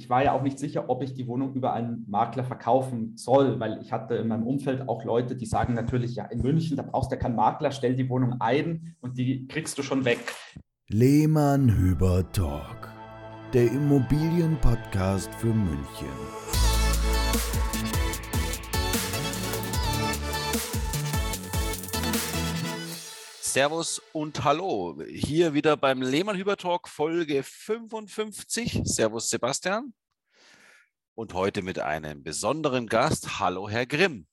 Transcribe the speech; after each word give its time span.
ich 0.00 0.08
war 0.08 0.24
ja 0.24 0.32
auch 0.32 0.40
nicht 0.40 0.58
sicher, 0.58 0.88
ob 0.88 1.02
ich 1.02 1.12
die 1.12 1.26
Wohnung 1.26 1.52
über 1.52 1.74
einen 1.74 2.06
Makler 2.08 2.42
verkaufen 2.42 3.18
soll, 3.18 3.60
weil 3.60 3.82
ich 3.82 3.92
hatte 3.92 4.14
in 4.14 4.28
meinem 4.28 4.46
Umfeld 4.46 4.88
auch 4.88 5.04
Leute, 5.04 5.36
die 5.36 5.44
sagen 5.44 5.74
natürlich, 5.74 6.14
ja, 6.14 6.24
in 6.24 6.40
München, 6.40 6.78
da 6.78 6.82
brauchst 6.82 7.10
du 7.10 7.16
ja 7.16 7.20
keinen 7.20 7.36
Makler, 7.36 7.70
stell 7.70 7.94
die 7.94 8.08
Wohnung 8.08 8.36
ein 8.40 8.96
und 9.02 9.18
die 9.18 9.46
kriegst 9.46 9.76
du 9.76 9.82
schon 9.82 10.06
weg. 10.06 10.20
Lehmann 10.88 11.68
Hüber 11.68 12.24
Talk, 12.32 12.88
der 13.52 13.70
Immobilienpodcast 13.70 15.34
für 15.34 15.52
München. 15.52 16.08
Servus 23.52 24.00
und 24.12 24.44
Hallo. 24.44 25.02
Hier 25.08 25.54
wieder 25.54 25.76
beim 25.76 26.02
Lehmann 26.02 26.36
Hüber 26.36 26.56
Talk 26.56 26.86
Folge 26.86 27.42
55. 27.42 28.82
Servus 28.84 29.28
Sebastian. 29.28 29.92
Und 31.16 31.34
heute 31.34 31.60
mit 31.62 31.80
einem 31.80 32.22
besonderen 32.22 32.86
Gast. 32.86 33.40
Hallo 33.40 33.68
Herr 33.68 33.86
Grimm. 33.86 34.28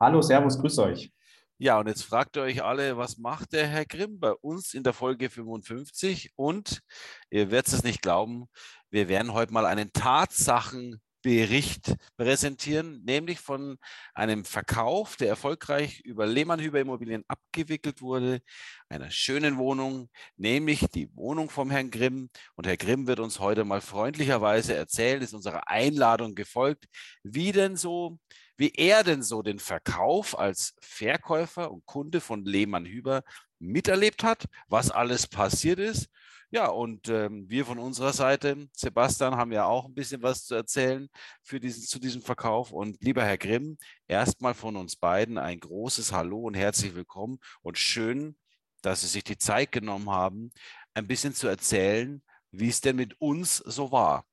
Hallo, 0.00 0.22
Servus, 0.22 0.58
grüß 0.58 0.78
euch. 0.78 1.12
Ja, 1.58 1.78
und 1.78 1.86
jetzt 1.86 2.04
fragt 2.04 2.38
ihr 2.38 2.44
euch 2.44 2.62
alle, 2.64 2.96
was 2.96 3.18
macht 3.18 3.52
der 3.52 3.66
Herr 3.66 3.84
Grimm 3.84 4.18
bei 4.18 4.32
uns 4.32 4.72
in 4.72 4.84
der 4.84 4.94
Folge 4.94 5.28
55? 5.28 6.32
Und 6.34 6.80
ihr 7.28 7.50
werdet 7.50 7.70
es 7.70 7.84
nicht 7.84 8.00
glauben, 8.00 8.46
wir 8.88 9.08
werden 9.08 9.34
heute 9.34 9.52
mal 9.52 9.66
einen 9.66 9.92
Tatsachen 9.92 11.02
Bericht 11.26 11.96
präsentieren, 12.16 13.02
nämlich 13.04 13.40
von 13.40 13.78
einem 14.14 14.44
Verkauf, 14.44 15.16
der 15.16 15.26
erfolgreich 15.26 15.98
über 16.02 16.24
Lehmann 16.24 16.60
Hüber 16.60 16.78
Immobilien 16.78 17.24
abgewickelt 17.26 18.00
wurde, 18.00 18.42
einer 18.88 19.10
schönen 19.10 19.56
Wohnung, 19.56 20.08
nämlich 20.36 20.86
die 20.94 21.12
Wohnung 21.16 21.50
vom 21.50 21.68
Herrn 21.72 21.90
Grimm. 21.90 22.30
Und 22.54 22.68
Herr 22.68 22.76
Grimm 22.76 23.08
wird 23.08 23.18
uns 23.18 23.40
heute 23.40 23.64
mal 23.64 23.80
freundlicherweise 23.80 24.76
erzählen, 24.76 25.20
ist 25.20 25.34
unserer 25.34 25.68
Einladung 25.68 26.36
gefolgt, 26.36 26.84
wie 27.24 27.50
denn 27.50 27.76
so, 27.76 28.20
wie 28.56 28.70
er 28.76 29.02
denn 29.02 29.24
so 29.24 29.42
den 29.42 29.58
Verkauf 29.58 30.38
als 30.38 30.74
Verkäufer 30.80 31.72
und 31.72 31.84
Kunde 31.86 32.20
von 32.20 32.44
Lehmann 32.44 32.86
Hüber 32.86 33.24
miterlebt 33.58 34.22
hat, 34.22 34.44
was 34.68 34.92
alles 34.92 35.26
passiert 35.26 35.80
ist 35.80 36.08
ja, 36.50 36.68
und 36.68 37.08
ähm, 37.08 37.48
wir 37.48 37.64
von 37.64 37.78
unserer 37.78 38.12
Seite, 38.12 38.68
Sebastian, 38.72 39.36
haben 39.36 39.52
ja 39.52 39.64
auch 39.64 39.86
ein 39.86 39.94
bisschen 39.94 40.22
was 40.22 40.44
zu 40.44 40.54
erzählen 40.54 41.08
für 41.42 41.58
diesen, 41.58 41.82
zu 41.82 41.98
diesem 41.98 42.22
Verkauf. 42.22 42.72
Und 42.72 43.02
lieber 43.02 43.24
Herr 43.24 43.38
Grimm, 43.38 43.76
erstmal 44.06 44.54
von 44.54 44.76
uns 44.76 44.96
beiden 44.96 45.38
ein 45.38 45.58
großes 45.58 46.12
Hallo 46.12 46.40
und 46.40 46.54
herzlich 46.54 46.94
willkommen 46.94 47.38
und 47.62 47.78
schön, 47.78 48.36
dass 48.82 49.00
Sie 49.00 49.08
sich 49.08 49.24
die 49.24 49.38
Zeit 49.38 49.72
genommen 49.72 50.10
haben, 50.10 50.52
ein 50.94 51.08
bisschen 51.08 51.34
zu 51.34 51.48
erzählen, 51.48 52.22
wie 52.52 52.68
es 52.68 52.80
denn 52.80 52.96
mit 52.96 53.20
uns 53.20 53.56
so 53.56 53.90
war. 53.90 54.24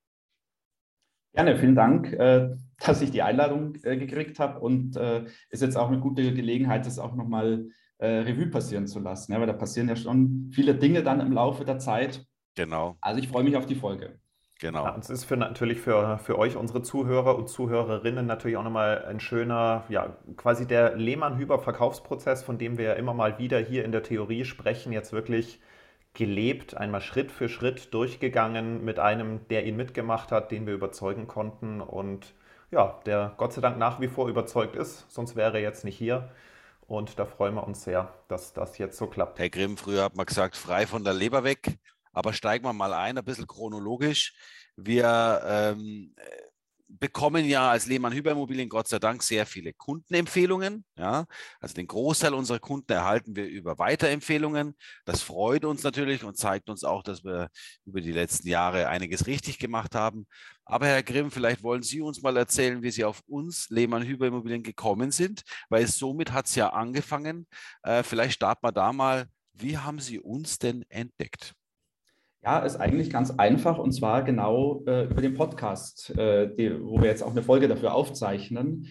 Gerne, 1.33 1.58
vielen 1.58 1.75
Dank, 1.75 2.14
äh, 2.14 2.55
dass 2.77 3.02
ich 3.02 3.09
die 3.09 3.23
Einladung 3.23 3.75
äh, 3.83 3.98
gekriegt 3.98 4.38
habe 4.38 4.59
und 4.59 4.95
äh, 4.95 5.25
ist 5.50 5.64
jetzt 5.64 5.75
auch 5.75 5.88
eine 5.88 6.00
gute 6.00 6.31
Gelegenheit, 6.33 6.86
das 6.86 7.00
auch 7.00 7.16
nochmal 7.16 7.70
äh, 8.03 8.19
Revue 8.19 8.47
passieren 8.47 8.85
zu 8.85 8.99
lassen. 8.99 9.31
Ja, 9.31 9.39
weil 9.39 9.47
da 9.47 9.53
passieren 9.53 9.87
ja 9.87 9.95
schon 9.95 10.49
viele 10.53 10.75
Dinge 10.75 11.03
dann 11.03 11.21
im 11.21 11.31
Laufe 11.31 11.63
der 11.63 11.79
Zeit. 11.79 12.25
Genau. 12.55 12.97
Also 13.01 13.19
ich 13.19 13.29
freue 13.29 13.43
mich 13.43 13.55
auf 13.55 13.65
die 13.65 13.75
Folge. 13.75 14.19
Genau. 14.59 14.85
Ja, 14.85 14.97
es 14.99 15.09
ist 15.09 15.23
für, 15.23 15.37
natürlich 15.37 15.79
für, 15.79 16.17
für 16.19 16.37
euch, 16.37 16.55
unsere 16.55 16.81
Zuhörer 16.81 17.37
und 17.37 17.49
Zuhörerinnen, 17.49 18.25
natürlich 18.25 18.57
auch 18.57 18.63
nochmal 18.63 19.05
ein 19.05 19.19
schöner, 19.19 19.83
ja, 19.89 20.17
quasi 20.37 20.67
der 20.67 20.95
Lehmann-Hüber-Verkaufsprozess, 20.95 22.43
von 22.43 22.57
dem 22.57 22.77
wir 22.77 22.85
ja 22.85 22.93
immer 22.93 23.13
mal 23.13 23.39
wieder 23.39 23.59
hier 23.59 23.83
in 23.83 23.91
der 23.91 24.03
Theorie 24.03 24.45
sprechen, 24.45 24.93
jetzt 24.93 25.11
wirklich 25.11 25.59
gelebt, 26.13 26.77
einmal 26.77 27.01
Schritt 27.01 27.31
für 27.31 27.49
Schritt 27.49 27.93
durchgegangen 27.93 28.85
mit 28.85 28.99
einem, 28.99 29.47
der 29.49 29.65
ihn 29.65 29.75
mitgemacht 29.75 30.31
hat, 30.31 30.51
den 30.51 30.67
wir 30.67 30.73
überzeugen 30.73 31.27
konnten 31.27 31.81
und 31.81 32.33
ja, 32.71 32.99
der 33.05 33.33
Gott 33.37 33.53
sei 33.53 33.61
Dank 33.61 33.77
nach 33.77 33.99
wie 33.99 34.07
vor 34.07 34.29
überzeugt 34.29 34.75
ist, 34.75 35.09
sonst 35.11 35.35
wäre 35.35 35.57
er 35.57 35.61
jetzt 35.61 35.83
nicht 35.83 35.97
hier. 35.97 36.29
Und 36.88 37.17
da 37.17 37.26
freuen 37.26 37.56
wir 37.56 37.66
uns 37.66 37.84
sehr, 37.84 38.14
dass 38.28 38.54
das 38.54 38.77
jetzt 38.77 38.98
so 38.98 39.08
klappt. 39.08 39.39
Herr 39.39 39.49
Grimm, 39.49 39.77
früher 39.77 40.04
hat 40.04 40.16
man 40.16 40.26
gesagt, 40.26 40.55
frei 40.55 40.86
von 40.86 41.04
der 41.04 41.14
Leber 41.14 41.44
weg. 41.44 41.77
Aber 42.11 42.33
steigen 42.33 42.66
wir 42.66 42.73
mal 42.73 42.94
ein, 42.94 43.17
ein 43.17 43.26
bisschen 43.26 43.48
chronologisch. 43.48 44.33
Wir 44.76 45.42
ähm, 45.45 46.14
bekommen 46.99 47.45
ja 47.45 47.72
als 47.72 47.86
Lehmann 47.88 48.14
Hyperimmobilien 48.14 48.70
Gott 48.70 48.88
sei 48.88 48.99
Dank 48.99 49.23
sehr 49.23 49.45
viele 49.45 49.73
Kundenempfehlungen. 49.73 50.86
Ja? 50.95 51.26
Also 51.60 51.73
den 51.73 51.88
Großteil 51.88 52.33
unserer 52.33 52.60
Kunden 52.60 52.92
erhalten 52.92 53.36
wir 53.36 53.48
über 53.48 53.80
Weiterempfehlungen. 53.80 54.76
Das 55.05 55.22
freut 55.22 55.66
uns 55.66 55.83
natürlich 55.83 56.23
und 56.23 56.38
zeigt 56.38 56.70
uns 56.70 56.83
auch, 56.83 57.04
dass 57.04 57.23
wir 57.23 57.49
über 57.86 58.02
die 58.02 58.11
letzten 58.11 58.48
Jahre 58.48 58.88
einiges 58.89 59.26
richtig 59.26 59.60
gemacht 59.60 59.95
haben. 59.95 60.27
Aber 60.65 60.87
Herr 60.87 61.03
Grimm, 61.03 61.29
vielleicht 61.29 61.63
wollen 61.63 61.83
Sie 61.83 62.01
uns 62.01 62.21
mal 62.21 62.37
erzählen, 62.37 62.81
wie 62.81 62.91
Sie 62.91 63.03
auf 63.03 63.21
uns 63.27 63.69
Lehmann 63.69 64.03
Hyperimmobilien 64.03 64.63
gekommen 64.63 65.11
sind, 65.11 65.43
weil 65.69 65.87
somit 65.87 66.31
hat 66.31 66.45
es 66.45 66.55
ja 66.55 66.69
angefangen. 66.69 67.47
Äh, 67.83 68.03
vielleicht 68.03 68.35
starten 68.35 68.65
wir 68.65 68.71
da 68.71 68.93
mal. 68.93 69.25
Wie 69.53 69.77
haben 69.77 69.99
Sie 69.99 70.19
uns 70.19 70.59
denn 70.59 70.83
entdeckt? 70.89 71.53
Ja, 72.43 72.59
ist 72.59 72.75
eigentlich 72.75 73.09
ganz 73.09 73.31
einfach 73.31 73.77
und 73.77 73.93
zwar 73.93 74.23
genau 74.23 74.83
äh, 74.85 75.05
über 75.05 75.21
den 75.21 75.33
Podcast, 75.33 76.09
äh, 76.17 76.53
die, 76.53 76.77
wo 76.83 76.99
wir 76.99 77.07
jetzt 77.07 77.23
auch 77.23 77.31
eine 77.31 77.43
Folge 77.43 77.67
dafür 77.67 77.93
aufzeichnen. 77.93 78.87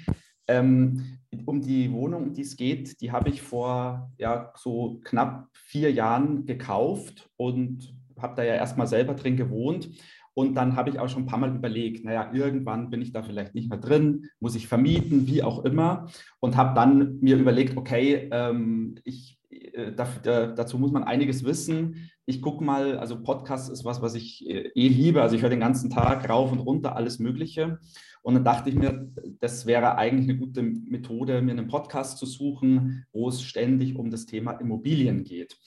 Ähm, 0.49 1.19
um 1.47 1.61
die 1.61 1.93
Wohnung, 1.93 2.25
um 2.25 2.33
die 2.33 2.43
es 2.43 2.57
geht, 2.57 3.01
die 3.01 3.13
habe 3.13 3.31
ich 3.31 3.43
vor 3.43 4.11
ja, 4.19 4.53
so 4.57 5.01
knapp 5.05 5.49
vier 5.53 5.93
Jahren 5.93 6.47
gekauft 6.47 7.31
und 7.37 7.95
habe 8.19 8.37
da 8.37 8.43
ja 8.43 8.55
erstmal 8.55 8.87
selber 8.87 9.15
drin 9.15 9.37
gewohnt. 9.37 9.91
Und 10.35 10.55
dann 10.55 10.77
habe 10.77 10.91
ich 10.91 10.99
auch 10.99 11.09
schon 11.09 11.23
ein 11.23 11.27
paar 11.27 11.39
Mal 11.39 11.55
überlegt, 11.55 12.05
naja, 12.05 12.31
irgendwann 12.33 12.91
bin 12.91 13.03
ich 13.03 13.13
da 13.13 13.23
vielleicht 13.23 13.55
nicht 13.55 13.69
mehr 13.69 13.79
drin, 13.79 14.29
muss 14.41 14.55
ich 14.55 14.67
vermieten, 14.67 15.27
wie 15.27 15.43
auch 15.43 15.65
immer. 15.65 16.09
Und 16.41 16.57
habe 16.57 16.75
dann 16.75 17.19
mir 17.21 17.37
überlegt, 17.37 17.77
okay, 17.77 18.29
ähm, 18.33 18.95
ich, 19.05 19.39
äh, 19.51 19.93
dazu 19.93 20.79
muss 20.79 20.93
man 20.93 21.05
einiges 21.05 21.45
wissen 21.45 22.11
ich 22.25 22.41
gucke 22.41 22.63
mal, 22.63 22.99
also 22.99 23.23
Podcast 23.23 23.71
ist 23.71 23.85
was, 23.85 24.01
was 24.01 24.15
ich 24.15 24.49
äh, 24.49 24.71
eh 24.75 24.89
liebe. 24.89 25.23
Also 25.23 25.37
ich 25.37 25.43
höre 25.43 25.51
den 25.51 25.61
ganzen 25.61 25.91
Tag 25.91 26.29
rauf 26.29 26.53
und 26.53 26.61
runter 26.61 26.95
alles 26.97 27.19
Mögliche. 27.19 27.79
Und 28.23 28.35
dann 28.35 28.45
dachte 28.45 28.71
ich 28.71 28.77
mir, 28.77 29.11
das 29.41 29.67
wäre 29.67 29.97
eigentlich 29.97 30.31
eine 30.31 30.39
gute 30.39 30.63
Methode, 30.63 31.43
mir 31.43 31.53
einen 31.53 31.67
Podcast 31.67 32.19
zu 32.19 32.27
suchen, 32.27 33.05
wo 33.13 33.29
es 33.29 33.43
ständig 33.43 33.97
um 33.97 34.11
das 34.11 34.27
Thema 34.27 34.53
Immobilien 34.53 35.25
geht. 35.25 35.59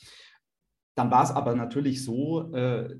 Dann 0.95 1.11
war 1.11 1.23
es 1.23 1.31
aber 1.31 1.55
natürlich 1.55 2.03
so, 2.03 2.53
äh, 2.53 2.97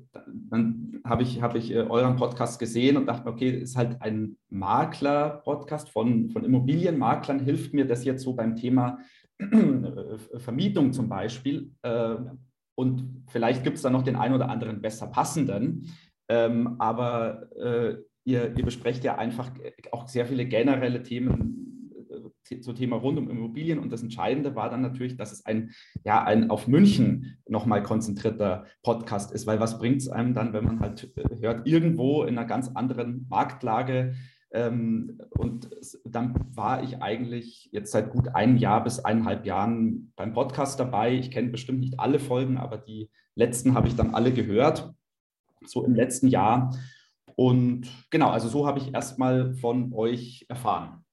dann 0.50 1.00
habe 1.04 1.22
ich, 1.22 1.40
hab 1.40 1.54
ich 1.54 1.72
äh, 1.72 1.78
euren 1.78 2.16
Podcast 2.16 2.58
gesehen 2.58 2.96
und 2.96 3.06
dachte, 3.06 3.28
okay, 3.28 3.50
ist 3.50 3.76
halt 3.76 4.02
ein 4.02 4.36
Makler-Podcast 4.50 5.88
von, 5.88 6.30
von 6.30 6.44
Immobilienmaklern, 6.44 7.40
hilft 7.40 7.72
mir 7.72 7.86
das 7.86 8.04
jetzt 8.04 8.22
so 8.22 8.34
beim 8.34 8.54
Thema 8.54 8.98
äh, 9.38 10.38
Vermietung 10.38 10.92
zum 10.92 11.08
Beispiel 11.08 11.72
äh, 11.82 12.16
und 12.76 13.24
vielleicht 13.28 13.64
gibt 13.64 13.76
es 13.76 13.82
da 13.82 13.90
noch 13.90 14.02
den 14.02 14.16
einen 14.16 14.34
oder 14.34 14.50
anderen 14.50 14.80
besser 14.80 15.06
passenden. 15.06 15.90
Ähm, 16.28 16.76
aber 16.78 17.50
äh, 17.56 17.96
ihr, 18.24 18.56
ihr, 18.56 18.64
besprecht 18.64 19.02
ja 19.04 19.16
einfach 19.16 19.50
auch 19.92 20.08
sehr 20.08 20.26
viele 20.26 20.44
generelle 20.44 21.02
Themen 21.02 21.65
äh, 22.50 22.60
zu 22.60 22.72
Thema 22.72 22.96
rund 22.96 23.18
um 23.18 23.30
Immobilien. 23.30 23.78
Und 23.78 23.92
das 23.92 24.02
Entscheidende 24.02 24.54
war 24.54 24.70
dann 24.70 24.82
natürlich, 24.82 25.16
dass 25.16 25.32
es 25.32 25.46
ein, 25.46 25.70
ja, 26.04 26.24
ein 26.24 26.50
auf 26.50 26.68
München 26.68 27.38
nochmal 27.48 27.82
konzentrierter 27.82 28.64
Podcast 28.82 29.32
ist. 29.32 29.46
Weil 29.46 29.60
was 29.60 29.78
bringt 29.78 30.02
es 30.02 30.08
einem 30.08 30.34
dann, 30.34 30.52
wenn 30.52 30.64
man 30.64 30.80
halt 30.80 31.12
äh, 31.16 31.40
hört, 31.40 31.66
irgendwo 31.66 32.22
in 32.24 32.38
einer 32.38 32.46
ganz 32.46 32.68
anderen 32.74 33.26
Marktlage 33.28 34.14
ähm, 34.52 35.18
und 35.30 35.68
dann 36.04 36.34
war 36.54 36.82
ich 36.82 37.02
eigentlich 37.02 37.68
jetzt 37.72 37.92
seit 37.92 38.10
gut 38.10 38.34
einem 38.34 38.56
Jahr 38.56 38.82
bis 38.84 39.00
eineinhalb 39.00 39.44
Jahren 39.44 40.12
beim 40.16 40.32
Podcast 40.32 40.78
dabei. 40.78 41.14
Ich 41.14 41.30
kenne 41.30 41.50
bestimmt 41.50 41.80
nicht 41.80 41.98
alle 41.98 42.18
Folgen, 42.18 42.56
aber 42.56 42.78
die 42.78 43.10
letzten 43.34 43.74
habe 43.74 43.88
ich 43.88 43.96
dann 43.96 44.14
alle 44.14 44.32
gehört, 44.32 44.94
so 45.64 45.84
im 45.84 45.94
letzten 45.94 46.28
Jahr. 46.28 46.74
Und 47.34 47.88
genau, 48.10 48.30
also 48.30 48.48
so 48.48 48.66
habe 48.66 48.78
ich 48.78 48.94
erstmal 48.94 49.52
von 49.54 49.92
euch 49.92 50.46
erfahren. 50.48 51.04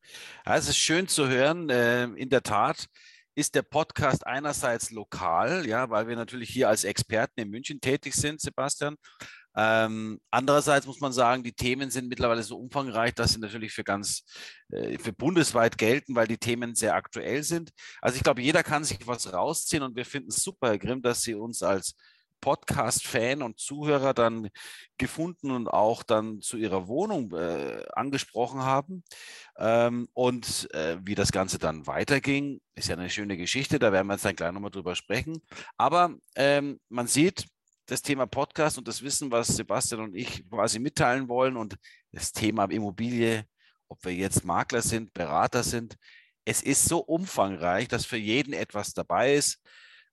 Ja, 0.45 0.55
es 0.57 0.67
ist 0.67 0.77
schön 0.77 1.07
zu 1.07 1.27
hören. 1.27 1.67
Ähm, 1.69 2.15
in 2.15 2.29
der 2.29 2.43
Tat 2.43 2.87
ist 3.35 3.55
der 3.55 3.63
Podcast 3.63 4.25
einerseits 4.27 4.91
lokal, 4.91 5.65
ja, 5.67 5.89
weil 5.89 6.07
wir 6.07 6.15
natürlich 6.15 6.49
hier 6.49 6.69
als 6.69 6.83
Experten 6.83 7.39
in 7.39 7.49
München 7.49 7.81
tätig 7.81 8.13
sind, 8.13 8.41
Sebastian. 8.41 8.95
Ähm, 9.55 10.19
andererseits 10.31 10.87
muss 10.87 10.99
man 10.99 11.13
sagen, 11.13 11.43
die 11.43 11.53
Themen 11.53 11.91
sind 11.91 12.07
mittlerweile 12.09 12.41
so 12.41 12.57
umfangreich, 12.57 13.13
dass 13.13 13.33
sie 13.33 13.39
natürlich 13.39 13.71
für 13.71 13.83
ganz, 13.83 14.23
äh, 14.71 14.97
für 14.97 15.13
bundesweit 15.13 15.77
gelten, 15.77 16.15
weil 16.15 16.27
die 16.27 16.37
Themen 16.39 16.73
sehr 16.73 16.95
aktuell 16.95 17.43
sind. 17.43 17.71
Also 18.01 18.17
ich 18.17 18.23
glaube, 18.23 18.41
jeder 18.41 18.63
kann 18.63 18.83
sich 18.83 19.05
was 19.05 19.31
rausziehen 19.31 19.83
und 19.83 19.95
wir 19.95 20.05
finden 20.05 20.29
es 20.29 20.43
super, 20.43 20.69
Herr 20.69 20.79
Grimm, 20.79 21.01
dass 21.03 21.21
Sie 21.21 21.35
uns 21.35 21.61
als 21.61 21.95
Podcast-Fan 22.43 23.41
und 23.41 23.57
Zuhörer 23.57 24.13
dann 24.13 24.49
gefunden 24.97 25.49
und 25.49 25.69
auch 25.69 26.03
dann 26.03 26.41
zu 26.41 26.57
ihrer 26.57 26.89
Wohnung 26.89 27.31
äh, 27.31 27.85
angesprochen 27.93 28.63
haben. 28.63 29.05
Ähm, 29.57 30.09
und 30.11 30.67
äh, 30.73 30.97
wie 31.05 31.15
das 31.15 31.31
Ganze 31.31 31.57
dann 31.57 31.87
weiterging, 31.87 32.59
ist 32.75 32.89
ja 32.89 32.97
eine 32.97 33.09
schöne 33.09 33.37
Geschichte, 33.37 33.79
da 33.79 33.93
werden 33.93 34.07
wir 34.07 34.15
jetzt 34.15 34.25
dann 34.25 34.35
gleich 34.35 34.51
nochmal 34.51 34.71
drüber 34.71 34.93
sprechen. 34.93 35.41
Aber 35.77 36.15
ähm, 36.35 36.81
man 36.89 37.07
sieht, 37.07 37.45
das 37.85 38.01
Thema 38.01 38.25
Podcast 38.25 38.77
und 38.77 38.89
das 38.89 39.01
Wissen, 39.01 39.31
was 39.31 39.47
Sebastian 39.47 40.01
und 40.01 40.15
ich 40.15 40.49
quasi 40.49 40.79
mitteilen 40.79 41.29
wollen 41.29 41.55
und 41.55 41.77
das 42.11 42.33
Thema 42.33 42.65
Immobilie, 42.65 43.45
ob 43.87 44.03
wir 44.03 44.13
jetzt 44.13 44.43
Makler 44.43 44.81
sind, 44.81 45.13
Berater 45.13 45.63
sind, 45.63 45.95
es 46.43 46.61
ist 46.61 46.83
so 46.89 46.99
umfangreich, 46.99 47.87
dass 47.87 48.05
für 48.05 48.17
jeden 48.17 48.53
etwas 48.53 48.93
dabei 48.93 49.35
ist. 49.35 49.61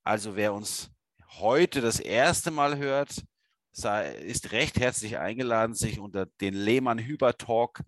Also 0.04 0.36
wer 0.36 0.54
uns 0.54 0.90
heute 1.38 1.80
das 1.80 2.00
erste 2.00 2.50
Mal 2.50 2.78
hört, 2.78 3.22
sei, 3.72 4.14
ist 4.14 4.52
recht 4.52 4.78
herzlich 4.78 5.18
eingeladen, 5.18 5.74
sich 5.74 5.98
unter 6.00 6.26
den 6.40 6.54
Lehmann-Hüber-Talk 6.54 7.82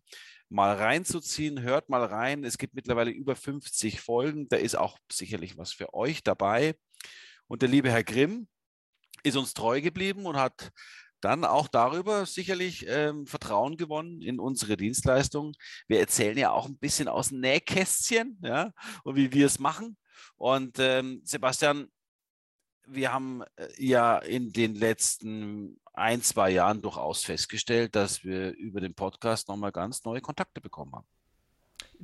mal 0.49 0.77
reinzuziehen. 0.77 1.63
Hört 1.63 1.89
mal 1.89 2.05
rein. 2.05 2.45
Es 2.45 2.59
gibt 2.59 2.75
mittlerweile 2.75 3.11
über 3.11 3.35
50 3.35 4.01
Folgen. 4.01 4.49
Da 4.49 4.57
ist 4.57 4.77
auch 4.77 4.99
sicherlich 5.11 5.57
was 5.57 5.73
für 5.73 5.95
euch 5.95 6.23
dabei. 6.23 6.77
Und 7.49 7.63
der 7.63 7.69
liebe 7.69 7.91
Herr 7.91 8.05
Grimm 8.05 8.49
ist 9.23 9.37
uns 9.37 9.55
treu 9.55 9.81
geblieben 9.81 10.27
und 10.27 10.37
hat 10.37 10.71
dann 11.21 11.45
auch 11.45 11.69
darüber 11.69 12.27
sicherlich 12.27 12.85
ähm, 12.89 13.27
Vertrauen 13.27 13.77
gewonnen 13.77 14.21
in 14.23 14.41
unsere 14.41 14.77
Dienstleistung. 14.77 15.53
Wir 15.87 16.01
erzählen 16.01 16.37
ja 16.37 16.51
auch 16.51 16.67
ein 16.67 16.79
bisschen 16.79 17.09
aus 17.09 17.31
Nähkästchen 17.31 18.39
ja, 18.43 18.73
und 19.05 19.17
wie 19.17 19.33
wir 19.33 19.47
es 19.47 19.59
machen. 19.59 19.97
Und 20.37 20.79
ähm, 20.81 21.21
Sebastian, 21.25 21.89
wir 22.87 23.13
haben 23.13 23.43
äh, 23.57 23.69
ja 23.79 24.19
in 24.19 24.53
den 24.53 24.75
letzten 24.75 25.79
ein, 25.95 26.23
zwei 26.23 26.51
Jahren 26.51 26.81
durchaus 26.83 27.25
festgestellt, 27.25 27.95
dass 27.95 28.25
wir 28.25 28.55
über 28.57 28.81
den 28.81 28.95
Podcast 28.95 29.49
nochmal 29.49 29.73
ganz 29.73 30.05
neue 30.05 30.21
Kontakte 30.21 30.61
bekommen 30.61 30.93
haben. 30.95 31.07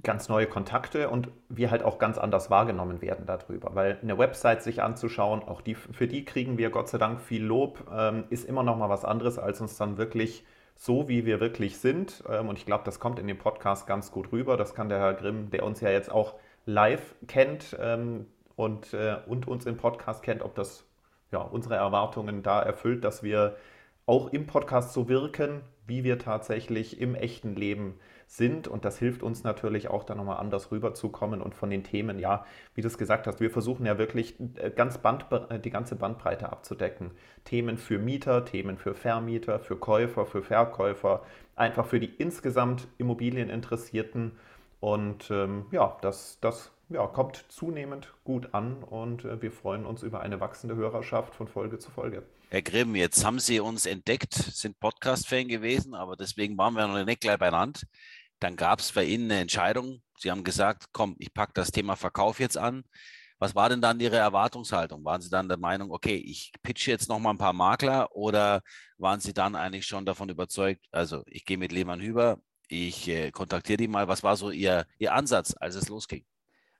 Ganz 0.02 0.28
neue 0.28 0.46
Kontakte 0.46 1.08
und 1.08 1.28
wir 1.48 1.70
halt 1.70 1.82
auch 1.82 1.98
ganz 1.98 2.18
anders 2.18 2.50
wahrgenommen 2.50 3.00
werden 3.00 3.26
darüber. 3.26 3.74
Weil 3.74 3.98
eine 4.00 4.16
Website 4.16 4.62
sich 4.62 4.82
anzuschauen, 4.82 5.42
auch 5.42 5.60
die, 5.60 5.74
für 5.74 6.06
die 6.06 6.24
kriegen 6.24 6.56
wir 6.56 6.70
Gott 6.70 6.88
sei 6.88 6.98
Dank 6.98 7.20
viel 7.20 7.42
Lob, 7.42 7.90
ähm, 7.92 8.24
ist 8.30 8.44
immer 8.44 8.62
noch 8.62 8.76
mal 8.76 8.88
was 8.88 9.04
anderes, 9.04 9.38
als 9.38 9.60
uns 9.60 9.76
dann 9.76 9.98
wirklich 9.98 10.44
so, 10.76 11.08
wie 11.08 11.26
wir 11.26 11.40
wirklich 11.40 11.78
sind. 11.78 12.22
Ähm, 12.28 12.48
und 12.48 12.58
ich 12.58 12.66
glaube, 12.66 12.84
das 12.84 13.00
kommt 13.00 13.18
in 13.18 13.26
dem 13.26 13.38
Podcast 13.38 13.88
ganz 13.88 14.12
gut 14.12 14.30
rüber. 14.30 14.56
Das 14.56 14.74
kann 14.74 14.88
der 14.88 15.00
Herr 15.00 15.14
Grimm, 15.14 15.50
der 15.50 15.64
uns 15.64 15.80
ja 15.80 15.90
jetzt 15.90 16.12
auch 16.12 16.34
live 16.64 17.16
kennt, 17.26 17.76
ähm, 17.80 18.26
und, 18.58 18.92
äh, 18.92 19.18
und 19.26 19.46
uns 19.46 19.66
im 19.66 19.76
Podcast 19.76 20.24
kennt, 20.24 20.42
ob 20.42 20.56
das 20.56 20.84
ja, 21.30 21.38
unsere 21.38 21.76
Erwartungen 21.76 22.42
da 22.42 22.60
erfüllt, 22.60 23.04
dass 23.04 23.22
wir 23.22 23.56
auch 24.04 24.32
im 24.32 24.48
Podcast 24.48 24.92
so 24.92 25.08
wirken, 25.08 25.60
wie 25.86 26.02
wir 26.02 26.18
tatsächlich 26.18 27.00
im 27.00 27.14
echten 27.14 27.54
Leben 27.54 28.00
sind. 28.26 28.66
Und 28.66 28.84
das 28.84 28.98
hilft 28.98 29.22
uns 29.22 29.44
natürlich 29.44 29.88
auch 29.88 30.02
da 30.02 30.16
nochmal 30.16 30.38
anders 30.38 30.72
rüberzukommen 30.72 31.40
und 31.40 31.54
von 31.54 31.70
den 31.70 31.84
Themen, 31.84 32.18
ja, 32.18 32.44
wie 32.74 32.80
du 32.80 32.88
es 32.88 32.98
gesagt 32.98 33.28
hast, 33.28 33.38
wir 33.38 33.50
versuchen 33.50 33.86
ja 33.86 33.96
wirklich 33.96 34.34
äh, 34.56 34.70
ganz 34.74 34.98
Band, 34.98 35.26
äh, 35.50 35.60
die 35.60 35.70
ganze 35.70 35.94
Bandbreite 35.94 36.50
abzudecken. 36.50 37.12
Themen 37.44 37.78
für 37.78 38.00
Mieter, 38.00 38.44
Themen 38.44 38.76
für 38.76 38.94
Vermieter, 38.94 39.60
für 39.60 39.76
Käufer, 39.76 40.26
für 40.26 40.42
Verkäufer, 40.42 41.22
einfach 41.54 41.86
für 41.86 42.00
die 42.00 42.12
insgesamt 42.18 42.88
Immobilieninteressierten. 42.98 44.32
Und 44.80 45.30
ähm, 45.30 45.66
ja, 45.70 45.96
das, 46.00 46.40
das 46.40 46.72
ja, 46.88 47.06
kommt 47.06 47.44
zunehmend 47.48 48.14
gut 48.24 48.54
an 48.54 48.82
und 48.82 49.24
äh, 49.24 49.40
wir 49.42 49.52
freuen 49.52 49.84
uns 49.84 50.02
über 50.02 50.20
eine 50.20 50.40
wachsende 50.40 50.76
Hörerschaft 50.76 51.34
von 51.34 51.48
Folge 51.48 51.78
zu 51.78 51.90
Folge. 51.90 52.26
Herr 52.50 52.62
Grimm, 52.62 52.94
jetzt 52.94 53.24
haben 53.24 53.38
Sie 53.38 53.60
uns 53.60 53.84
entdeckt, 53.84 54.32
sind 54.32 54.80
Podcast-Fan 54.80 55.48
gewesen, 55.48 55.94
aber 55.94 56.16
deswegen 56.16 56.56
waren 56.56 56.74
wir 56.74 56.86
noch 56.86 57.04
nicht 57.04 57.20
gleich 57.20 57.38
beieinander. 57.38 57.80
Dann 58.40 58.56
gab 58.56 58.80
es 58.80 58.92
bei 58.92 59.04
Ihnen 59.04 59.30
eine 59.30 59.40
Entscheidung. 59.40 60.02
Sie 60.16 60.30
haben 60.30 60.44
gesagt, 60.44 60.86
komm, 60.92 61.16
ich 61.18 61.34
packe 61.34 61.52
das 61.54 61.70
Thema 61.70 61.96
Verkauf 61.96 62.40
jetzt 62.40 62.56
an. 62.56 62.84
Was 63.38 63.54
war 63.54 63.68
denn 63.68 63.82
dann 63.82 64.00
Ihre 64.00 64.16
Erwartungshaltung? 64.16 65.04
Waren 65.04 65.20
Sie 65.20 65.30
dann 65.30 65.48
der 65.48 65.58
Meinung, 65.58 65.92
okay, 65.92 66.16
ich 66.16 66.52
pitche 66.62 66.90
jetzt 66.90 67.08
noch 67.08 67.18
mal 67.18 67.30
ein 67.30 67.38
paar 67.38 67.52
Makler 67.52 68.14
oder 68.16 68.62
waren 68.96 69.20
Sie 69.20 69.34
dann 69.34 69.54
eigentlich 69.54 69.86
schon 69.86 70.06
davon 70.06 70.28
überzeugt, 70.28 70.86
also 70.90 71.22
ich 71.26 71.44
gehe 71.44 71.58
mit 71.58 71.70
Lehmann 71.70 72.00
Hüber, 72.00 72.38
ich 72.68 73.08
äh, 73.08 73.30
kontaktiere 73.30 73.76
die 73.76 73.88
mal. 73.88 74.08
Was 74.08 74.22
war 74.22 74.36
so 74.36 74.50
Ihr, 74.50 74.86
Ihr 74.98 75.12
Ansatz, 75.12 75.54
als 75.58 75.74
es 75.74 75.88
losging? 75.88 76.24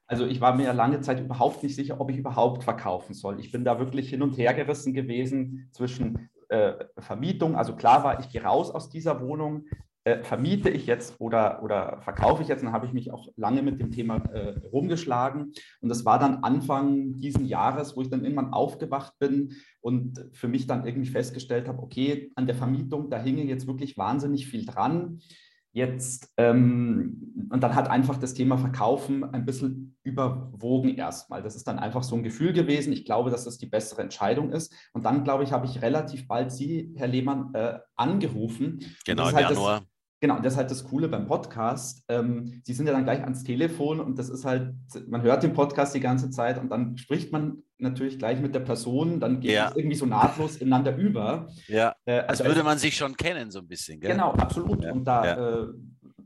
Also 0.08 0.26
ich 0.26 0.40
war 0.40 0.56
mir 0.56 0.72
lange 0.72 1.02
Zeit 1.02 1.20
überhaupt 1.20 1.62
nicht 1.62 1.76
sicher, 1.76 2.00
ob 2.00 2.10
ich 2.10 2.16
überhaupt 2.16 2.64
verkaufen 2.64 3.12
soll. 3.12 3.38
Ich 3.40 3.52
bin 3.52 3.62
da 3.64 3.78
wirklich 3.78 4.08
hin 4.08 4.22
und 4.22 4.38
her 4.38 4.54
gerissen 4.54 4.94
gewesen 4.94 5.68
zwischen 5.70 6.30
äh, 6.48 6.72
Vermietung. 6.96 7.56
Also 7.56 7.76
klar 7.76 8.02
war, 8.04 8.18
ich 8.18 8.30
gehe 8.30 8.42
raus 8.42 8.70
aus 8.70 8.88
dieser 8.88 9.20
Wohnung. 9.20 9.66
Äh, 10.04 10.22
vermiete 10.22 10.70
ich 10.70 10.86
jetzt 10.86 11.20
oder, 11.20 11.62
oder 11.62 12.00
verkaufe 12.00 12.40
ich 12.40 12.48
jetzt? 12.48 12.64
dann 12.64 12.72
habe 12.72 12.86
ich 12.86 12.94
mich 12.94 13.12
auch 13.12 13.28
lange 13.36 13.60
mit 13.60 13.80
dem 13.80 13.90
Thema 13.90 14.16
äh, 14.32 14.58
rumgeschlagen. 14.72 15.52
Und 15.82 15.88
das 15.90 16.06
war 16.06 16.18
dann 16.18 16.42
Anfang 16.42 17.12
diesen 17.12 17.44
Jahres, 17.44 17.94
wo 17.94 18.00
ich 18.00 18.08
dann 18.08 18.22
irgendwann 18.22 18.54
aufgewacht 18.54 19.18
bin 19.18 19.56
und 19.82 20.24
für 20.32 20.48
mich 20.48 20.66
dann 20.66 20.86
irgendwie 20.86 21.10
festgestellt 21.10 21.68
habe, 21.68 21.82
okay, 21.82 22.32
an 22.34 22.46
der 22.46 22.54
Vermietung, 22.54 23.10
da 23.10 23.20
hinge 23.20 23.42
jetzt 23.42 23.66
wirklich 23.66 23.98
wahnsinnig 23.98 24.46
viel 24.46 24.64
dran. 24.64 25.20
Jetzt, 25.78 26.32
ähm, 26.38 27.46
und 27.50 27.62
dann 27.62 27.76
hat 27.76 27.88
einfach 27.88 28.18
das 28.18 28.34
Thema 28.34 28.58
Verkaufen 28.58 29.22
ein 29.22 29.44
bisschen 29.44 29.96
überwogen 30.02 30.96
erstmal. 30.96 31.40
Das 31.40 31.54
ist 31.54 31.68
dann 31.68 31.78
einfach 31.78 32.02
so 32.02 32.16
ein 32.16 32.24
Gefühl 32.24 32.52
gewesen. 32.52 32.92
Ich 32.92 33.04
glaube, 33.04 33.30
dass 33.30 33.44
das 33.44 33.58
die 33.58 33.66
bessere 33.66 34.02
Entscheidung 34.02 34.50
ist. 34.50 34.74
Und 34.92 35.04
dann, 35.04 35.22
glaube 35.22 35.44
ich, 35.44 35.52
habe 35.52 35.66
ich 35.66 35.80
relativ 35.80 36.26
bald 36.26 36.50
Sie, 36.50 36.92
Herr 36.96 37.06
Lehmann, 37.06 37.54
äh, 37.54 37.78
angerufen. 37.94 38.80
Genau, 39.06 39.28
im 39.28 39.36
halt 39.36 39.50
Januar. 39.50 39.80
Das, 39.80 39.88
Genau, 40.20 40.36
und 40.36 40.44
das 40.44 40.54
ist 40.54 40.58
halt 40.58 40.70
das 40.70 40.84
Coole 40.84 41.08
beim 41.08 41.26
Podcast. 41.26 42.04
Ähm, 42.08 42.60
Sie 42.64 42.74
sind 42.74 42.86
ja 42.86 42.92
dann 42.92 43.04
gleich 43.04 43.22
ans 43.22 43.44
Telefon 43.44 44.00
und 44.00 44.18
das 44.18 44.28
ist 44.28 44.44
halt, 44.44 44.74
man 45.06 45.22
hört 45.22 45.44
den 45.44 45.52
Podcast 45.52 45.94
die 45.94 46.00
ganze 46.00 46.30
Zeit 46.30 46.58
und 46.58 46.70
dann 46.70 46.98
spricht 46.98 47.30
man 47.30 47.62
natürlich 47.78 48.18
gleich 48.18 48.40
mit 48.40 48.54
der 48.54 48.60
Person, 48.60 49.20
dann 49.20 49.38
geht 49.38 49.52
ja. 49.52 49.68
es 49.68 49.76
irgendwie 49.76 49.96
so 49.96 50.06
nahtlos 50.06 50.56
ineinander 50.56 50.96
über. 50.96 51.48
Ja, 51.68 51.94
äh, 52.04 52.18
also 52.20 52.42
als 52.42 52.44
würde 52.44 52.64
man 52.64 52.78
sich 52.78 52.96
schon 52.96 53.16
kennen, 53.16 53.52
so 53.52 53.60
ein 53.60 53.68
bisschen. 53.68 54.00
Gell? 54.00 54.10
Genau, 54.10 54.32
absolut. 54.32 54.82
Ja. 54.82 54.92
Und 54.92 55.04
da, 55.04 55.24
ja. 55.24 55.60
äh, 55.62 55.66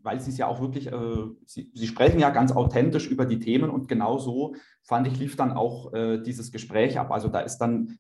weil 0.03 0.21
Sie 0.21 0.31
es 0.31 0.39
ja 0.39 0.47
auch 0.47 0.61
wirklich, 0.61 0.91
äh, 0.91 1.27
Sie, 1.45 1.71
Sie, 1.75 1.87
sprechen 1.87 2.19
ja 2.19 2.31
ganz 2.31 2.53
authentisch 2.53 3.07
über 3.07 3.27
die 3.27 3.39
Themen 3.39 3.69
und 3.69 3.89
genau 3.89 4.19
so 4.19 4.55
fand 4.83 5.07
ich, 5.07 5.19
lief 5.19 5.37
dann 5.37 5.53
auch 5.53 5.93
äh, 5.93 6.19
dieses 6.23 6.51
Gespräch 6.51 6.99
ab. 6.99 7.11
Also 7.11 7.29
da 7.29 7.41
ist 7.41 7.59
dann, 7.59 7.99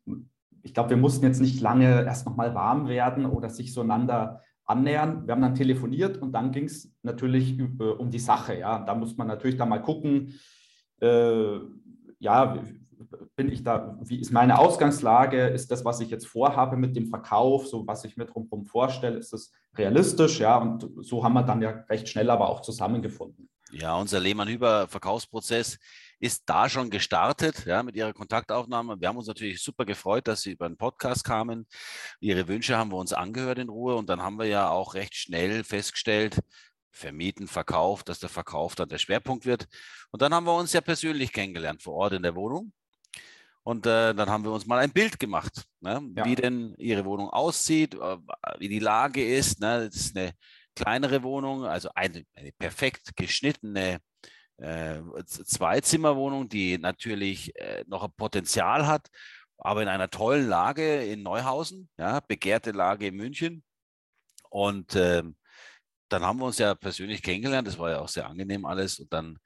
ich 0.62 0.72
glaube, 0.72 0.90
wir 0.90 0.96
mussten 0.96 1.26
jetzt 1.26 1.40
nicht 1.40 1.60
lange 1.60 2.04
erst 2.04 2.26
nochmal 2.26 2.54
warm 2.54 2.88
werden 2.88 3.26
oder 3.26 3.50
sich 3.50 3.74
so 3.74 3.82
einander 3.82 4.40
annähern. 4.72 5.26
Wir 5.26 5.34
haben 5.34 5.42
dann 5.42 5.54
telefoniert 5.54 6.18
und 6.18 6.32
dann 6.32 6.50
ging 6.50 6.64
es 6.64 6.92
natürlich 7.02 7.58
um 7.78 8.10
die 8.10 8.18
Sache. 8.18 8.58
Ja, 8.58 8.80
da 8.80 8.94
muss 8.94 9.16
man 9.16 9.28
natürlich 9.28 9.56
dann 9.56 9.68
mal 9.68 9.82
gucken, 9.82 10.34
äh, 11.00 11.58
ja, 12.18 12.58
bin 13.36 13.50
ich 13.50 13.62
da, 13.62 13.98
wie 14.02 14.20
ist 14.20 14.32
meine 14.32 14.58
Ausgangslage? 14.58 15.48
Ist 15.48 15.70
das, 15.70 15.84
was 15.84 16.00
ich 16.00 16.10
jetzt 16.10 16.26
vorhabe 16.26 16.76
mit 16.76 16.94
dem 16.96 17.06
Verkauf, 17.06 17.66
so 17.66 17.86
was 17.86 18.04
ich 18.04 18.16
mir 18.16 18.26
drumherum 18.26 18.64
vorstelle, 18.64 19.18
ist 19.18 19.32
das 19.32 19.52
realistisch? 19.76 20.40
Ja, 20.40 20.58
und 20.58 20.88
so 21.00 21.24
haben 21.24 21.34
wir 21.34 21.42
dann 21.42 21.62
ja 21.62 21.70
recht 21.88 22.08
schnell 22.08 22.30
aber 22.30 22.48
auch 22.48 22.60
zusammengefunden. 22.60 23.48
Ja, 23.72 23.96
unser 23.96 24.20
Lehmann-Hüber-Verkaufsprozess 24.20 25.78
ist 26.22 26.44
da 26.46 26.68
schon 26.68 26.88
gestartet, 26.88 27.66
ja, 27.66 27.82
mit 27.82 27.96
ihrer 27.96 28.12
Kontaktaufnahme. 28.12 29.00
Wir 29.00 29.08
haben 29.08 29.16
uns 29.16 29.26
natürlich 29.26 29.60
super 29.60 29.84
gefreut, 29.84 30.28
dass 30.28 30.42
sie 30.42 30.52
über 30.52 30.68
den 30.68 30.76
Podcast 30.76 31.24
kamen. 31.24 31.66
Ihre 32.20 32.46
Wünsche 32.46 32.76
haben 32.76 32.92
wir 32.92 32.96
uns 32.96 33.12
angehört 33.12 33.58
in 33.58 33.68
Ruhe 33.68 33.96
und 33.96 34.08
dann 34.08 34.22
haben 34.22 34.38
wir 34.38 34.46
ja 34.46 34.70
auch 34.70 34.94
recht 34.94 35.16
schnell 35.16 35.64
festgestellt, 35.64 36.38
vermieten, 36.92 37.48
Verkauf, 37.48 38.04
dass 38.04 38.20
der 38.20 38.28
Verkauf 38.28 38.76
dann 38.76 38.88
der 38.88 38.98
Schwerpunkt 38.98 39.46
wird. 39.46 39.66
Und 40.12 40.22
dann 40.22 40.32
haben 40.32 40.46
wir 40.46 40.54
uns 40.54 40.72
ja 40.72 40.80
persönlich 40.80 41.32
kennengelernt 41.32 41.82
vor 41.82 41.94
Ort 41.94 42.12
in 42.12 42.22
der 42.22 42.36
Wohnung. 42.36 42.72
Und 43.64 43.86
äh, 43.86 44.14
dann 44.14 44.30
haben 44.30 44.44
wir 44.44 44.52
uns 44.52 44.64
mal 44.64 44.78
ein 44.78 44.92
Bild 44.92 45.18
gemacht, 45.18 45.64
ne? 45.80 46.08
ja. 46.16 46.24
wie 46.24 46.36
denn 46.36 46.76
ihre 46.78 47.04
Wohnung 47.04 47.30
aussieht, 47.30 47.94
äh, 47.94 48.16
wie 48.60 48.68
die 48.68 48.78
Lage 48.78 49.26
ist. 49.26 49.58
Ne? 49.58 49.88
Das 49.88 49.96
ist 49.96 50.16
eine 50.16 50.34
kleinere 50.76 51.24
Wohnung, 51.24 51.64
also 51.64 51.90
eine, 51.96 52.24
eine 52.34 52.52
perfekt 52.52 53.16
geschnittene 53.16 53.98
äh, 54.58 55.00
Zweizimmerwohnung, 55.26 56.48
die 56.48 56.78
natürlich 56.78 57.54
äh, 57.56 57.84
noch 57.86 58.04
ein 58.04 58.12
Potenzial 58.16 58.86
hat, 58.86 59.08
aber 59.58 59.82
in 59.82 59.88
einer 59.88 60.10
tollen 60.10 60.48
Lage 60.48 61.04
in 61.04 61.22
Neuhausen, 61.22 61.88
ja, 61.98 62.20
begehrte 62.20 62.72
Lage 62.72 63.06
in 63.06 63.16
München. 63.16 63.64
Und 64.50 64.94
äh, 64.96 65.22
dann 66.08 66.22
haben 66.22 66.38
wir 66.40 66.46
uns 66.46 66.58
ja 66.58 66.74
persönlich 66.74 67.22
kennengelernt, 67.22 67.66
das 67.66 67.78
war 67.78 67.90
ja 67.90 68.00
auch 68.00 68.08
sehr 68.08 68.28
angenehm 68.28 68.66
alles. 68.66 68.98
Und 68.98 69.12
dann, 69.12 69.38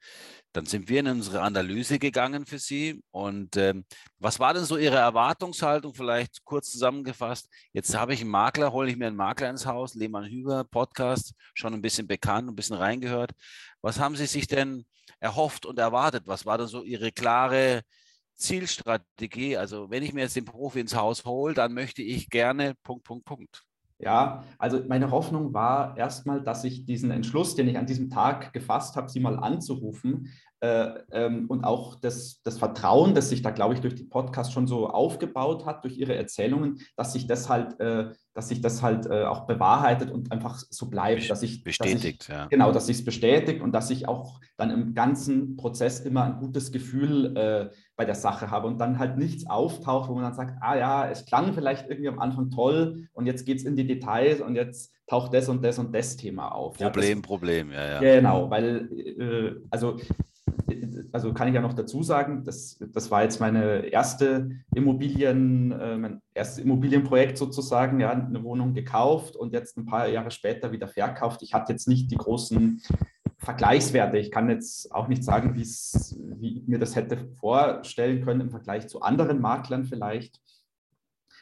dann 0.57 0.65
sind 0.65 0.89
wir 0.89 1.01
in 1.01 1.07
unsere 1.07 1.43
Analyse 1.43 1.99
gegangen 1.99 2.47
für 2.47 2.57
Sie. 2.57 3.03
Und 3.11 3.57
ähm, 3.57 3.85
was 4.17 4.39
war 4.39 4.55
denn 4.55 4.65
so 4.65 4.75
Ihre 4.75 4.95
Erwartungshaltung, 4.95 5.93
vielleicht 5.93 6.43
kurz 6.45 6.71
zusammengefasst? 6.71 7.47
Jetzt 7.73 7.95
habe 7.95 8.15
ich 8.15 8.21
einen 8.21 8.31
Makler, 8.31 8.73
hole 8.73 8.89
ich 8.89 8.97
mir 8.97 9.05
einen 9.05 9.15
Makler 9.15 9.51
ins 9.51 9.67
Haus, 9.67 9.93
Lehmann 9.93 10.25
Hüber, 10.25 10.63
Podcast, 10.63 11.35
schon 11.53 11.75
ein 11.75 11.81
bisschen 11.83 12.07
bekannt, 12.07 12.49
ein 12.49 12.55
bisschen 12.55 12.75
reingehört. 12.75 13.33
Was 13.83 13.99
haben 13.99 14.15
Sie 14.15 14.25
sich 14.25 14.47
denn 14.47 14.87
erhofft 15.19 15.67
und 15.67 15.77
erwartet? 15.77 16.23
Was 16.25 16.47
war 16.47 16.57
denn 16.57 16.65
so 16.65 16.83
Ihre 16.83 17.11
klare 17.11 17.83
Zielstrategie? 18.33 19.57
Also 19.57 19.91
wenn 19.91 20.01
ich 20.01 20.13
mir 20.13 20.21
jetzt 20.21 20.37
den 20.37 20.45
Profi 20.45 20.79
ins 20.79 20.95
Haus 20.95 21.23
hole, 21.23 21.53
dann 21.53 21.75
möchte 21.75 22.01
ich 22.01 22.31
gerne 22.31 22.73
Punkt, 22.81 23.03
Punkt, 23.03 23.25
Punkt. 23.25 23.67
Ja, 23.99 24.43
also 24.59 24.83
meine 24.87 25.09
Hoffnung 25.09 25.53
war 25.53 25.97
erstmal, 25.97 26.41
dass 26.41 26.63
ich 26.63 26.85
diesen 26.85 27.09
Entschluss, 27.09 27.55
den 27.55 27.67
ich 27.67 27.77
an 27.79 27.87
diesem 27.87 28.09
Tag 28.11 28.53
gefasst 28.53 28.95
habe, 28.95 29.09
sie 29.09 29.19
mal 29.19 29.39
anzurufen, 29.39 30.31
äh, 30.59 30.89
ähm, 31.11 31.45
und 31.49 31.63
auch 31.63 31.95
das, 31.95 32.41
das 32.43 32.57
Vertrauen, 32.57 33.13
das 33.13 33.29
sich 33.29 33.43
da, 33.43 33.51
glaube 33.51 33.75
ich, 33.75 33.81
durch 33.81 33.93
die 33.93 34.05
Podcast 34.05 34.53
schon 34.53 34.65
so 34.65 34.87
aufgebaut 34.87 35.67
hat, 35.67 35.83
durch 35.83 35.97
ihre 35.97 36.15
Erzählungen, 36.15 36.79
dass 36.95 37.13
sich 37.13 37.27
das 37.27 37.47
halt, 37.47 37.79
äh, 37.79 38.09
dass 38.33 38.49
sich 38.49 38.61
das 38.61 38.81
halt 38.81 39.05
äh, 39.05 39.25
auch 39.25 39.45
bewahrheitet 39.45 40.09
und 40.09 40.31
einfach 40.31 40.57
so 40.57 40.89
bleibt. 40.89 41.29
Dass 41.29 41.43
ich, 41.43 41.63
bestätigt, 41.63 42.21
dass 42.21 42.29
ich, 42.29 42.33
ja. 42.33 42.47
Genau, 42.47 42.71
dass 42.71 42.87
sich 42.87 42.97
es 42.97 43.05
bestätigt 43.05 43.61
und 43.61 43.71
dass 43.71 43.91
ich 43.91 44.07
auch 44.07 44.39
dann 44.57 44.71
im 44.71 44.95
ganzen 44.95 45.57
Prozess 45.57 45.99
immer 45.99 46.23
ein 46.23 46.39
gutes 46.39 46.71
Gefühl 46.71 47.37
äh, 47.37 47.69
bei 47.95 48.05
der 48.05 48.15
Sache 48.15 48.49
habe 48.49 48.67
und 48.67 48.79
dann 48.79 48.97
halt 48.97 49.17
nichts 49.17 49.47
auftaucht, 49.47 50.09
wo 50.09 50.15
man 50.15 50.23
dann 50.23 50.33
sagt, 50.33 50.57
ah 50.61 50.75
ja, 50.75 51.07
es 51.07 51.25
klang 51.25 51.53
vielleicht 51.53 51.87
irgendwie 51.87 52.09
am 52.09 52.19
Anfang 52.19 52.49
toll 52.49 53.07
und 53.13 53.27
jetzt 53.27 53.45
geht 53.45 53.57
es 53.57 53.63
in 53.63 53.75
die 53.75 53.85
Details 53.85 54.41
und 54.41 54.55
jetzt 54.55 54.91
taucht 55.07 55.33
das 55.33 55.49
und 55.49 55.63
das 55.63 55.79
und 55.79 55.93
das 55.93 56.17
Thema 56.17 56.49
auf. 56.49 56.77
Problem, 56.77 57.09
ja, 57.09 57.15
das, 57.15 57.21
Problem, 57.21 57.71
ja, 57.71 57.89
ja. 57.91 57.99
Genau, 57.99 58.49
weil, 58.49 58.89
äh, 58.91 59.61
also 59.69 59.97
also 61.11 61.33
kann 61.33 61.47
ich 61.47 61.53
ja 61.53 61.61
noch 61.61 61.73
dazu 61.73 62.03
sagen, 62.03 62.43
das, 62.43 62.77
das 62.93 63.09
war 63.09 63.23
jetzt 63.23 63.39
meine 63.39 63.87
erste 63.87 64.49
Immobilien, 64.73 65.71
äh, 65.71 65.97
mein 65.97 66.21
erstes 66.33 66.63
Immobilienprojekt 66.63 67.37
sozusagen, 67.37 67.99
ja, 67.99 68.11
eine 68.11 68.43
Wohnung 68.43 68.73
gekauft 68.73 69.35
und 69.35 69.53
jetzt 69.53 69.77
ein 69.77 69.85
paar 69.85 70.07
Jahre 70.07 70.31
später 70.31 70.71
wieder 70.71 70.87
verkauft. 70.87 71.41
Ich 71.41 71.53
hatte 71.53 71.71
jetzt 71.71 71.87
nicht 71.87 72.11
die 72.11 72.17
großen 72.17 72.81
Vergleichswerte. 73.37 74.17
Ich 74.17 74.31
kann 74.31 74.49
jetzt 74.49 74.93
auch 74.93 75.07
nicht 75.07 75.23
sagen, 75.23 75.55
wie 75.55 75.61
ich 75.61 76.67
mir 76.67 76.79
das 76.79 76.95
hätte 76.95 77.29
vorstellen 77.39 78.23
können 78.23 78.41
im 78.41 78.49
Vergleich 78.49 78.87
zu 78.87 79.01
anderen 79.01 79.39
Maklern 79.39 79.85
vielleicht. 79.85 80.41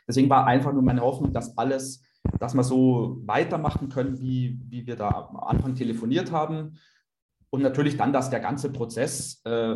Deswegen 0.08 0.30
war 0.30 0.46
einfach 0.46 0.74
nur 0.74 0.84
meine 0.84 1.02
Hoffnung, 1.02 1.34
dass 1.34 1.58
alles, 1.58 2.04
dass 2.40 2.54
wir 2.54 2.64
so 2.64 3.22
weitermachen 3.26 3.90
können, 3.90 4.20
wie, 4.20 4.60
wie 4.68 4.86
wir 4.86 4.96
da 4.96 5.10
am 5.10 5.38
Anfang 5.38 5.74
telefoniert 5.74 6.32
haben 6.32 6.78
und 7.50 7.62
natürlich 7.62 7.98
dann, 7.98 8.14
dass 8.14 8.30
der 8.30 8.40
ganze 8.40 8.72
Prozess 8.72 9.42
äh, 9.46 9.76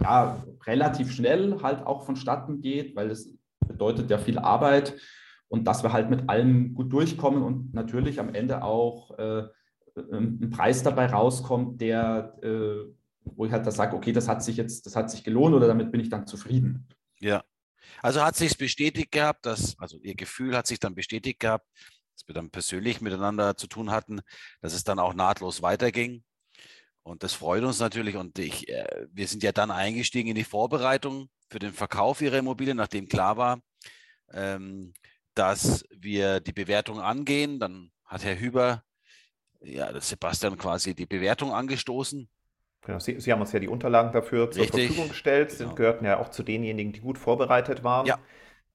ja, 0.00 0.44
relativ 0.66 1.12
schnell 1.12 1.60
halt 1.62 1.86
auch 1.86 2.04
vonstatten 2.04 2.60
geht, 2.60 2.96
weil 2.96 3.10
es 3.10 3.32
bedeutet 3.66 4.10
ja 4.10 4.18
viel 4.18 4.38
Arbeit 4.38 4.96
und 5.48 5.64
dass 5.64 5.82
wir 5.82 5.92
halt 5.92 6.10
mit 6.10 6.28
allem 6.28 6.74
gut 6.74 6.92
durchkommen 6.92 7.42
und 7.42 7.74
natürlich 7.74 8.18
am 8.18 8.34
Ende 8.34 8.62
auch 8.62 9.16
äh, 9.18 9.44
ein 9.96 10.50
Preis 10.50 10.82
dabei 10.82 11.06
rauskommt, 11.06 11.80
der, 11.80 12.38
äh, 12.42 12.90
wo 13.24 13.44
ich 13.44 13.52
halt 13.52 13.66
da 13.66 13.70
sage, 13.70 13.96
okay, 13.96 14.12
das 14.12 14.28
hat 14.28 14.42
sich 14.42 14.56
jetzt, 14.56 14.86
das 14.86 14.96
hat 14.96 15.10
sich 15.10 15.24
gelohnt 15.24 15.54
oder 15.54 15.66
damit 15.66 15.92
bin 15.92 16.00
ich 16.00 16.08
dann 16.08 16.26
zufrieden. 16.26 16.88
Ja. 17.18 17.42
Also 18.02 18.22
hat 18.22 18.36
sich 18.36 18.56
bestätigt 18.56 19.10
gehabt, 19.10 19.46
dass, 19.46 19.78
also 19.78 19.98
Ihr 20.02 20.14
Gefühl 20.14 20.56
hat 20.56 20.66
sich 20.66 20.78
dann 20.78 20.94
bestätigt 20.94 21.40
gehabt, 21.40 21.66
dass 22.14 22.26
wir 22.28 22.34
dann 22.34 22.50
persönlich 22.50 23.00
miteinander 23.00 23.56
zu 23.56 23.66
tun 23.66 23.90
hatten, 23.90 24.20
dass 24.60 24.74
es 24.74 24.84
dann 24.84 24.98
auch 24.98 25.14
nahtlos 25.14 25.62
weiterging. 25.62 26.22
Und 27.10 27.24
das 27.24 27.32
freut 27.32 27.64
uns 27.64 27.80
natürlich. 27.80 28.16
Und 28.16 28.38
ich, 28.38 28.68
äh, 28.68 29.06
wir 29.12 29.26
sind 29.26 29.42
ja 29.42 29.50
dann 29.50 29.72
eingestiegen 29.72 30.28
in 30.28 30.36
die 30.36 30.44
Vorbereitung 30.44 31.28
für 31.48 31.58
den 31.58 31.72
Verkauf 31.72 32.20
ihrer 32.20 32.38
Immobilien, 32.38 32.76
nachdem 32.76 33.08
klar 33.08 33.36
war, 33.36 33.60
ähm, 34.32 34.94
dass 35.34 35.84
wir 35.90 36.38
die 36.38 36.52
Bewertung 36.52 37.00
angehen. 37.00 37.58
Dann 37.58 37.90
hat 38.04 38.24
Herr 38.24 38.38
Hüber, 38.38 38.84
ja, 39.60 40.00
Sebastian 40.00 40.56
quasi 40.56 40.94
die 40.94 41.06
Bewertung 41.06 41.52
angestoßen. 41.52 42.28
Genau, 42.82 42.98
Sie, 43.00 43.18
Sie 43.18 43.32
haben 43.32 43.40
uns 43.40 43.52
ja 43.52 43.58
die 43.58 43.68
Unterlagen 43.68 44.12
dafür 44.12 44.48
zur 44.50 44.62
Richtig. 44.62 44.86
Verfügung 44.86 45.08
gestellt, 45.08 45.50
sind, 45.50 45.66
Genau. 45.66 45.74
gehörten 45.74 46.04
ja 46.04 46.18
auch 46.20 46.30
zu 46.30 46.44
denjenigen, 46.44 46.92
die 46.92 47.00
gut 47.00 47.18
vorbereitet 47.18 47.82
waren. 47.82 48.06
Ja. 48.06 48.20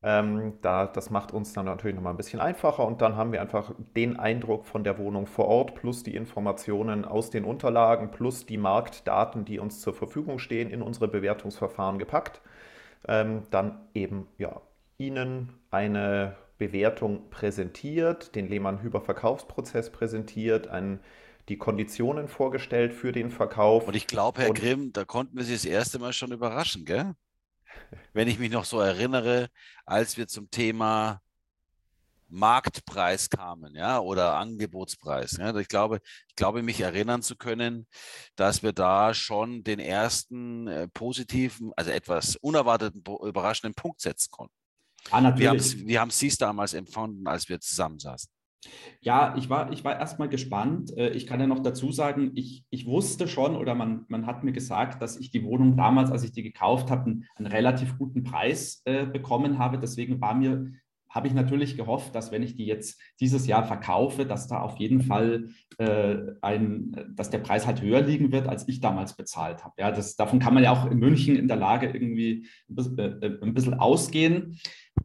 Ähm, 0.03 0.53
da, 0.61 0.85
das 0.85 1.09
macht 1.09 1.31
uns 1.31 1.53
dann 1.53 1.65
natürlich 1.65 1.95
nochmal 1.95 2.13
ein 2.13 2.17
bisschen 2.17 2.39
einfacher 2.39 2.85
und 2.85 3.01
dann 3.01 3.15
haben 3.15 3.31
wir 3.31 3.41
einfach 3.41 3.73
den 3.95 4.19
Eindruck 4.19 4.65
von 4.65 4.83
der 4.83 4.99
Wohnung 4.99 5.25
vor 5.25 5.47
Ort 5.47 5.73
plus 5.75 6.03
die 6.03 6.15
Informationen 6.15 7.05
aus 7.05 7.31
den 7.31 7.43
Unterlagen 7.43 8.11
plus 8.11 8.45
die 8.45 8.57
Marktdaten, 8.57 9.45
die 9.45 9.57
uns 9.57 9.81
zur 9.81 9.93
Verfügung 9.95 10.37
stehen, 10.37 10.69
in 10.69 10.81
unsere 10.83 11.07
Bewertungsverfahren 11.07 11.97
gepackt. 11.97 12.41
Ähm, 13.07 13.43
dann 13.49 13.79
eben 13.93 14.27
ja, 14.37 14.61
Ihnen 14.97 15.53
eine 15.71 16.35
Bewertung 16.57 17.29
präsentiert, 17.29 18.35
den 18.35 18.47
Lehmann-Hüber-Verkaufsprozess 18.47 19.91
präsentiert, 19.91 20.67
ein, 20.67 20.99
die 21.49 21.57
Konditionen 21.57 22.27
vorgestellt 22.27 22.93
für 22.93 23.11
den 23.11 23.29
Verkauf. 23.29 23.87
Und 23.87 23.95
ich 23.95 24.07
glaube, 24.07 24.41
Herr 24.41 24.49
Und- 24.49 24.59
Grimm, 24.59 24.93
da 24.93 25.03
konnten 25.03 25.35
wir 25.37 25.43
Sie 25.43 25.53
das 25.53 25.65
erste 25.65 25.99
Mal 25.99 26.13
schon 26.13 26.31
überraschen, 26.31 26.85
gell? 26.85 27.13
Wenn 28.13 28.27
ich 28.27 28.39
mich 28.39 28.51
noch 28.51 28.65
so 28.65 28.79
erinnere, 28.79 29.49
als 29.85 30.17
wir 30.17 30.27
zum 30.27 30.49
Thema 30.49 31.21
Marktpreis 32.27 33.29
kamen, 33.29 33.75
ja, 33.75 33.99
oder 33.99 34.35
Angebotspreis. 34.35 35.37
Ja, 35.37 35.55
ich 35.55 35.67
glaube, 35.67 36.01
ich 36.27 36.35
glaube, 36.35 36.63
mich 36.63 36.81
erinnern 36.81 37.21
zu 37.21 37.35
können, 37.35 37.87
dass 38.35 38.63
wir 38.63 38.73
da 38.73 39.13
schon 39.13 39.63
den 39.63 39.79
ersten 39.79 40.67
äh, 40.67 40.87
positiven, 40.87 41.71
also 41.75 41.91
etwas 41.91 42.35
unerwarteten, 42.37 43.03
überraschenden 43.23 43.75
Punkt 43.75 44.01
setzen 44.01 44.31
konnten. 44.31 44.55
Ah, 45.11 45.19
Wie 45.37 45.47
haben, 45.47 45.57
natürlich. 45.57 45.87
wie 45.87 45.99
haben 45.99 46.09
Sie 46.09 46.27
es 46.27 46.37
damals 46.37 46.73
empfunden, 46.73 47.27
als 47.27 47.47
wir 47.47 47.59
zusammensaßen? 47.59 48.29
Ja, 49.01 49.35
ich 49.37 49.49
war, 49.49 49.71
ich 49.71 49.83
war 49.83 49.99
erstmal 49.99 50.29
gespannt. 50.29 50.95
Äh, 50.97 51.09
Ich 51.11 51.27
kann 51.27 51.39
ja 51.39 51.47
noch 51.47 51.59
dazu 51.59 51.91
sagen, 51.91 52.31
ich, 52.35 52.65
ich 52.69 52.85
wusste 52.85 53.27
schon 53.27 53.55
oder 53.55 53.75
man, 53.75 54.05
man 54.07 54.25
hat 54.25 54.43
mir 54.43 54.51
gesagt, 54.51 55.01
dass 55.01 55.17
ich 55.17 55.31
die 55.31 55.43
Wohnung 55.43 55.77
damals, 55.77 56.11
als 56.11 56.23
ich 56.23 56.31
die 56.31 56.43
gekauft 56.43 56.89
habe, 56.91 57.05
einen, 57.05 57.25
einen 57.35 57.47
relativ 57.47 57.97
guten 57.97 58.23
Preis 58.23 58.81
äh, 58.85 59.05
bekommen 59.05 59.59
habe. 59.59 59.77
Deswegen 59.79 60.21
war 60.21 60.33
mir, 60.35 60.71
habe 61.15 61.29
ich 61.29 61.33
natürlich 61.33 61.77
gehofft, 61.77 62.13
dass 62.13 62.33
wenn 62.33 62.43
ich 62.43 62.55
die 62.55 62.65
jetzt 62.65 62.99
dieses 63.21 63.47
Jahr 63.47 63.63
verkaufe, 63.63 64.25
dass 64.25 64.47
da 64.49 64.59
auf 64.59 64.77
jeden 64.77 65.01
Fall 65.01 65.47
äh, 65.77 66.17
ein, 66.41 67.13
dass 67.15 67.29
der 67.29 67.37
Preis 67.37 67.65
halt 67.65 67.81
höher 67.81 68.01
liegen 68.01 68.33
wird, 68.33 68.47
als 68.49 68.67
ich 68.67 68.81
damals 68.81 69.15
bezahlt 69.15 69.63
habe. 69.63 69.75
Ja, 69.77 69.91
das, 69.91 70.17
davon 70.17 70.39
kann 70.39 70.53
man 70.53 70.63
ja 70.63 70.71
auch 70.71 70.91
in 70.91 70.99
München 70.99 71.37
in 71.37 71.47
der 71.47 71.55
Lage 71.55 71.87
irgendwie 71.87 72.47
ein 72.69 72.75
bisschen, 72.75 72.99
äh, 72.99 73.37
ein 73.41 73.53
bisschen 73.53 73.75
ausgehen. 73.75 74.59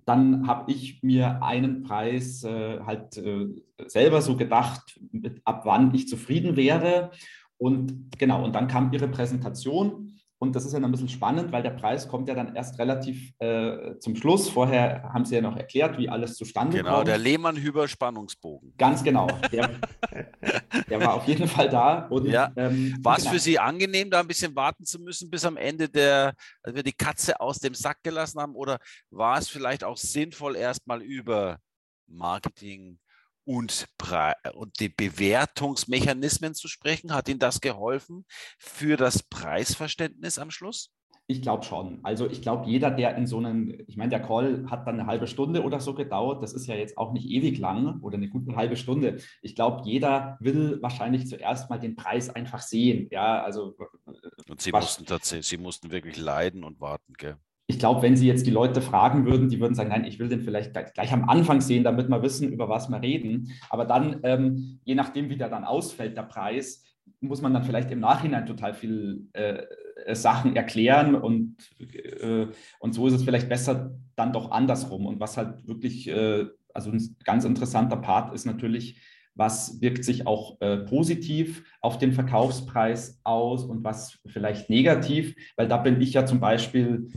Dann 0.04 0.48
habe 0.48 0.72
ich 0.72 1.00
mir 1.04 1.44
einen 1.44 1.84
Preis 1.84 2.42
äh, 2.42 2.80
halt 2.80 3.16
äh, 3.16 3.46
selber 3.86 4.20
so 4.20 4.36
gedacht, 4.36 4.98
mit, 5.12 5.40
ab 5.44 5.62
wann 5.64 5.94
ich 5.94 6.08
zufrieden 6.08 6.56
wäre. 6.56 7.12
Und 7.56 8.18
genau, 8.18 8.44
und 8.44 8.54
dann 8.54 8.66
kam 8.66 8.92
ihre 8.92 9.06
Präsentation. 9.06 10.19
Und 10.42 10.56
das 10.56 10.64
ist 10.64 10.72
ja 10.72 10.80
noch 10.80 10.88
ein 10.88 10.92
bisschen 10.92 11.10
spannend, 11.10 11.52
weil 11.52 11.62
der 11.62 11.70
Preis 11.70 12.08
kommt 12.08 12.26
ja 12.26 12.34
dann 12.34 12.56
erst 12.56 12.78
relativ 12.78 13.30
äh, 13.40 13.98
zum 13.98 14.16
Schluss. 14.16 14.48
Vorher 14.48 15.02
haben 15.12 15.26
Sie 15.26 15.34
ja 15.34 15.42
noch 15.42 15.54
erklärt, 15.54 15.98
wie 15.98 16.08
alles 16.08 16.34
zustande 16.36 16.78
Genau, 16.78 16.96
kommt. 16.96 17.08
der 17.08 17.18
Lehmann-Hüber-Spannungsbogen. 17.18 18.72
Ganz 18.78 19.04
genau. 19.04 19.26
Der, 19.52 19.68
der 20.88 21.00
war 21.00 21.12
auf 21.12 21.26
jeden 21.28 21.46
Fall 21.46 21.68
da. 21.68 22.06
Und, 22.06 22.24
Ja. 22.26 22.50
ähm, 22.56 22.96
War 23.02 23.16
es 23.18 23.24
genau. 23.24 23.34
für 23.34 23.38
Sie 23.38 23.58
angenehm, 23.58 24.10
da 24.10 24.20
ein 24.20 24.26
bisschen 24.28 24.56
warten 24.56 24.86
zu 24.86 24.98
müssen, 24.98 25.28
bis 25.28 25.44
am 25.44 25.58
Ende 25.58 25.90
der, 25.90 26.32
als 26.62 26.74
wir 26.74 26.82
die 26.82 26.94
Katze 26.94 27.38
aus 27.38 27.58
dem 27.58 27.74
Sack 27.74 27.98
gelassen 28.02 28.40
haben? 28.40 28.54
Oder 28.54 28.78
war 29.10 29.36
es 29.36 29.46
vielleicht 29.48 29.84
auch 29.84 29.98
sinnvoll, 29.98 30.56
erstmal 30.56 31.02
über 31.02 31.58
Marketing 32.06 32.98
und, 33.50 33.88
und 34.54 34.78
die 34.78 34.88
Bewertungsmechanismen 34.88 36.54
zu 36.54 36.68
sprechen? 36.68 37.12
Hat 37.12 37.28
Ihnen 37.28 37.40
das 37.40 37.60
geholfen 37.60 38.24
für 38.58 38.96
das 38.96 39.24
Preisverständnis 39.24 40.38
am 40.38 40.52
Schluss? 40.52 40.92
Ich 41.26 41.42
glaube 41.42 41.64
schon. 41.64 42.00
Also 42.02 42.28
ich 42.28 42.42
glaube, 42.42 42.68
jeder, 42.68 42.90
der 42.90 43.16
in 43.16 43.26
so 43.26 43.38
einem, 43.38 43.84
ich 43.86 43.96
meine, 43.96 44.10
der 44.10 44.20
Call 44.20 44.66
hat 44.68 44.86
dann 44.86 44.98
eine 44.98 45.06
halbe 45.06 45.26
Stunde 45.26 45.62
oder 45.62 45.80
so 45.80 45.94
gedauert. 45.94 46.42
Das 46.42 46.52
ist 46.52 46.66
ja 46.66 46.74
jetzt 46.74 46.96
auch 46.96 47.12
nicht 47.12 47.28
ewig 47.28 47.58
lang 47.58 48.00
oder 48.02 48.16
eine 48.16 48.28
gute 48.28 48.54
halbe 48.54 48.76
Stunde. 48.76 49.18
Ich 49.42 49.54
glaube, 49.54 49.82
jeder 49.84 50.36
will 50.40 50.80
wahrscheinlich 50.80 51.28
zuerst 51.28 51.70
mal 51.70 51.78
den 51.78 51.96
Preis 51.96 52.30
einfach 52.30 52.60
sehen. 52.60 53.08
Ja, 53.10 53.42
also 53.42 53.76
Und 54.48 54.60
Sie 54.60 54.72
mussten 54.72 55.06
tatsächlich, 55.06 55.46
Sie 55.46 55.58
mussten 55.58 55.90
wirklich 55.90 56.16
leiden 56.16 56.64
und 56.64 56.80
warten, 56.80 57.14
gell? 57.14 57.36
Ich 57.70 57.78
glaube, 57.78 58.02
wenn 58.02 58.16
Sie 58.16 58.26
jetzt 58.26 58.46
die 58.46 58.50
Leute 58.50 58.82
fragen 58.82 59.24
würden, 59.24 59.48
die 59.48 59.60
würden 59.60 59.74
sagen, 59.74 59.90
nein, 59.90 60.04
ich 60.04 60.18
will 60.18 60.28
den 60.28 60.42
vielleicht 60.42 60.72
gleich, 60.72 60.92
gleich 60.92 61.12
am 61.12 61.28
Anfang 61.28 61.60
sehen, 61.60 61.84
damit 61.84 62.08
wir 62.08 62.22
wissen, 62.22 62.52
über 62.52 62.68
was 62.68 62.88
wir 62.88 63.00
reden. 63.00 63.52
Aber 63.70 63.84
dann, 63.84 64.20
ähm, 64.24 64.80
je 64.84 64.94
nachdem, 64.94 65.30
wie 65.30 65.36
der 65.36 65.48
dann 65.48 65.64
ausfällt, 65.64 66.16
der 66.16 66.24
Preis, 66.24 66.84
muss 67.20 67.42
man 67.42 67.54
dann 67.54 67.64
vielleicht 67.64 67.90
im 67.90 68.00
Nachhinein 68.00 68.46
total 68.46 68.74
viel 68.74 69.28
äh, 69.32 69.62
äh, 70.04 70.14
Sachen 70.14 70.56
erklären 70.56 71.14
und, 71.14 71.56
äh, 71.78 72.46
und 72.80 72.92
so 72.92 73.06
ist 73.06 73.14
es 73.14 73.22
vielleicht 73.22 73.48
besser 73.48 73.92
dann 74.16 74.32
doch 74.32 74.50
andersrum. 74.50 75.06
Und 75.06 75.20
was 75.20 75.36
halt 75.36 75.66
wirklich, 75.66 76.08
äh, 76.08 76.46
also 76.74 76.90
ein 76.90 77.16
ganz 77.24 77.44
interessanter 77.44 77.96
Part 77.96 78.34
ist 78.34 78.46
natürlich, 78.46 79.00
was 79.34 79.80
wirkt 79.80 80.04
sich 80.04 80.26
auch 80.26 80.60
äh, 80.60 80.78
positiv 80.78 81.64
auf 81.80 81.98
den 81.98 82.12
Verkaufspreis 82.12 83.20
aus 83.24 83.64
und 83.64 83.84
was 83.84 84.18
vielleicht 84.26 84.70
negativ, 84.70 85.34
weil 85.56 85.68
da 85.68 85.76
bin 85.76 86.00
ich 86.00 86.12
ja 86.14 86.26
zum 86.26 86.40
Beispiel 86.40 87.08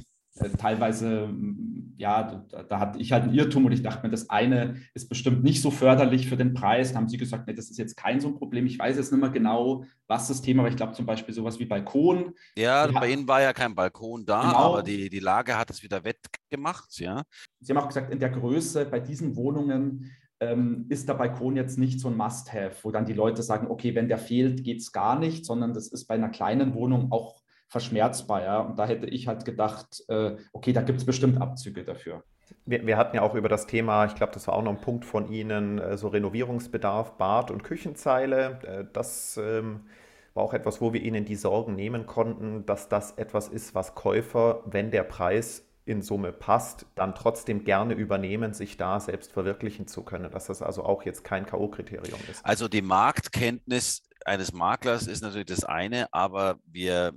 teilweise, 0.57 1.27
mm, 1.27 1.93
ja, 1.97 2.43
da, 2.49 2.63
da 2.63 2.79
hatte 2.79 2.99
ich 2.99 3.11
halt 3.11 3.23
einen 3.23 3.33
Irrtum 3.33 3.65
und 3.65 3.71
ich 3.71 3.83
dachte 3.83 4.03
mir, 4.05 4.09
das 4.11 4.29
eine 4.29 4.75
ist 4.93 5.07
bestimmt 5.09 5.43
nicht 5.43 5.61
so 5.61 5.69
förderlich 5.71 6.27
für 6.27 6.37
den 6.37 6.53
Preis. 6.53 6.91
Da 6.91 6.97
haben 6.97 7.07
sie 7.07 7.17
gesagt, 7.17 7.47
nee, 7.47 7.53
das 7.53 7.69
ist 7.69 7.77
jetzt 7.77 7.95
kein 7.95 8.19
so 8.19 8.29
ein 8.29 8.35
Problem. 8.35 8.65
Ich 8.65 8.79
weiß 8.79 8.97
jetzt 8.97 9.11
nicht 9.11 9.21
mehr 9.21 9.29
genau, 9.29 9.85
was 10.07 10.27
das 10.27 10.41
Thema 10.41 10.63
war. 10.63 10.69
Ich 10.69 10.75
glaube 10.75 10.93
zum 10.93 11.05
Beispiel 11.05 11.33
sowas 11.33 11.59
wie 11.59 11.65
Balkon. 11.65 12.33
Ja, 12.57 12.87
Ja. 12.87 12.99
bei 12.99 13.11
Ihnen 13.11 13.27
war 13.27 13.41
ja 13.41 13.53
kein 13.53 13.75
Balkon 13.75 14.25
da, 14.25 14.41
Genau. 14.41 14.55
aber 14.57 14.83
die, 14.83 15.09
die 15.09 15.19
Lage 15.19 15.57
hat 15.57 15.69
es 15.69 15.83
wieder 15.83 16.03
wettgemacht, 16.03 16.99
ja. 16.99 17.23
Sie 17.59 17.71
haben 17.73 17.81
auch 17.83 17.87
gesagt, 17.87 18.11
in 18.11 18.19
der 18.19 18.29
Größe 18.31 18.85
bei 18.85 18.99
diesen 18.99 19.35
Wohnungen 19.35 20.11
ähm, 20.39 20.87
ist 20.89 21.07
der 21.07 21.13
Balkon 21.13 21.55
jetzt 21.55 21.77
nicht 21.77 21.99
so 21.99 22.09
ein 22.09 22.17
Must-Have, 22.17 22.75
wo 22.83 22.91
dann 22.91 23.05
die 23.05 23.13
Leute 23.13 23.43
sagen, 23.43 23.67
okay, 23.67 23.95
wenn 23.95 24.09
der 24.09 24.17
fehlt, 24.17 24.63
geht 24.63 24.79
es 24.81 24.91
gar 24.91 25.17
nicht, 25.17 25.45
sondern 25.45 25.73
das 25.73 25.87
ist 25.87 26.05
bei 26.05 26.15
einer 26.15 26.29
kleinen 26.29 26.73
Wohnung 26.73 27.11
auch 27.11 27.42
verschmerzbar. 27.73 28.43
Ja? 28.43 28.59
Und 28.59 28.77
da 28.77 28.85
hätte 28.85 29.07
ich 29.07 29.27
halt 29.27 29.43
gedacht, 29.45 30.03
äh, 30.07 30.37
okay, 30.53 30.71
da 30.73 30.81
gibt 30.81 30.99
es 30.99 31.05
bestimmt 31.05 31.41
Abzüge 31.41 31.83
dafür. 31.83 32.23
Wir, 32.65 32.85
wir, 32.85 32.97
hatten 32.97 33.15
ja 33.15 33.23
auch 33.23 33.33
über 33.33 33.49
das 33.49 33.65
Thema, 33.65 34.05
ich 34.05 34.13
glaube, 34.13 34.31
das 34.31 34.47
war 34.47 34.53
auch 34.53 34.61
noch 34.61 34.71
ein 34.71 34.79
Punkt 34.81 35.05
von 35.05 35.27
Ihnen, 35.31 35.79
äh, 35.79 35.97
so 35.97 36.07
Renovierungsbedarf, 36.09 37.17
Bad- 37.17 37.49
und 37.49 37.63
Küchenzeile. 37.63 38.59
Äh, 38.63 38.85
das 38.93 39.39
ähm, 39.41 39.87
war 40.35 40.43
auch 40.43 40.53
etwas, 40.53 40.81
wo 40.81 40.93
wir 40.93 41.01
Ihnen 41.01 41.25
die 41.25 41.35
Sorgen 41.35 41.75
nehmen 41.75 42.05
konnten, 42.05 42.65
dass 42.67 42.89
das 42.89 43.13
etwas 43.13 43.47
ist, 43.47 43.73
was 43.73 43.95
Käufer, 43.95 44.61
wenn 44.65 44.91
der 44.91 45.03
Preis 45.03 45.67
in 45.85 46.03
Summe 46.03 46.31
passt, 46.31 46.85
dann 46.95 47.15
trotzdem 47.15 47.63
gerne 47.63 47.95
übernehmen, 47.95 48.53
sich 48.53 48.77
da 48.77 48.99
selbst 48.99 49.31
verwirklichen 49.33 49.87
zu 49.87 50.03
können, 50.03 50.31
dass 50.31 50.45
das 50.45 50.61
also 50.61 50.83
auch 50.83 51.03
jetzt 51.03 51.23
kein 51.23 51.45
K.O.-Kriterium 51.45 52.29
ist. 52.29 52.45
Also 52.45 52.67
die 52.67 52.83
Marktkenntnis 52.83 54.03
eines 54.25 54.53
Maklers 54.53 55.07
ist 55.07 55.23
natürlich 55.23 55.47
das 55.47 55.65
eine, 55.65 56.07
aber 56.13 56.59
wir 56.65 57.13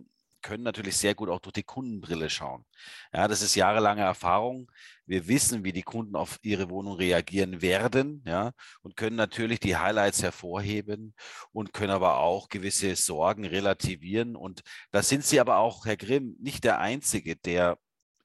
können 0.46 0.62
natürlich 0.62 0.96
sehr 0.96 1.16
gut 1.16 1.28
auch 1.28 1.40
durch 1.40 1.54
die 1.54 1.64
Kundenbrille 1.64 2.30
schauen. 2.30 2.64
Ja, 3.12 3.26
das 3.26 3.42
ist 3.42 3.56
jahrelange 3.56 4.02
Erfahrung. 4.02 4.70
Wir 5.04 5.26
wissen, 5.26 5.64
wie 5.64 5.72
die 5.72 5.82
Kunden 5.82 6.14
auf 6.14 6.38
ihre 6.42 6.70
Wohnung 6.70 6.94
reagieren 6.94 7.62
werden, 7.62 8.22
ja, 8.24 8.52
und 8.82 8.96
können 8.96 9.16
natürlich 9.16 9.58
die 9.58 9.76
Highlights 9.76 10.22
hervorheben 10.22 11.14
und 11.50 11.72
können 11.72 11.90
aber 11.90 12.18
auch 12.18 12.48
gewisse 12.48 12.94
Sorgen 12.94 13.44
relativieren. 13.44 14.36
Und 14.36 14.62
da 14.92 15.02
sind 15.02 15.24
Sie 15.24 15.40
aber 15.40 15.56
auch, 15.58 15.84
Herr 15.84 15.96
Grimm, 15.96 16.36
nicht 16.38 16.62
der 16.62 16.78
Einzige, 16.78 17.34
der 17.34 17.76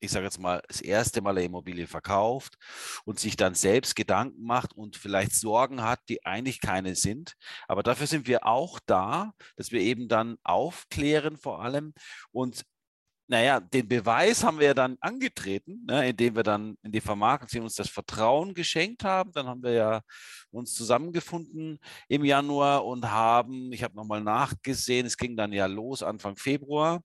ich 0.01 0.12
sage 0.12 0.25
jetzt 0.25 0.39
mal, 0.39 0.62
das 0.67 0.81
erste 0.81 1.22
Mal 1.22 1.31
eine 1.38 1.43
Immobilie 1.43 1.88
verkauft 1.88 2.55
und 3.05 3.20
sich 3.20 3.38
dann 3.38 3.53
selbst 3.53 3.96
Gedanken 3.96 4.43
macht 4.43 4.74
und 4.74 4.98
vielleicht 4.98 5.34
Sorgen 5.34 5.84
hat, 5.84 6.00
die 6.10 6.25
eigentlich 6.25 6.60
keine 6.60 6.96
sind. 6.96 7.36
Aber 7.67 7.84
dafür 7.84 8.08
sind 8.08 8.27
wir 8.27 8.46
auch 8.46 8.79
da, 8.86 9.34
dass 9.55 9.72
wir 9.72 9.79
eben 9.79 10.08
dann 10.08 10.38
aufklären 10.43 11.38
vor 11.38 11.62
allem 11.62 11.93
und 12.31 12.65
naja, 13.32 13.62
den 13.62 13.88
Beweis 13.88 14.44
haben 14.44 14.60
wir 14.60 14.68
ja 14.68 14.74
dann 14.74 14.98
angetreten, 15.00 15.86
ne, 15.88 16.10
indem 16.10 16.36
wir 16.36 16.44
dann 16.44 16.76
in 16.84 16.92
die 16.92 17.00
Vermarktung 17.00 17.64
uns 17.64 17.76
das 17.76 17.88
Vertrauen 17.88 18.54
geschenkt 18.54 19.06
haben. 19.06 19.32
Dann 19.32 19.48
haben 19.48 19.64
wir 19.64 19.72
ja 19.72 20.02
uns 20.52 20.74
zusammengefunden 20.74 21.80
im 22.10 22.26
Januar 22.26 22.86
und 22.86 23.10
haben, 23.10 23.72
ich 23.72 23.84
habe 23.84 23.96
nochmal 23.96 24.20
nachgesehen, 24.20 25.06
es 25.06 25.16
ging 25.16 25.38
dann 25.38 25.54
ja 25.54 25.66
los 25.66 26.04
Anfang 26.04 26.36
Februar. 26.36 27.02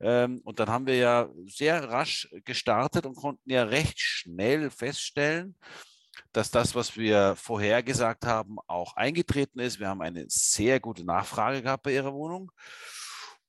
Ähm, 0.00 0.40
und 0.42 0.58
dann 0.58 0.68
haben 0.68 0.88
wir 0.88 0.96
ja 0.96 1.28
sehr 1.46 1.88
rasch 1.88 2.28
gestartet 2.44 3.06
und 3.06 3.14
konnten 3.14 3.48
ja 3.48 3.62
recht 3.62 4.00
schnell 4.00 4.70
feststellen, 4.70 5.54
dass 6.32 6.50
das, 6.50 6.74
was 6.74 6.96
wir 6.96 7.36
vorhergesagt 7.36 8.26
haben, 8.26 8.56
auch 8.66 8.96
eingetreten 8.96 9.60
ist. 9.60 9.78
Wir 9.78 9.86
haben 9.86 10.02
eine 10.02 10.24
sehr 10.26 10.80
gute 10.80 11.04
Nachfrage 11.04 11.62
gehabt 11.62 11.84
bei 11.84 11.94
Ihrer 11.94 12.12
Wohnung. 12.12 12.50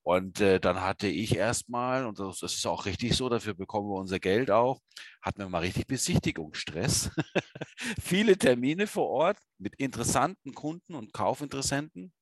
Und 0.03 0.39
äh, 0.41 0.59
dann 0.59 0.81
hatte 0.81 1.07
ich 1.07 1.35
erstmal, 1.35 2.05
und 2.05 2.19
das, 2.19 2.39
das, 2.39 2.55
ist 2.55 2.65
auch 2.65 2.85
richtig 2.85 3.15
so, 3.15 3.29
dafür 3.29 3.53
bekommen 3.53 3.89
wir 3.89 3.99
unser 3.99 4.19
Geld 4.19 4.49
auch, 4.49 4.79
hatten 5.21 5.39
wir 5.39 5.49
mal 5.49 5.59
richtig 5.59 5.87
Besichtigungsstress. 5.87 7.11
Viele 8.01 8.37
Termine 8.37 8.87
vor 8.87 9.09
Ort 9.09 9.37
mit 9.57 9.75
interessanten 9.75 10.53
Kunden 10.53 10.95
und 10.95 11.13
Kaufinteressenten. 11.13 12.13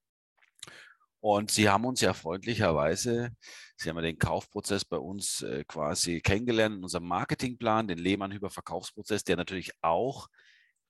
Und 1.20 1.52
sie 1.52 1.70
haben 1.70 1.86
uns 1.86 2.02
ja 2.02 2.14
freundlicherweise, 2.14 3.32
sie 3.76 3.90
haben 3.90 3.98
ja 3.98 4.04
den 4.04 4.20
Kaufprozess 4.20 4.86
bei 4.86 4.98
uns 4.98 5.42
äh, 5.42 5.64
quasi 5.68 6.22
kennengelernt, 6.22 6.84
unserem 6.84 7.08
Marketingplan, 7.08 7.88
den 7.88 7.98
Lehmann-Hüber-Verkaufsprozess, 7.98 9.24
der 9.24 9.36
natürlich 9.36 9.72
auch 9.82 10.28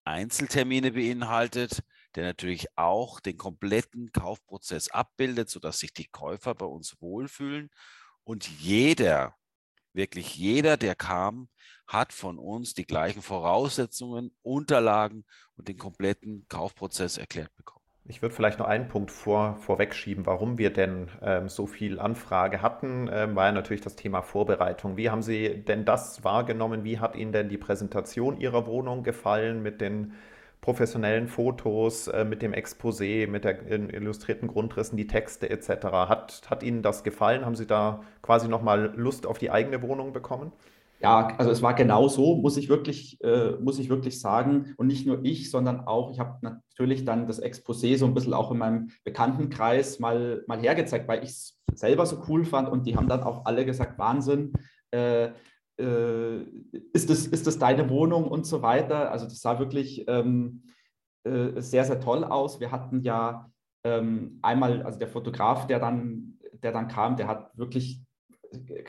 Einzeltermine 0.04 0.92
beinhaltet, 0.92 1.82
der 2.18 2.26
natürlich 2.26 2.68
auch 2.76 3.20
den 3.20 3.38
kompletten 3.38 4.12
Kaufprozess 4.12 4.90
abbildet, 4.90 5.50
sodass 5.50 5.80
sich 5.80 5.94
die 5.94 6.08
Käufer 6.08 6.56
bei 6.56 6.66
uns 6.66 7.00
wohlfühlen. 7.00 7.70
Und 8.24 8.50
jeder, 8.60 9.36
wirklich 9.94 10.36
jeder, 10.36 10.78
der 10.78 10.96
kam, 10.96 11.48
hat 11.86 12.12
von 12.12 12.40
uns 12.40 12.74
die 12.74 12.88
gleichen 12.88 13.22
Voraussetzungen, 13.22 14.36
Unterlagen 14.42 15.26
und 15.56 15.68
den 15.68 15.78
kompletten 15.78 16.46
Kaufprozess 16.50 17.18
erklärt 17.18 17.56
bekommen. 17.56 17.78
Ich 18.10 18.22
würde 18.22 18.34
vielleicht 18.34 18.58
noch 18.58 18.68
einen 18.68 18.88
Punkt 18.88 19.12
vor, 19.12 19.58
vorwegschieben, 19.58 20.26
warum 20.26 20.58
wir 20.58 20.72
denn 20.72 21.10
ähm, 21.22 21.50
so 21.50 21.68
viel 21.68 22.00
Anfrage 22.00 22.62
hatten, 22.62 23.10
ähm, 23.12 23.36
war 23.36 23.48
ja 23.48 23.52
natürlich 23.52 23.82
das 23.82 23.96
Thema 23.96 24.22
Vorbereitung. 24.24 24.98
Wie 24.98 25.10
haben 25.10 25.22
Sie 25.22 25.64
denn 25.66 25.86
das 25.86 26.24
wahrgenommen? 26.24 26.84
Wie 26.84 27.00
hat 27.00 27.16
Ihnen 27.16 27.34
denn 27.34 27.50
die 27.50 27.58
Präsentation 27.58 28.40
Ihrer 28.40 28.66
Wohnung 28.66 29.04
gefallen 29.04 29.62
mit 29.62 29.82
den 29.82 30.14
professionellen 30.62 31.28
Fotos, 31.28 32.08
äh, 32.08 32.26
mit 32.26 32.42
dem 32.42 32.54
Exposé, 32.54 33.28
mit 33.28 33.46
den 33.46 33.90
illustrierten 33.90 34.48
Grundrissen, 34.48 34.98
die 34.98 35.08
Texte 35.08 35.50
etc.? 35.50 35.86
Hat, 35.86 36.42
hat 36.50 36.64
Ihnen 36.64 36.82
das 36.82 37.04
gefallen? 37.04 37.46
Haben 37.46 37.56
Sie 37.56 37.68
da 37.68 38.02
quasi 38.22 38.48
nochmal 38.48 38.94
Lust 38.96 39.26
auf 39.26 39.38
die 39.38 39.52
eigene 39.52 39.82
Wohnung 39.82 40.14
bekommen? 40.14 40.52
Ja, 41.00 41.36
also 41.38 41.52
es 41.52 41.62
war 41.62 41.76
genau 41.76 42.08
so, 42.08 42.38
muss 42.38 42.58
ich 42.58 42.70
wirklich, 42.70 43.24
äh, 43.24 43.52
muss 43.62 43.78
ich 43.78 43.90
wirklich 43.90 44.20
sagen. 44.20 44.74
Und 44.78 44.88
nicht 44.88 45.06
nur 45.06 45.24
ich, 45.24 45.52
sondern 45.52 45.82
auch, 45.82 46.12
ich 46.12 46.20
habe 46.20 46.40
natürlich 46.42 47.06
dann 47.06 47.28
das 47.28 47.42
Exposé 47.42 47.98
so 47.98 48.06
ein 48.06 48.16
bisschen 48.16 48.34
auch 48.34 48.52
in 48.52 48.58
meinem 48.58 48.90
Bekanntenkreis 49.04 50.00
mal, 50.00 50.44
mal 50.48 50.60
hergezeigt, 50.60 51.08
weil 51.08 51.24
ich 51.24 51.30
es 51.30 51.60
selber 51.76 52.06
so 52.08 52.24
cool 52.28 52.46
fand. 52.46 52.68
Und 52.68 52.88
die 52.88 52.98
haben 52.98 53.08
dann 53.08 53.22
auch 53.22 53.46
alle 53.46 53.64
gesagt, 53.64 54.00
Wahnsinn, 54.00 54.54
äh, 54.90 55.30
äh, 55.80 56.42
ist, 56.94 57.10
das, 57.10 57.28
ist 57.28 57.48
das 57.48 57.60
deine 57.60 57.90
Wohnung 57.90 58.26
und 58.26 58.46
so 58.46 58.62
weiter. 58.62 59.12
Also 59.12 59.26
das 59.26 59.40
sah 59.40 59.60
wirklich 59.60 60.06
ähm, 60.08 60.64
äh, 61.24 61.62
sehr, 61.62 61.86
sehr 61.86 62.00
toll 62.00 62.24
aus. 62.24 62.60
Wir 62.60 62.72
hatten 62.72 63.02
ja 63.02 63.50
ähm, 63.84 64.40
einmal, 64.42 64.82
also 64.84 65.00
der 65.00 65.08
Fotograf, 65.08 65.68
der 65.68 65.80
dann, 65.80 66.40
der 66.64 66.72
dann 66.72 66.88
kam, 66.88 67.16
der 67.16 67.28
hat 67.28 67.58
wirklich 67.58 68.02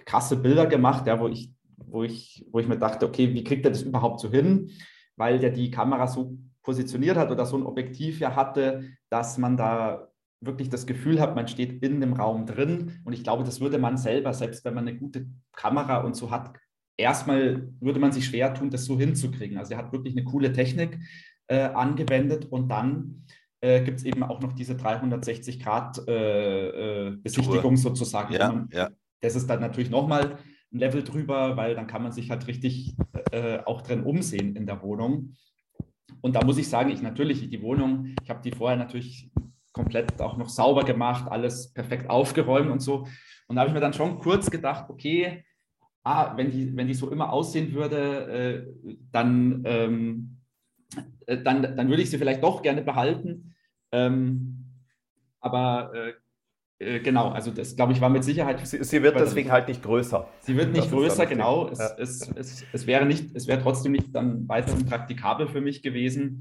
krasse 0.04 0.36
Bilder 0.36 0.66
gemacht, 0.66 1.06
ja, 1.06 1.18
wo 1.20 1.28
ich 1.28 1.52
wo 1.90 2.02
ich, 2.02 2.46
wo 2.50 2.58
ich 2.58 2.68
mir 2.68 2.78
dachte, 2.78 3.06
okay, 3.06 3.32
wie 3.34 3.44
kriegt 3.44 3.64
er 3.64 3.70
das 3.70 3.82
überhaupt 3.82 4.20
so 4.20 4.30
hin? 4.30 4.70
Weil 5.16 5.38
der 5.38 5.50
die 5.50 5.70
Kamera 5.70 6.06
so 6.06 6.36
positioniert 6.62 7.16
hat 7.16 7.30
oder 7.30 7.46
so 7.46 7.56
ein 7.56 7.64
Objektiv 7.64 8.20
ja 8.20 8.36
hatte, 8.36 8.84
dass 9.10 9.38
man 9.38 9.56
da 9.56 10.08
wirklich 10.40 10.68
das 10.68 10.86
Gefühl 10.86 11.20
hat, 11.20 11.34
man 11.34 11.48
steht 11.48 11.82
in 11.82 12.00
dem 12.00 12.12
Raum 12.12 12.46
drin. 12.46 13.00
Und 13.04 13.12
ich 13.12 13.24
glaube, 13.24 13.44
das 13.44 13.60
würde 13.60 13.78
man 13.78 13.96
selber, 13.96 14.32
selbst 14.32 14.64
wenn 14.64 14.74
man 14.74 14.86
eine 14.86 14.98
gute 14.98 15.26
Kamera 15.52 15.98
und 16.02 16.14
so 16.14 16.30
hat, 16.30 16.56
erstmal 16.98 17.72
würde 17.80 18.00
man 18.00 18.12
sich 18.12 18.26
schwer 18.26 18.52
tun, 18.52 18.70
das 18.70 18.84
so 18.84 18.98
hinzukriegen. 18.98 19.56
Also 19.56 19.72
er 19.72 19.78
hat 19.78 19.92
wirklich 19.92 20.14
eine 20.14 20.24
coole 20.24 20.52
Technik 20.52 20.98
äh, 21.46 21.60
angewendet 21.60 22.46
und 22.50 22.68
dann 22.68 23.24
äh, 23.60 23.82
gibt 23.82 23.98
es 23.98 24.04
eben 24.04 24.22
auch 24.22 24.40
noch 24.40 24.52
diese 24.52 24.76
360 24.76 25.60
Grad 25.60 26.06
äh, 26.06 27.06
äh, 27.06 27.16
Besichtigung 27.16 27.76
sozusagen. 27.76 28.34
Ja, 28.34 28.52
man, 28.52 28.68
ja. 28.72 28.90
Das 29.20 29.34
ist 29.34 29.48
dann 29.48 29.60
natürlich 29.60 29.90
nochmal 29.90 30.38
ein 30.72 30.78
Level 30.78 31.02
drüber, 31.02 31.56
weil 31.56 31.74
dann 31.74 31.86
kann 31.86 32.02
man 32.02 32.12
sich 32.12 32.30
halt 32.30 32.46
richtig 32.46 32.94
äh, 33.32 33.58
auch 33.64 33.82
drin 33.82 34.02
umsehen 34.02 34.54
in 34.54 34.66
der 34.66 34.82
Wohnung. 34.82 35.36
Und 36.20 36.34
da 36.34 36.44
muss 36.44 36.58
ich 36.58 36.68
sagen, 36.68 36.90
ich 36.90 37.00
natürlich, 37.00 37.48
die 37.48 37.62
Wohnung, 37.62 38.14
ich 38.22 38.30
habe 38.30 38.42
die 38.42 38.52
vorher 38.52 38.76
natürlich 38.76 39.30
komplett 39.72 40.20
auch 40.20 40.36
noch 40.36 40.48
sauber 40.48 40.84
gemacht, 40.84 41.30
alles 41.30 41.72
perfekt 41.72 42.10
aufgeräumt 42.10 42.70
und 42.70 42.80
so. 42.80 43.06
Und 43.46 43.56
da 43.56 43.60
habe 43.60 43.68
ich 43.68 43.74
mir 43.74 43.80
dann 43.80 43.92
schon 43.92 44.18
kurz 44.18 44.50
gedacht, 44.50 44.90
okay, 44.90 45.44
ah, 46.08 46.32
wenn, 46.36 46.50
die, 46.50 46.74
wenn 46.76 46.86
die 46.86 46.94
so 46.94 47.10
immer 47.10 47.32
aussehen 47.32 47.74
würde, 47.74 48.66
äh, 48.86 48.96
dann, 49.12 49.62
ähm, 49.66 50.38
äh, 51.26 51.38
dann, 51.42 51.62
dann 51.62 51.88
würde 51.88 52.02
ich 52.02 52.10
sie 52.10 52.18
vielleicht 52.18 52.42
doch 52.42 52.62
gerne 52.62 52.82
behalten. 52.82 53.54
Ähm, 53.92 54.64
aber 55.40 55.92
äh, 55.94 56.12
äh, 56.78 57.00
genau, 57.00 57.28
also 57.28 57.50
das 57.50 57.76
glaube 57.76 57.92
ich 57.92 58.00
war 58.00 58.08
mit 58.08 58.24
Sicherheit. 58.24 58.66
Sie, 58.66 58.82
sie 58.82 59.02
wird 59.02 59.20
deswegen 59.20 59.52
halt 59.52 59.68
nicht 59.68 59.82
größer. 59.82 60.28
Sie 60.40 60.56
wird 60.56 60.72
nicht 60.72 60.84
das 60.84 60.90
größer, 60.90 61.26
genau. 61.26 61.68
Es, 61.68 61.78
ja. 61.78 61.90
es, 61.98 62.30
es, 62.34 62.64
es, 62.72 62.86
wäre 62.86 63.04
nicht, 63.04 63.34
es 63.34 63.46
wäre 63.46 63.60
trotzdem 63.60 63.92
nicht 63.92 64.14
dann 64.14 64.48
weiterhin 64.48 64.86
praktikabel 64.86 65.46
für 65.48 65.60
mich 65.60 65.82
gewesen. 65.82 66.40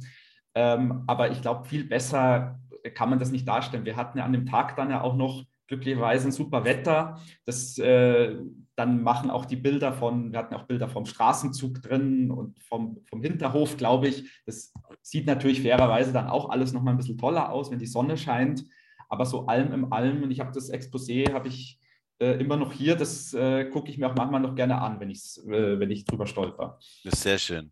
Ähm, 0.56 1.04
aber 1.08 1.32
ich 1.32 1.42
glaube, 1.42 1.68
viel 1.68 1.84
besser 1.84 2.60
kann 2.94 3.10
man 3.10 3.20
das 3.20 3.32
nicht 3.32 3.48
darstellen. 3.48 3.86
Wir 3.86 3.98
hatten 3.98 4.18
ja 4.18 4.24
an 4.24 4.34
dem 4.34 4.46
Tag 4.46 4.76
dann 4.78 4.90
ja 4.90 5.02
auch 5.02 5.16
noch 5.16 5.44
glücklicherweise 5.68 6.28
ein 6.28 6.32
super 6.32 6.64
Wetter. 6.66 7.20
Das 7.46 7.78
äh, 7.78 8.36
dann 8.76 9.02
machen 9.02 9.32
auch 9.32 9.46
die 9.46 9.56
Bilder 9.56 9.92
von, 9.92 10.32
wir 10.32 10.40
hatten 10.40 10.54
auch 10.54 10.68
Bilder 10.68 10.88
vom 10.88 11.06
Straßenzug 11.06 11.82
drin 11.82 12.30
und 12.30 12.62
vom, 12.64 13.00
vom 13.10 13.22
Hinterhof, 13.22 13.76
glaube 13.76 14.08
ich. 14.08 14.30
Das 14.46 14.72
sieht 15.02 15.26
natürlich 15.26 15.64
fairerweise 15.64 16.14
dann 16.14 16.28
auch 16.28 16.50
alles 16.50 16.74
nochmal 16.74 16.94
ein 16.94 16.98
bisschen 16.98 17.18
toller 17.18 17.52
aus, 17.52 17.72
wenn 17.72 17.80
die 17.80 17.88
Sonne 17.88 18.18
scheint. 18.18 18.64
Aber 19.10 19.26
so 19.26 19.48
allem 19.48 19.74
im 19.74 19.92
allem, 19.92 20.22
und 20.22 20.32
ich 20.32 20.40
habe 20.40 20.52
das 20.52 20.72
Exposé, 20.72 21.34
habe 21.34 21.48
ich 21.48 21.80
äh, 22.20 22.40
immer 22.40 22.58
noch 22.58 22.72
hier, 22.72 22.96
das 22.96 23.34
äh, 23.34 23.66
gucke 23.66 23.90
ich 23.90 23.98
mir 23.98 24.12
auch 24.12 24.16
manchmal 24.16 24.42
noch 24.42 24.54
gerne 24.54 24.80
an, 24.80 25.00
wenn, 25.00 25.10
äh, 25.10 25.80
wenn 25.80 25.90
ich 25.90 26.06
drüber 26.06 26.28
stolper. 26.28 26.80
Das 27.04 27.14
ist 27.14 27.24
sehr 27.24 27.40
schön. 27.40 27.72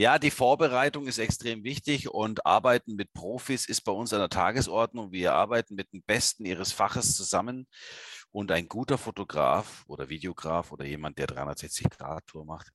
Ja, 0.00 0.18
die 0.18 0.30
Vorbereitung 0.30 1.06
ist 1.06 1.18
extrem 1.18 1.62
wichtig 1.62 2.08
und 2.08 2.46
Arbeiten 2.46 2.94
mit 2.94 3.12
Profis 3.12 3.66
ist 3.66 3.82
bei 3.82 3.92
uns 3.92 4.14
an 4.14 4.20
der 4.20 4.30
Tagesordnung. 4.30 5.12
Wir 5.12 5.34
arbeiten 5.34 5.74
mit 5.74 5.92
den 5.92 6.02
Besten 6.02 6.46
ihres 6.46 6.72
Faches 6.72 7.14
zusammen 7.14 7.66
und 8.30 8.50
ein 8.50 8.66
guter 8.66 8.96
Fotograf 8.96 9.84
oder 9.88 10.08
Videograf 10.08 10.72
oder 10.72 10.86
jemand, 10.86 11.18
der 11.18 11.26
360-Grad-Tour 11.28 12.46
macht, 12.46 12.68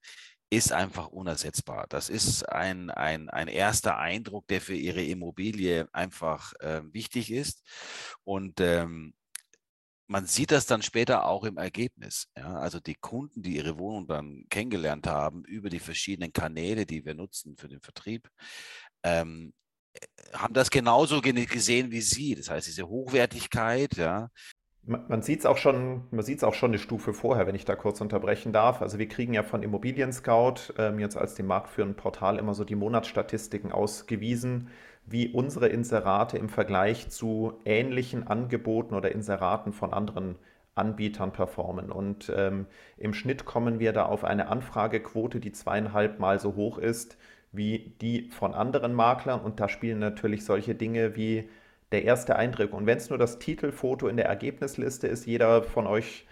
ist 0.51 0.71
einfach 0.71 1.07
unersetzbar. 1.07 1.87
Das 1.89 2.09
ist 2.09 2.43
ein, 2.47 2.91
ein, 2.91 3.27
ein 3.31 3.47
erster 3.47 3.97
Eindruck, 3.97 4.47
der 4.47 4.61
für 4.61 4.75
Ihre 4.75 5.03
Immobilie 5.03 5.87
einfach 5.93 6.53
äh, 6.59 6.83
wichtig 6.93 7.31
ist. 7.31 7.63
Und 8.23 8.61
ähm, 8.61 9.15
man 10.07 10.25
sieht 10.25 10.51
das 10.51 10.65
dann 10.65 10.81
später 10.81 11.25
auch 11.25 11.43
im 11.43 11.57
Ergebnis. 11.57 12.27
Ja? 12.37 12.55
Also 12.57 12.79
die 12.79 12.95
Kunden, 12.95 13.41
die 13.41 13.55
ihre 13.55 13.77
Wohnung 13.77 14.07
dann 14.07 14.45
kennengelernt 14.49 15.07
haben 15.07 15.43
über 15.45 15.69
die 15.69 15.79
verschiedenen 15.79 16.31
Kanäle, 16.31 16.85
die 16.85 17.05
wir 17.05 17.15
nutzen 17.15 17.55
für 17.57 17.67
den 17.67 17.81
Vertrieb, 17.81 18.29
ähm, 19.03 19.53
äh, 19.93 20.33
haben 20.33 20.53
das 20.53 20.69
genauso 20.69 21.21
gesehen 21.21 21.91
wie 21.91 22.01
Sie. 22.01 22.35
Das 22.35 22.49
heißt, 22.49 22.67
diese 22.67 22.87
Hochwertigkeit, 22.87 23.95
ja. 23.97 24.29
Man, 24.87 25.07
man 25.07 25.21
sieht 25.23 25.39
es 25.39 25.45
auch 25.47 25.57
schon, 25.57 26.03
man 26.11 26.23
sieht 26.23 26.37
es 26.37 26.43
auch 26.43 26.53
schon 26.53 26.69
eine 26.69 26.77
Stufe 26.77 27.15
vorher, 27.15 27.47
wenn 27.47 27.55
ich 27.55 27.65
da 27.65 27.75
kurz 27.75 28.01
unterbrechen 28.01 28.53
darf. 28.53 28.83
Also 28.83 28.99
wir 28.99 29.07
kriegen 29.07 29.33
ja 29.33 29.41
von 29.41 29.63
Immobilien 29.63 30.13
Scout 30.13 30.73
ähm, 30.77 30.99
jetzt 30.99 31.17
als 31.17 31.33
dem 31.33 31.47
marktführenden 31.47 31.97
Portal 31.97 32.37
immer 32.37 32.53
so 32.53 32.63
die 32.63 32.75
Monatsstatistiken 32.75 33.71
ausgewiesen 33.71 34.69
wie 35.05 35.29
unsere 35.29 35.67
Inserate 35.67 36.37
im 36.37 36.49
Vergleich 36.49 37.09
zu 37.09 37.53
ähnlichen 37.65 38.27
Angeboten 38.27 38.95
oder 38.95 39.11
Inseraten 39.11 39.71
von 39.71 39.93
anderen 39.93 40.35
Anbietern 40.73 41.31
performen. 41.31 41.91
Und 41.91 42.31
ähm, 42.35 42.65
im 42.97 43.13
Schnitt 43.13 43.45
kommen 43.45 43.79
wir 43.79 43.93
da 43.93 44.05
auf 44.05 44.23
eine 44.23 44.47
Anfragequote, 44.47 45.39
die 45.39 45.51
zweieinhalb 45.51 46.19
Mal 46.19 46.39
so 46.39 46.55
hoch 46.55 46.77
ist 46.77 47.17
wie 47.51 47.95
die 48.01 48.29
von 48.31 48.53
anderen 48.53 48.93
Maklern. 48.93 49.39
Und 49.39 49.59
da 49.59 49.69
spielen 49.69 49.99
natürlich 49.99 50.43
solche 50.43 50.75
Dinge 50.75 51.15
wie 51.15 51.49
der 51.91 52.03
erste 52.03 52.35
Eindruck. 52.35 52.73
Und 52.73 52.85
wenn 52.85 52.97
es 52.97 53.09
nur 53.09 53.17
das 53.17 53.39
Titelfoto 53.39 54.07
in 54.07 54.17
der 54.17 54.25
Ergebnisliste 54.25 55.07
ist, 55.07 55.25
jeder 55.25 55.63
von 55.63 55.87
euch 55.87 56.25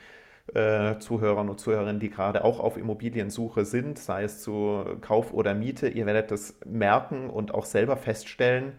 äh, 0.53 0.97
Zuhörern 0.99 1.49
und 1.49 1.59
Zuhörerinnen, 1.59 1.99
die 1.99 2.09
gerade 2.09 2.43
auch 2.43 2.59
auf 2.59 2.77
Immobiliensuche 2.77 3.65
sind, 3.65 3.97
sei 3.97 4.23
es 4.23 4.41
zu 4.41 4.83
Kauf 5.01 5.33
oder 5.33 5.53
Miete, 5.53 5.87
ihr 5.87 6.05
werdet 6.05 6.31
das 6.31 6.59
merken 6.65 7.29
und 7.29 7.53
auch 7.53 7.65
selber 7.65 7.97
feststellen, 7.97 8.73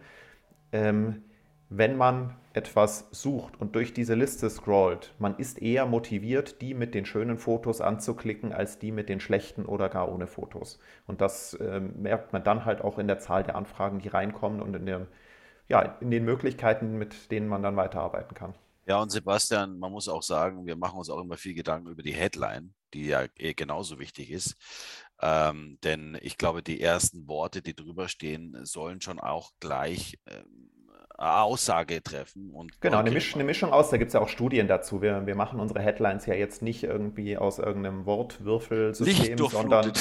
ähm, 0.72 1.22
wenn 1.70 1.96
man 1.96 2.36
etwas 2.52 3.08
sucht 3.10 3.60
und 3.60 3.74
durch 3.74 3.92
diese 3.94 4.14
Liste 4.14 4.48
scrollt, 4.48 5.14
man 5.18 5.36
ist 5.38 5.60
eher 5.60 5.86
motiviert, 5.86 6.60
die 6.60 6.74
mit 6.74 6.94
den 6.94 7.04
schönen 7.04 7.38
Fotos 7.38 7.80
anzuklicken, 7.80 8.52
als 8.52 8.78
die 8.78 8.92
mit 8.92 9.08
den 9.08 9.18
schlechten 9.18 9.64
oder 9.66 9.88
gar 9.88 10.12
ohne 10.12 10.26
Fotos. 10.28 10.78
Und 11.06 11.20
das 11.20 11.54
äh, 11.54 11.80
merkt 11.80 12.32
man 12.32 12.44
dann 12.44 12.64
halt 12.64 12.82
auch 12.82 12.98
in 12.98 13.08
der 13.08 13.18
Zahl 13.18 13.42
der 13.42 13.56
Anfragen, 13.56 13.98
die 13.98 14.08
reinkommen 14.08 14.60
und 14.62 14.76
in, 14.76 14.86
der, 14.86 15.06
ja, 15.68 15.96
in 16.00 16.10
den 16.10 16.24
Möglichkeiten, 16.24 16.96
mit 16.96 17.30
denen 17.32 17.48
man 17.48 17.62
dann 17.62 17.76
weiterarbeiten 17.76 18.34
kann. 18.34 18.54
Ja, 18.86 19.00
und 19.00 19.10
Sebastian, 19.10 19.78
man 19.78 19.92
muss 19.92 20.08
auch 20.08 20.22
sagen, 20.22 20.66
wir 20.66 20.76
machen 20.76 20.98
uns 20.98 21.10
auch 21.10 21.20
immer 21.20 21.36
viel 21.36 21.54
Gedanken 21.54 21.88
über 21.88 22.02
die 22.02 22.14
Headline, 22.14 22.74
die 22.92 23.06
ja 23.06 23.24
eh 23.36 23.54
genauso 23.54 23.98
wichtig 23.98 24.30
ist. 24.30 24.56
Ähm, 25.22 25.78
denn 25.82 26.18
ich 26.20 26.36
glaube, 26.36 26.62
die 26.62 26.80
ersten 26.80 27.26
Worte, 27.26 27.62
die 27.62 27.74
drüber 27.74 28.08
stehen, 28.08 28.58
sollen 28.64 29.00
schon 29.00 29.18
auch 29.20 29.52
gleich 29.60 30.18
ähm, 30.26 30.70
Aussage 31.16 32.02
treffen. 32.02 32.50
Und 32.50 32.80
genau, 32.80 32.98
eine, 32.98 33.10
Misch, 33.10 33.34
eine, 33.34 33.44
Mischung 33.44 33.72
aus, 33.72 33.90
da 33.90 33.96
gibt 33.96 34.08
es 34.08 34.14
ja 34.14 34.20
auch 34.20 34.28
Studien 34.28 34.66
dazu. 34.66 35.00
Wir, 35.00 35.26
wir 35.26 35.36
machen 35.36 35.60
unsere 35.60 35.80
Headlines 35.80 36.26
ja 36.26 36.34
jetzt 36.34 36.60
nicht 36.60 36.82
irgendwie 36.82 37.36
aus 37.38 37.58
irgendeinem 37.58 38.04
Wortwürfelsystem, 38.04 39.38
sondern 39.38 39.92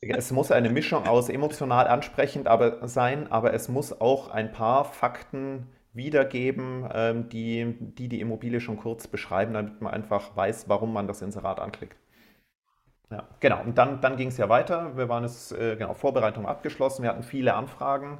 es 0.00 0.30
muss 0.32 0.50
eine 0.50 0.70
Mischung 0.70 1.06
aus 1.06 1.28
emotional 1.28 1.86
ansprechend 1.86 2.48
aber 2.48 2.86
sein, 2.88 3.30
aber 3.30 3.54
es 3.54 3.68
muss 3.68 4.00
auch 4.00 4.28
ein 4.28 4.52
paar 4.52 4.84
Fakten 4.84 5.66
wiedergeben, 5.98 6.88
ähm, 6.94 7.28
die, 7.28 7.76
die 7.78 8.08
die 8.08 8.20
Immobilie 8.20 8.60
schon 8.60 8.78
kurz 8.78 9.06
beschreiben, 9.06 9.52
damit 9.52 9.82
man 9.82 9.92
einfach 9.92 10.34
weiß, 10.34 10.70
warum 10.70 10.94
man 10.94 11.06
das 11.06 11.20
Inserat 11.20 11.60
anklickt. 11.60 11.98
Ja, 13.10 13.28
genau. 13.40 13.62
Und 13.62 13.76
dann, 13.76 14.00
dann 14.00 14.16
ging 14.16 14.28
es 14.28 14.38
ja 14.38 14.48
weiter. 14.48 14.96
Wir 14.96 15.10
waren 15.10 15.24
es, 15.24 15.52
äh, 15.52 15.76
genau, 15.76 15.94
Vorbereitung 15.94 16.46
abgeschlossen. 16.46 17.02
Wir 17.02 17.10
hatten 17.10 17.22
viele 17.22 17.54
Anfragen. 17.54 18.18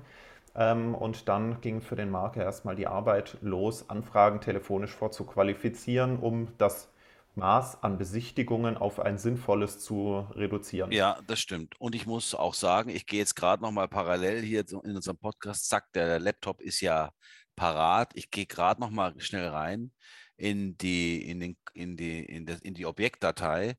Ähm, 0.54 0.94
und 0.94 1.28
dann 1.28 1.60
ging 1.60 1.80
für 1.80 1.96
den 1.96 2.10
Marker 2.10 2.42
erstmal 2.42 2.74
die 2.74 2.86
Arbeit 2.86 3.38
los, 3.42 3.88
Anfragen 3.88 4.40
telefonisch 4.40 4.94
vorzuqualifizieren, 4.94 6.18
um 6.18 6.48
das 6.58 6.90
Maß 7.34 7.82
an 7.82 7.98
Besichtigungen 7.98 8.76
auf 8.76 8.98
ein 8.98 9.16
sinnvolles 9.16 9.78
zu 9.78 10.26
reduzieren. 10.34 10.90
Ja, 10.90 11.18
das 11.26 11.38
stimmt. 11.38 11.80
Und 11.80 11.94
ich 11.94 12.06
muss 12.06 12.34
auch 12.34 12.54
sagen, 12.54 12.90
ich 12.90 13.06
gehe 13.06 13.20
jetzt 13.20 13.36
gerade 13.36 13.62
nochmal 13.62 13.88
parallel 13.88 14.42
hier 14.42 14.64
in 14.68 14.96
unserem 14.96 15.18
Podcast. 15.18 15.68
Zack, 15.68 15.92
der 15.92 16.18
Laptop 16.18 16.60
ist 16.60 16.80
ja 16.80 17.10
parat. 17.58 18.12
Ich 18.14 18.30
gehe 18.30 18.46
gerade 18.46 18.80
noch 18.80 18.90
mal 18.90 19.18
schnell 19.20 19.48
rein 19.48 19.92
in 20.36 20.78
die, 20.78 21.28
in 21.28 21.40
den, 21.40 21.56
in 21.74 21.96
die, 21.96 22.24
in 22.24 22.46
das, 22.46 22.60
in 22.60 22.74
die 22.74 22.86
Objektdatei, 22.86 23.76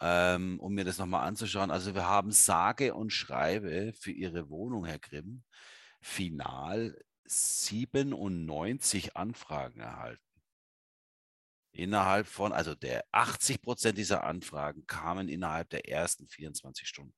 ähm, 0.00 0.60
um 0.60 0.74
mir 0.74 0.84
das 0.84 0.98
noch 0.98 1.06
mal 1.06 1.24
anzuschauen. 1.24 1.70
Also 1.70 1.94
wir 1.94 2.06
haben 2.06 2.30
sage 2.32 2.94
und 2.94 3.10
schreibe 3.10 3.92
für 3.94 4.12
Ihre 4.12 4.50
Wohnung, 4.50 4.84
Herr 4.84 4.98
Grimm, 4.98 5.42
final 6.00 6.96
97 7.24 9.16
Anfragen 9.16 9.80
erhalten. 9.80 10.22
Innerhalb 11.72 12.26
von, 12.26 12.52
also 12.52 12.74
der 12.74 13.04
80 13.12 13.62
Prozent 13.62 13.96
dieser 13.96 14.24
Anfragen 14.24 14.86
kamen 14.86 15.28
innerhalb 15.28 15.70
der 15.70 15.88
ersten 15.88 16.28
24 16.28 16.86
Stunden. 16.86 17.14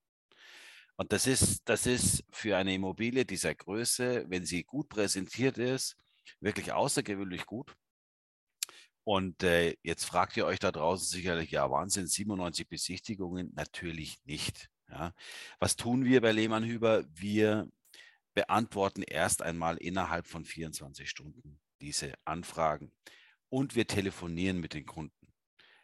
Und 0.96 1.12
das 1.12 1.26
ist, 1.26 1.62
das 1.68 1.86
ist 1.86 2.22
für 2.30 2.56
eine 2.56 2.72
Immobilie 2.72 3.24
dieser 3.24 3.52
Größe, 3.52 4.26
wenn 4.28 4.46
sie 4.46 4.62
gut 4.62 4.88
präsentiert 4.88 5.58
ist, 5.58 5.96
wirklich 6.40 6.72
außergewöhnlich 6.72 7.46
gut. 7.46 7.74
Und 9.04 9.42
äh, 9.42 9.76
jetzt 9.82 10.04
fragt 10.04 10.36
ihr 10.36 10.46
euch 10.46 10.58
da 10.58 10.72
draußen 10.72 11.06
sicherlich, 11.06 11.50
ja, 11.50 11.70
Wahnsinn, 11.70 12.06
97 12.06 12.68
Besichtigungen? 12.68 13.52
Natürlich 13.54 14.18
nicht. 14.24 14.70
Ja. 14.88 15.12
Was 15.58 15.76
tun 15.76 16.04
wir 16.04 16.20
bei 16.20 16.32
Lehmann 16.32 16.64
Hüber? 16.64 17.04
Wir 17.12 17.68
beantworten 18.34 19.02
erst 19.02 19.42
einmal 19.42 19.76
innerhalb 19.76 20.26
von 20.26 20.44
24 20.44 21.08
Stunden 21.08 21.60
diese 21.80 22.14
Anfragen 22.24 22.92
und 23.50 23.76
wir 23.76 23.86
telefonieren 23.86 24.58
mit 24.58 24.74
den 24.74 24.86
Kunden. 24.86 25.32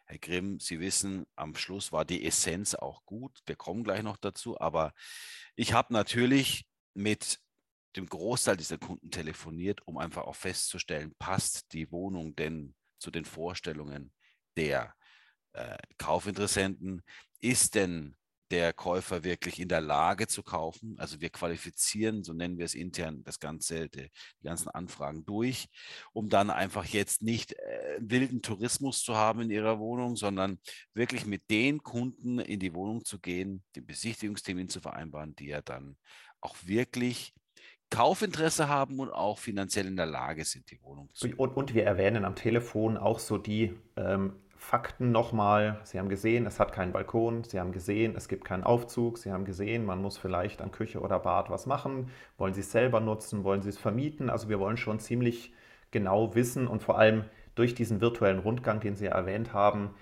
Herr 0.05 0.17
Grimm, 0.17 0.59
Sie 0.59 0.79
wissen, 0.79 1.25
am 1.35 1.55
Schluss 1.55 1.91
war 1.91 2.03
die 2.03 2.25
Essenz 2.25 2.75
auch 2.75 3.05
gut. 3.05 3.39
Wir 3.45 3.55
kommen 3.55 3.83
gleich 3.83 4.03
noch 4.03 4.17
dazu, 4.17 4.59
aber 4.59 4.93
ich 5.55 5.73
habe 5.73 5.93
natürlich 5.93 6.65
mit 6.93 7.39
dem 7.95 8.07
Großteil 8.07 8.57
dieser 8.57 8.77
Kunden 8.77 9.11
telefoniert, 9.11 9.85
um 9.85 9.97
einfach 9.97 10.23
auch 10.23 10.35
festzustellen, 10.35 11.13
passt 11.19 11.73
die 11.73 11.91
Wohnung 11.91 12.35
denn 12.35 12.75
zu 12.99 13.11
den 13.11 13.25
Vorstellungen 13.25 14.13
der 14.55 14.93
äh, 15.53 15.77
Kaufinteressenten? 15.97 17.03
Ist 17.39 17.75
denn 17.75 18.15
der 18.51 18.73
Käufer 18.73 19.23
wirklich 19.23 19.59
in 19.59 19.69
der 19.69 19.81
Lage 19.81 20.27
zu 20.27 20.43
kaufen? 20.43 20.95
Also 20.99 21.21
wir 21.21 21.29
qualifizieren, 21.29 22.23
so 22.23 22.33
nennen 22.33 22.57
wir 22.57 22.65
es 22.65 22.75
intern, 22.75 23.23
das 23.23 23.39
ganze, 23.39 23.89
die, 23.89 24.09
die 24.39 24.43
ganzen 24.43 24.69
Anfragen 24.69 25.25
durch, 25.25 25.67
um 26.13 26.29
dann 26.29 26.49
einfach 26.49 26.85
jetzt 26.85 27.21
nicht 27.21 27.53
äh, 27.53 27.97
wilden 27.99 28.41
Tourismus 28.41 29.03
zu 29.03 29.15
haben 29.15 29.41
in 29.41 29.51
ihrer 29.51 29.79
Wohnung, 29.79 30.15
sondern 30.15 30.59
wirklich 30.93 31.25
mit 31.25 31.49
den 31.49 31.81
Kunden 31.81 32.39
in 32.39 32.59
die 32.59 32.73
Wohnung 32.73 33.05
zu 33.05 33.19
gehen, 33.19 33.63
den 33.75 33.85
Besichtigungstermin 33.85 34.69
zu 34.69 34.81
vereinbaren, 34.81 35.35
die 35.35 35.47
ja 35.47 35.61
dann 35.61 35.97
auch 36.41 36.55
wirklich 36.63 37.33
Kaufinteresse 37.91 38.67
haben 38.67 38.99
und 38.99 39.11
auch 39.11 39.37
finanziell 39.37 39.85
in 39.85 39.95
der 39.95 40.07
Lage 40.07 40.43
sind, 40.45 40.71
die 40.71 40.81
Wohnung 40.81 41.09
zu. 41.13 41.27
Und, 41.37 41.55
und 41.55 41.75
wir 41.75 41.85
erwähnen 41.85 42.25
am 42.25 42.35
Telefon 42.35 42.97
auch 42.97 43.19
so 43.19 43.37
die 43.37 43.77
ähm, 43.97 44.33
Fakten 44.57 45.11
nochmal. 45.11 45.79
Sie 45.83 45.99
haben 45.99 46.07
gesehen, 46.09 46.45
es 46.45 46.59
hat 46.59 46.71
keinen 46.71 46.93
Balkon. 46.93 47.43
Sie 47.43 47.59
haben 47.59 47.71
gesehen, 47.71 48.15
es 48.15 48.27
gibt 48.27 48.45
keinen 48.45 48.63
Aufzug. 48.63 49.17
Sie 49.17 49.31
haben 49.31 49.43
gesehen, 49.43 49.85
man 49.85 50.01
muss 50.01 50.17
vielleicht 50.17 50.61
an 50.61 50.71
Küche 50.71 51.01
oder 51.01 51.19
Bad 51.19 51.49
was 51.49 51.65
machen. 51.65 52.09
Wollen 52.37 52.53
Sie 52.53 52.61
es 52.61 52.71
selber 52.71 53.01
nutzen? 53.01 53.43
Wollen 53.43 53.61
Sie 53.61 53.69
es 53.69 53.77
vermieten? 53.77 54.29
Also 54.29 54.49
wir 54.49 54.59
wollen 54.59 54.77
schon 54.77 54.99
ziemlich 54.99 55.53
genau 55.91 56.33
wissen 56.35 56.67
und 56.67 56.81
vor 56.81 56.97
allem 56.97 57.25
durch 57.55 57.75
diesen 57.75 58.01
virtuellen 58.01 58.39
Rundgang, 58.39 58.79
den 58.79 58.95
Sie 58.95 59.07
erwähnt 59.07 59.51
haben, 59.51 59.95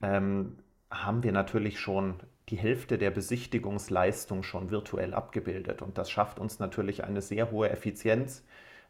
ähm, 0.00 0.58
haben 0.90 1.22
wir 1.22 1.32
natürlich 1.32 1.80
schon 1.80 2.20
die 2.52 2.58
Hälfte 2.58 2.98
der 2.98 3.10
Besichtigungsleistung 3.10 4.42
schon 4.42 4.70
virtuell 4.70 5.14
abgebildet. 5.14 5.80
Und 5.80 5.96
das 5.96 6.10
schafft 6.10 6.38
uns 6.38 6.58
natürlich 6.58 7.02
eine 7.02 7.22
sehr 7.22 7.50
hohe 7.50 7.70
Effizienz. 7.70 8.44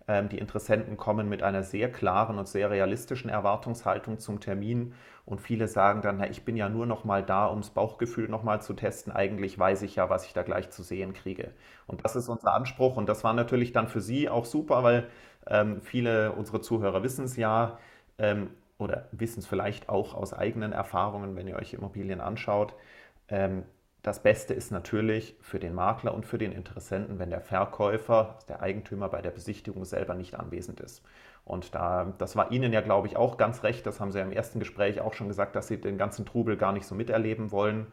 Ähm, 0.08 0.28
die 0.28 0.38
Interessenten 0.38 0.96
kommen 0.96 1.28
mit 1.28 1.44
einer 1.44 1.62
sehr 1.62 1.90
klaren 1.90 2.38
und 2.38 2.48
sehr 2.48 2.70
realistischen 2.70 3.30
Erwartungshaltung 3.30 4.18
zum 4.18 4.40
Termin. 4.40 4.94
Und 5.26 5.40
viele 5.40 5.68
sagen 5.68 6.02
dann, 6.02 6.16
na, 6.16 6.28
ich 6.28 6.44
bin 6.44 6.56
ja 6.56 6.68
nur 6.68 6.86
noch 6.86 7.04
mal 7.04 7.22
da, 7.22 7.46
um 7.46 7.60
das 7.60 7.70
Bauchgefühl 7.70 8.28
noch 8.28 8.42
mal 8.42 8.60
zu 8.60 8.74
testen. 8.74 9.12
Eigentlich 9.12 9.56
weiß 9.56 9.82
ich 9.82 9.94
ja, 9.94 10.10
was 10.10 10.26
ich 10.26 10.32
da 10.32 10.42
gleich 10.42 10.70
zu 10.70 10.82
sehen 10.82 11.12
kriege. 11.12 11.52
Und 11.86 12.04
das 12.04 12.16
ist 12.16 12.28
unser 12.28 12.54
Anspruch. 12.54 12.96
Und 12.96 13.08
das 13.08 13.22
war 13.22 13.32
natürlich 13.32 13.70
dann 13.70 13.86
für 13.86 14.00
Sie 14.00 14.28
auch 14.28 14.44
super, 14.44 14.82
weil 14.82 15.06
ähm, 15.46 15.80
viele 15.82 16.32
unserer 16.32 16.62
Zuhörer 16.62 17.04
wissen 17.04 17.26
es 17.26 17.36
ja 17.36 17.78
ähm, 18.18 18.50
oder 18.78 19.08
wissen 19.12 19.38
es 19.38 19.46
vielleicht 19.46 19.88
auch 19.88 20.14
aus 20.14 20.34
eigenen 20.34 20.72
Erfahrungen, 20.72 21.36
wenn 21.36 21.46
ihr 21.46 21.54
euch 21.54 21.74
Immobilien 21.74 22.20
anschaut. 22.20 22.74
Ähm, 23.32 23.64
das 24.02 24.22
Beste 24.22 24.52
ist 24.52 24.72
natürlich 24.72 25.36
für 25.40 25.58
den 25.60 25.74
Makler 25.74 26.12
und 26.12 26.26
für 26.26 26.38
den 26.38 26.52
Interessenten, 26.52 27.18
wenn 27.18 27.30
der 27.30 27.40
Verkäufer, 27.40 28.38
der 28.48 28.60
Eigentümer 28.60 29.08
bei 29.08 29.22
der 29.22 29.30
Besichtigung 29.30 29.84
selber 29.84 30.14
nicht 30.14 30.34
anwesend 30.34 30.80
ist. 30.80 31.02
Und 31.44 31.74
da, 31.74 32.12
das 32.18 32.36
war 32.36 32.50
Ihnen 32.52 32.72
ja, 32.72 32.80
glaube 32.80 33.06
ich, 33.06 33.16
auch 33.16 33.36
ganz 33.36 33.62
recht. 33.62 33.86
Das 33.86 34.00
haben 34.00 34.12
Sie 34.12 34.18
ja 34.18 34.24
im 34.24 34.32
ersten 34.32 34.58
Gespräch 34.58 35.00
auch 35.00 35.14
schon 35.14 35.28
gesagt, 35.28 35.56
dass 35.56 35.68
Sie 35.68 35.80
den 35.80 35.98
ganzen 35.98 36.26
Trubel 36.26 36.56
gar 36.56 36.72
nicht 36.72 36.84
so 36.84 36.94
miterleben 36.94 37.52
wollen. 37.52 37.86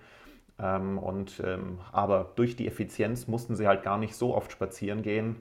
Ähm, 0.60 0.98
und, 0.98 1.42
ähm, 1.46 1.80
aber 1.92 2.34
durch 2.36 2.56
die 2.56 2.68
Effizienz 2.68 3.28
mussten 3.28 3.56
Sie 3.56 3.68
halt 3.68 3.84
gar 3.84 3.98
nicht 3.98 4.16
so 4.16 4.36
oft 4.36 4.52
spazieren 4.52 5.04
gehen, 5.04 5.38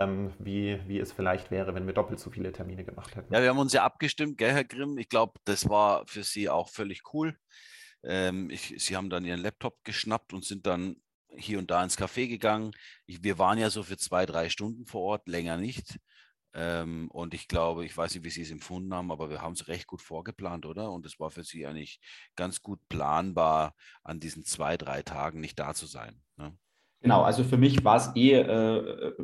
ähm, 0.00 0.32
wie, 0.38 0.80
wie 0.86 0.98
es 0.98 1.12
vielleicht 1.12 1.50
wäre, 1.50 1.74
wenn 1.74 1.86
wir 1.86 1.94
doppelt 1.94 2.18
so 2.18 2.30
viele 2.30 2.52
Termine 2.52 2.84
gemacht 2.84 3.14
hätten. 3.14 3.32
Ja, 3.32 3.40
wir 3.40 3.48
haben 3.48 3.58
uns 3.58 3.72
ja 3.72 3.84
abgestimmt, 3.84 4.38
gell, 4.38 4.52
Herr 4.52 4.64
Grimm? 4.64 4.98
Ich 4.98 5.08
glaube, 5.08 5.34
das 5.44 5.68
war 5.68 6.04
für 6.06 6.24
Sie 6.24 6.48
auch 6.48 6.68
völlig 6.68 7.02
cool. 7.14 7.36
Ähm, 8.02 8.50
ich, 8.50 8.74
Sie 8.78 8.96
haben 8.96 9.10
dann 9.10 9.24
Ihren 9.24 9.40
Laptop 9.40 9.82
geschnappt 9.84 10.32
und 10.32 10.44
sind 10.44 10.66
dann 10.66 10.96
hier 11.36 11.58
und 11.58 11.70
da 11.70 11.82
ins 11.82 11.98
Café 11.98 12.28
gegangen. 12.28 12.72
Ich, 13.06 13.22
wir 13.22 13.38
waren 13.38 13.58
ja 13.58 13.70
so 13.70 13.82
für 13.82 13.96
zwei, 13.96 14.26
drei 14.26 14.48
Stunden 14.48 14.86
vor 14.86 15.02
Ort, 15.02 15.28
länger 15.28 15.56
nicht. 15.56 15.98
Ähm, 16.52 17.08
und 17.12 17.32
ich 17.32 17.46
glaube, 17.46 17.84
ich 17.84 17.96
weiß 17.96 18.14
nicht, 18.14 18.24
wie 18.24 18.30
Sie 18.30 18.42
es 18.42 18.50
empfunden 18.50 18.92
haben, 18.92 19.12
aber 19.12 19.30
wir 19.30 19.40
haben 19.40 19.52
es 19.52 19.68
recht 19.68 19.86
gut 19.86 20.02
vorgeplant, 20.02 20.66
oder? 20.66 20.90
Und 20.90 21.06
es 21.06 21.20
war 21.20 21.30
für 21.30 21.44
Sie 21.44 21.64
eigentlich 21.64 22.00
ganz 22.34 22.60
gut 22.60 22.80
planbar, 22.88 23.76
an 24.02 24.18
diesen 24.18 24.44
zwei, 24.44 24.76
drei 24.76 25.02
Tagen 25.02 25.40
nicht 25.40 25.58
da 25.58 25.74
zu 25.74 25.86
sein. 25.86 26.20
Ne? 26.36 26.56
Genau, 27.02 27.22
also 27.22 27.44
für 27.44 27.56
mich 27.56 27.84
war 27.84 27.96
es 27.96 28.10
eh 28.16 28.32
äh, 28.32 29.14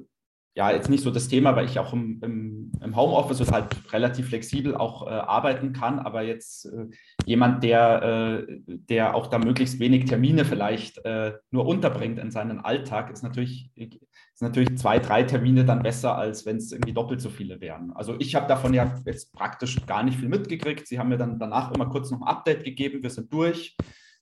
ja 0.56 0.70
jetzt 0.70 0.88
nicht 0.88 1.04
so 1.04 1.10
das 1.10 1.28
Thema, 1.28 1.54
weil 1.54 1.66
ich 1.66 1.78
auch 1.78 1.92
im, 1.92 2.18
im, 2.22 2.72
im 2.80 2.96
Homeoffice 2.96 3.42
und 3.42 3.52
halt 3.52 3.66
relativ 3.92 4.28
flexibel 4.28 4.74
auch 4.74 5.06
äh, 5.06 5.10
arbeiten 5.10 5.74
kann, 5.74 5.98
aber 5.98 6.22
jetzt 6.22 6.64
äh, 6.64 6.86
jemand, 7.26 7.62
der, 7.62 8.02
äh, 8.48 8.60
der 8.66 9.14
auch 9.14 9.26
da 9.26 9.38
möglichst 9.38 9.78
wenig 9.80 10.06
Termine 10.06 10.46
vielleicht 10.46 11.04
äh, 11.04 11.34
nur 11.50 11.66
unterbringt 11.66 12.18
in 12.18 12.30
seinen 12.30 12.58
Alltag, 12.58 13.10
ist 13.10 13.22
natürlich, 13.22 13.70
ist 13.76 14.40
natürlich 14.40 14.78
zwei, 14.78 14.98
drei 14.98 15.24
Termine 15.24 15.66
dann 15.66 15.82
besser, 15.82 16.16
als 16.16 16.46
wenn 16.46 16.56
es 16.56 16.72
irgendwie 16.72 16.94
doppelt 16.94 17.20
so 17.20 17.28
viele 17.28 17.60
wären. 17.60 17.92
Also 17.92 18.16
ich 18.18 18.34
habe 18.34 18.48
davon 18.48 18.72
ja 18.72 18.94
jetzt 19.04 19.34
praktisch 19.34 19.84
gar 19.84 20.02
nicht 20.04 20.18
viel 20.18 20.30
mitgekriegt. 20.30 20.88
Sie 20.88 20.98
haben 20.98 21.10
mir 21.10 21.18
dann 21.18 21.38
danach 21.38 21.70
immer 21.72 21.90
kurz 21.90 22.10
noch 22.10 22.22
ein 22.22 22.28
Update 22.28 22.64
gegeben, 22.64 23.02
wir 23.02 23.10
sind 23.10 23.30
durch 23.30 23.76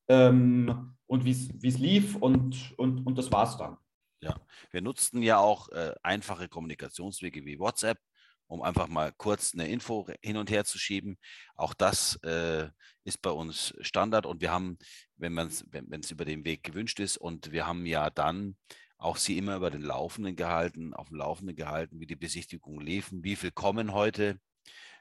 ähm, 0.09 0.95
und 1.07 1.25
wie 1.25 1.31
es 1.31 1.79
lief 1.79 2.17
und, 2.17 2.75
und, 2.77 3.07
und 3.07 3.19
das 3.19 3.31
war 3.31 3.45
es 3.45 3.57
dann. 3.57 3.77
Ja, 4.25 4.41
wir 4.71 4.81
nutzten 4.81 5.23
ja 5.23 5.37
auch 5.37 5.69
äh, 5.69 5.93
einfache 6.03 6.49
Kommunikationswege 6.49 7.45
wie 7.45 7.59
WhatsApp, 7.59 7.99
um 8.47 8.63
einfach 8.63 8.89
mal 8.89 9.13
kurz 9.19 9.53
eine 9.53 9.69
Info 9.69 10.07
hin 10.23 10.39
und 10.39 10.51
her 10.51 10.65
zu 10.65 10.79
schieben. 10.79 11.19
Auch 11.57 11.75
das 11.75 12.17
äh, 12.23 12.71
ist 13.05 13.21
bei 13.21 13.29
uns 13.29 13.75
Standard 13.81 14.25
und 14.25 14.41
wir 14.41 14.51
haben, 14.51 14.79
wenn 15.17 15.37
es 15.37 15.67
wenn, 15.71 16.01
über 16.11 16.25
den 16.25 16.47
Weg 16.47 16.63
gewünscht 16.63 17.01
ist, 17.01 17.19
und 17.19 17.53
wir 17.53 17.67
haben 17.67 17.85
ja 17.85 18.09
dann 18.09 18.57
auch 18.97 19.19
sie 19.19 19.37
immer 19.37 19.57
über 19.57 19.71
den 19.71 19.83
Laufenden 19.83 20.37
gehalten, 20.37 20.95
auf 20.95 21.09
dem 21.09 21.19
Laufenden 21.19 21.55
gehalten, 21.55 22.01
wie 22.01 22.07
die 22.07 22.17
Besichtigungen 22.17 22.81
liefen, 22.81 23.25
wie 23.25 23.37
viel 23.37 23.51
kommen 23.51 23.93
heute, 23.93 24.39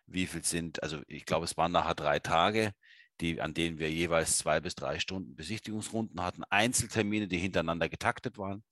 wie 0.05 0.27
viel 0.27 0.43
sind, 0.43 0.83
also 0.83 1.01
ich 1.07 1.25
glaube, 1.25 1.45
es 1.45 1.55
waren 1.55 1.71
nachher 1.71 1.95
drei 1.95 2.19
Tage, 2.19 2.73
die, 3.21 3.39
an 3.39 3.53
denen 3.53 3.79
wir 3.79 3.89
jeweils 3.89 4.37
zwei 4.37 4.59
bis 4.59 4.75
drei 4.75 4.99
Stunden 4.99 5.33
Besichtigungsrunden 5.33 6.21
hatten, 6.21 6.43
Einzeltermine, 6.49 7.29
die 7.29 7.37
hintereinander 7.37 7.87
getaktet 7.87 8.37
waren. 8.37 8.65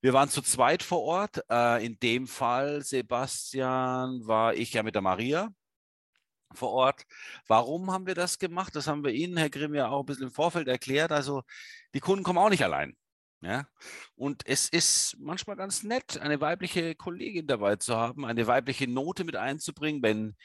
Wir 0.00 0.12
waren 0.12 0.28
zu 0.28 0.42
zweit 0.42 0.82
vor 0.82 1.02
Ort. 1.02 1.42
Äh, 1.50 1.84
in 1.84 1.98
dem 1.98 2.26
Fall, 2.26 2.82
Sebastian, 2.82 4.26
war 4.26 4.54
ich 4.54 4.72
ja 4.72 4.82
mit 4.82 4.94
der 4.94 5.02
Maria 5.02 5.52
vor 6.54 6.70
Ort. 6.70 7.04
Warum 7.46 7.90
haben 7.90 8.06
wir 8.06 8.14
das 8.14 8.38
gemacht? 8.38 8.74
Das 8.76 8.86
haben 8.86 9.04
wir 9.04 9.12
Ihnen, 9.12 9.36
Herr 9.36 9.50
Grimm, 9.50 9.74
ja 9.74 9.88
auch 9.88 10.00
ein 10.00 10.06
bisschen 10.06 10.28
im 10.28 10.32
Vorfeld 10.32 10.68
erklärt. 10.68 11.12
Also 11.12 11.42
die 11.94 12.00
Kunden 12.00 12.22
kommen 12.22 12.38
auch 12.38 12.48
nicht 12.48 12.64
allein. 12.64 12.96
Ja? 13.40 13.66
Und 14.14 14.42
es 14.46 14.68
ist 14.68 15.16
manchmal 15.18 15.56
ganz 15.56 15.82
nett, 15.82 16.18
eine 16.18 16.40
weibliche 16.40 16.94
Kollegin 16.94 17.46
dabei 17.46 17.76
zu 17.76 17.96
haben, 17.96 18.24
eine 18.24 18.46
weibliche 18.46 18.88
Note 18.88 19.24
mit 19.24 19.36
einzubringen, 19.36 20.02
wenn 20.02 20.36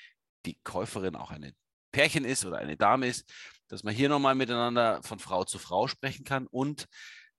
die 0.46 0.58
Käuferin 0.64 1.16
auch 1.16 1.32
eine 1.32 1.54
Pärchen 1.92 2.26
ist 2.26 2.44
oder 2.46 2.58
eine 2.58 2.76
Dame 2.76 3.08
ist, 3.08 3.32
dass 3.68 3.84
man 3.84 3.94
hier 3.94 4.10
nochmal 4.10 4.36
miteinander 4.36 5.02
von 5.04 5.20
Frau 5.20 5.44
zu 5.44 5.60
Frau 5.60 5.88
sprechen 5.88 6.26
kann 6.26 6.48
und 6.48 6.88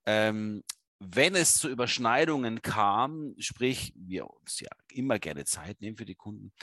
ähm, 0.05 0.63
wenn 0.99 1.35
es 1.35 1.55
zu 1.55 1.69
Überschneidungen 1.69 2.61
kam, 2.61 3.35
sprich, 3.37 3.93
wir 3.95 4.29
uns 4.29 4.59
ja 4.59 4.69
immer 4.89 5.19
gerne 5.19 5.45
Zeit 5.45 5.81
nehmen 5.81 5.97
für 5.97 6.05
die 6.05 6.15
Kunden, 6.15 6.53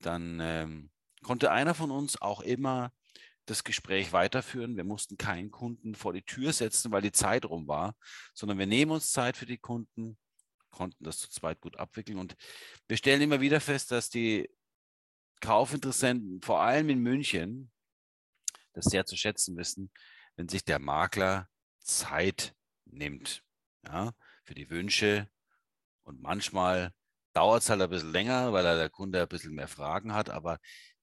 dann 0.00 0.38
ähm, 0.40 0.90
konnte 1.22 1.50
einer 1.50 1.74
von 1.74 1.90
uns 1.90 2.20
auch 2.20 2.40
immer 2.40 2.92
das 3.46 3.64
Gespräch 3.64 4.12
weiterführen. 4.12 4.76
Wir 4.76 4.84
mussten 4.84 5.16
keinen 5.16 5.50
Kunden 5.50 5.94
vor 5.94 6.12
die 6.12 6.22
Tür 6.22 6.52
setzen, 6.52 6.92
weil 6.92 7.02
die 7.02 7.12
Zeit 7.12 7.44
rum 7.44 7.66
war, 7.66 7.96
sondern 8.32 8.58
wir 8.58 8.66
nehmen 8.66 8.92
uns 8.92 9.10
Zeit 9.10 9.36
für 9.36 9.46
die 9.46 9.58
Kunden, 9.58 10.18
konnten 10.70 11.02
das 11.02 11.18
zu 11.18 11.28
zweit 11.28 11.60
gut 11.60 11.76
abwickeln. 11.76 12.18
Und 12.18 12.36
wir 12.86 12.96
stellen 12.96 13.22
immer 13.22 13.40
wieder 13.40 13.60
fest, 13.60 13.90
dass 13.90 14.08
die 14.08 14.48
Kaufinteressenten, 15.40 16.42
vor 16.42 16.60
allem 16.60 16.90
in 16.90 17.00
München, 17.00 17.72
das 18.72 18.84
sehr 18.84 19.04
zu 19.04 19.16
schätzen 19.16 19.56
wissen, 19.56 19.90
wenn 20.36 20.48
sich 20.48 20.64
der 20.64 20.78
Makler 20.78 21.48
Zeit 21.80 22.54
nimmt 22.84 23.42
ja, 23.86 24.12
für 24.44 24.54
die 24.54 24.70
Wünsche. 24.70 25.28
Und 26.02 26.20
manchmal 26.20 26.92
dauert 27.32 27.62
es 27.62 27.70
halt 27.70 27.82
ein 27.82 27.90
bisschen 27.90 28.12
länger, 28.12 28.52
weil 28.52 28.64
der 28.64 28.90
Kunde 28.90 29.22
ein 29.22 29.28
bisschen 29.28 29.54
mehr 29.54 29.68
Fragen 29.68 30.14
hat. 30.14 30.30
Aber 30.30 30.58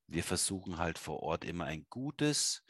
wir 0.08 0.24
versuchen 0.24 0.78
halt 0.78 0.98
vor 0.98 1.22
Ort 1.24 1.46
immer 1.46 1.66
ein 1.66 1.86
gutes 1.90 2.64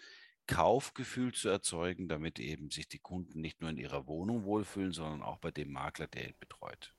Kaufgefühl 0.47 1.33
zu 1.33 1.49
erzeugen, 1.49 2.07
damit 2.07 2.39
eben 2.39 2.71
sich 2.71 2.87
die 2.87 2.99
Kunden 2.99 3.41
nicht 3.41 3.61
nur 3.61 3.69
in 3.69 3.77
ihrer 3.77 4.07
Wohnung 4.07 4.45
wohlfühlen, 4.45 4.91
sondern 4.91 5.21
auch 5.21 5.37
bei 5.37 5.51
dem 5.51 5.71
Makler, 5.71 6.07
der 6.07 6.29
ihn 6.29 6.35
betreut. 6.39 6.93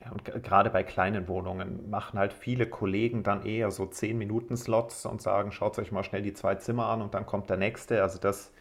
Ja, 0.00 0.12
und 0.12 0.24
gerade 0.24 0.70
bei 0.70 0.84
kleinen 0.84 1.26
Wohnungen 1.26 1.90
machen 1.90 2.18
halt 2.18 2.32
viele 2.32 2.68
Kollegen 2.68 3.22
dann 3.24 3.44
eher 3.44 3.70
so 3.70 3.84
10-Minuten-Slots 3.84 5.06
und 5.06 5.20
sagen, 5.20 5.50
schaut 5.50 5.78
euch 5.78 5.90
mal 5.90 6.04
schnell 6.04 6.22
die 6.22 6.34
zwei 6.34 6.54
Zimmer 6.56 6.86
an 6.86 7.02
und 7.02 7.14
dann 7.14 7.26
kommt 7.26 7.50
der 7.50 7.56
nächste. 7.56 8.02
Also 8.02 8.18
das 8.18 8.52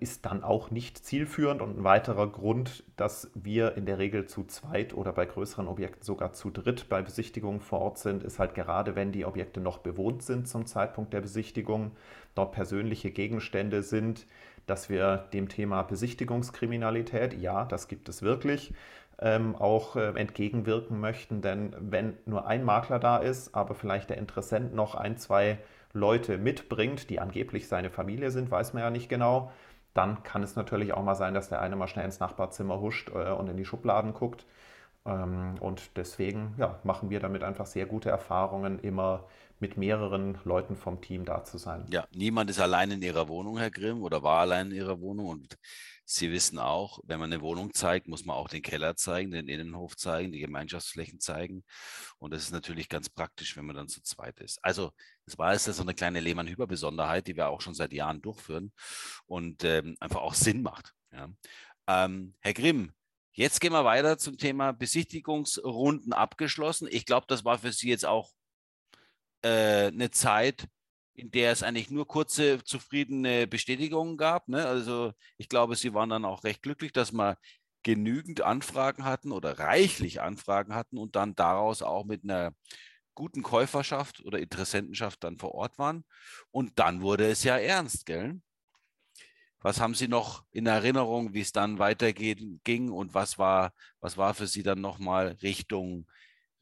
ist 0.00 0.26
dann 0.26 0.42
auch 0.42 0.72
nicht 0.72 0.98
zielführend 0.98 1.62
und 1.62 1.78
ein 1.78 1.84
weiterer 1.84 2.26
Grund, 2.26 2.82
dass 2.96 3.30
wir 3.34 3.76
in 3.76 3.86
der 3.86 3.98
Regel 3.98 4.26
zu 4.26 4.44
zweit 4.44 4.94
oder 4.94 5.12
bei 5.12 5.26
größeren 5.26 5.68
Objekten 5.68 6.02
sogar 6.02 6.32
zu 6.32 6.50
dritt 6.50 6.88
bei 6.88 7.02
Besichtigungen 7.02 7.60
vor 7.60 7.80
Ort 7.80 7.98
sind, 7.98 8.24
ist 8.24 8.40
halt 8.40 8.56
gerade, 8.56 8.96
wenn 8.96 9.12
die 9.12 9.24
Objekte 9.24 9.60
noch 9.60 9.78
bewohnt 9.78 10.24
sind 10.24 10.48
zum 10.48 10.66
Zeitpunkt 10.66 11.12
der 11.12 11.20
Besichtigung, 11.20 11.92
dort 12.34 12.50
persönliche 12.50 13.12
Gegenstände 13.12 13.84
sind, 13.84 14.26
dass 14.66 14.88
wir 14.88 15.28
dem 15.32 15.48
Thema 15.48 15.82
Besichtigungskriminalität, 15.82 17.34
ja, 17.34 17.64
das 17.64 17.86
gibt 17.86 18.08
es 18.08 18.22
wirklich, 18.22 18.74
ähm, 19.20 19.54
auch 19.54 19.94
äh, 19.94 20.08
entgegenwirken 20.18 20.98
möchten. 20.98 21.42
Denn 21.42 21.76
wenn 21.78 22.14
nur 22.26 22.46
ein 22.46 22.64
Makler 22.64 22.98
da 22.98 23.18
ist, 23.18 23.54
aber 23.54 23.74
vielleicht 23.74 24.10
der 24.10 24.18
Interessent 24.18 24.74
noch 24.74 24.94
ein, 24.94 25.16
zwei 25.16 25.58
Leute 25.94 26.36
mitbringt, 26.36 27.08
die 27.08 27.20
angeblich 27.20 27.68
seine 27.68 27.88
Familie 27.88 28.30
sind, 28.30 28.50
weiß 28.50 28.74
man 28.74 28.82
ja 28.82 28.90
nicht 28.90 29.08
genau, 29.08 29.50
dann 29.94 30.22
kann 30.24 30.42
es 30.42 30.56
natürlich 30.56 30.92
auch 30.92 31.02
mal 31.02 31.14
sein, 31.14 31.34
dass 31.34 31.48
der 31.48 31.62
eine 31.62 31.76
mal 31.76 31.86
schnell 31.86 32.04
ins 32.04 32.20
Nachbarzimmer 32.20 32.80
huscht 32.80 33.10
äh, 33.14 33.30
und 33.30 33.48
in 33.48 33.56
die 33.56 33.64
Schubladen 33.64 34.12
guckt. 34.12 34.44
Ähm, 35.06 35.54
und 35.60 35.96
deswegen 35.96 36.54
ja, 36.58 36.78
machen 36.82 37.10
wir 37.10 37.20
damit 37.20 37.44
einfach 37.44 37.66
sehr 37.66 37.86
gute 37.86 38.10
Erfahrungen, 38.10 38.80
immer 38.80 39.24
mit 39.60 39.76
mehreren 39.76 40.36
Leuten 40.44 40.76
vom 40.76 41.00
Team 41.00 41.24
da 41.24 41.44
zu 41.44 41.58
sein. 41.58 41.86
Ja, 41.88 42.06
niemand 42.12 42.50
ist 42.50 42.60
allein 42.60 42.90
in 42.90 43.02
ihrer 43.02 43.28
Wohnung, 43.28 43.56
Herr 43.56 43.70
Grimm, 43.70 44.02
oder 44.02 44.22
war 44.22 44.40
allein 44.40 44.72
in 44.72 44.76
ihrer 44.76 45.00
Wohnung. 45.00 45.28
Und 45.28 45.58
Sie 46.06 46.30
wissen 46.30 46.58
auch, 46.58 47.00
wenn 47.04 47.18
man 47.18 47.32
eine 47.32 47.40
Wohnung 47.40 47.72
zeigt, 47.72 48.08
muss 48.08 48.24
man 48.26 48.36
auch 48.36 48.48
den 48.48 48.62
Keller 48.62 48.94
zeigen, 48.94 49.30
den 49.30 49.48
Innenhof 49.48 49.96
zeigen, 49.96 50.32
die 50.32 50.40
Gemeinschaftsflächen 50.40 51.18
zeigen. 51.18 51.64
Und 52.18 52.32
das 52.32 52.42
ist 52.42 52.50
natürlich 52.52 52.90
ganz 52.90 53.08
praktisch, 53.08 53.56
wenn 53.56 53.64
man 53.64 53.76
dann 53.76 53.88
zu 53.88 54.02
zweit 54.02 54.38
ist. 54.40 54.62
Also, 54.62 54.92
das 55.24 55.38
war 55.38 55.52
jetzt 55.52 55.64
so 55.64 55.82
eine 55.82 55.94
kleine 55.94 56.20
Lehmann-Hüber-Besonderheit, 56.20 57.26
die 57.26 57.36
wir 57.36 57.48
auch 57.48 57.62
schon 57.62 57.74
seit 57.74 57.92
Jahren 57.92 58.20
durchführen 58.20 58.72
und 59.26 59.64
ähm, 59.64 59.96
einfach 59.98 60.20
auch 60.20 60.34
Sinn 60.34 60.62
macht. 60.62 60.92
Ja. 61.10 61.30
Ähm, 61.86 62.34
Herr 62.40 62.54
Grimm, 62.54 62.92
jetzt 63.32 63.60
gehen 63.60 63.72
wir 63.72 63.84
weiter 63.84 64.18
zum 64.18 64.36
Thema 64.36 64.72
Besichtigungsrunden 64.72 66.12
abgeschlossen. 66.12 66.86
Ich 66.90 67.06
glaube, 67.06 67.26
das 67.28 67.44
war 67.46 67.58
für 67.58 67.72
Sie 67.72 67.88
jetzt 67.88 68.04
auch 68.04 68.30
äh, 69.42 69.86
eine 69.86 70.10
Zeit, 70.10 70.68
in 71.14 71.30
der 71.30 71.52
es 71.52 71.62
eigentlich 71.62 71.90
nur 71.90 72.06
kurze, 72.06 72.62
zufriedene 72.64 73.46
Bestätigungen 73.46 74.16
gab. 74.16 74.48
Ne? 74.48 74.66
Also 74.66 75.12
ich 75.38 75.48
glaube, 75.48 75.76
Sie 75.76 75.94
waren 75.94 76.10
dann 76.10 76.24
auch 76.24 76.44
recht 76.44 76.62
glücklich, 76.62 76.92
dass 76.92 77.12
wir 77.12 77.38
genügend 77.82 78.40
Anfragen 78.40 79.04
hatten 79.04 79.30
oder 79.30 79.58
reichlich 79.58 80.20
Anfragen 80.20 80.74
hatten 80.74 80.98
und 80.98 81.16
dann 81.16 81.34
daraus 81.34 81.82
auch 81.82 82.04
mit 82.04 82.24
einer 82.24 82.52
guten 83.14 83.42
Käuferschaft 83.42 84.24
oder 84.24 84.38
Interessentenschaft 84.38 85.22
dann 85.22 85.38
vor 85.38 85.54
Ort 85.54 85.78
waren. 85.78 86.04
Und 86.50 86.78
dann 86.78 87.02
wurde 87.02 87.28
es 87.28 87.44
ja 87.44 87.56
ernst, 87.58 88.06
gell? 88.06 88.40
Was 89.60 89.80
haben 89.80 89.94
Sie 89.94 90.08
noch 90.08 90.44
in 90.50 90.66
Erinnerung, 90.66 91.32
wie 91.32 91.40
es 91.40 91.52
dann 91.52 91.78
weiterging 91.78 92.90
und 92.90 93.14
was 93.14 93.38
war, 93.38 93.72
was 94.00 94.18
war 94.18 94.34
für 94.34 94.46
Sie 94.46 94.62
dann 94.62 94.82
nochmal 94.82 95.38
Richtung 95.42 96.06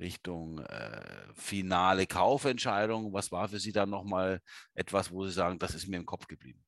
Richtung 0.00 0.58
äh, 0.60 1.02
finale 1.34 2.06
Kaufentscheidung? 2.06 3.12
Was 3.12 3.32
war 3.32 3.48
für 3.48 3.58
Sie 3.58 3.72
dann 3.72 3.90
nochmal 3.90 4.40
etwas, 4.74 5.10
wo 5.10 5.24
Sie 5.24 5.32
sagen, 5.32 5.58
das 5.58 5.74
ist 5.74 5.88
mir 5.88 5.96
im 5.96 6.06
Kopf 6.06 6.26
geblieben? 6.26 6.62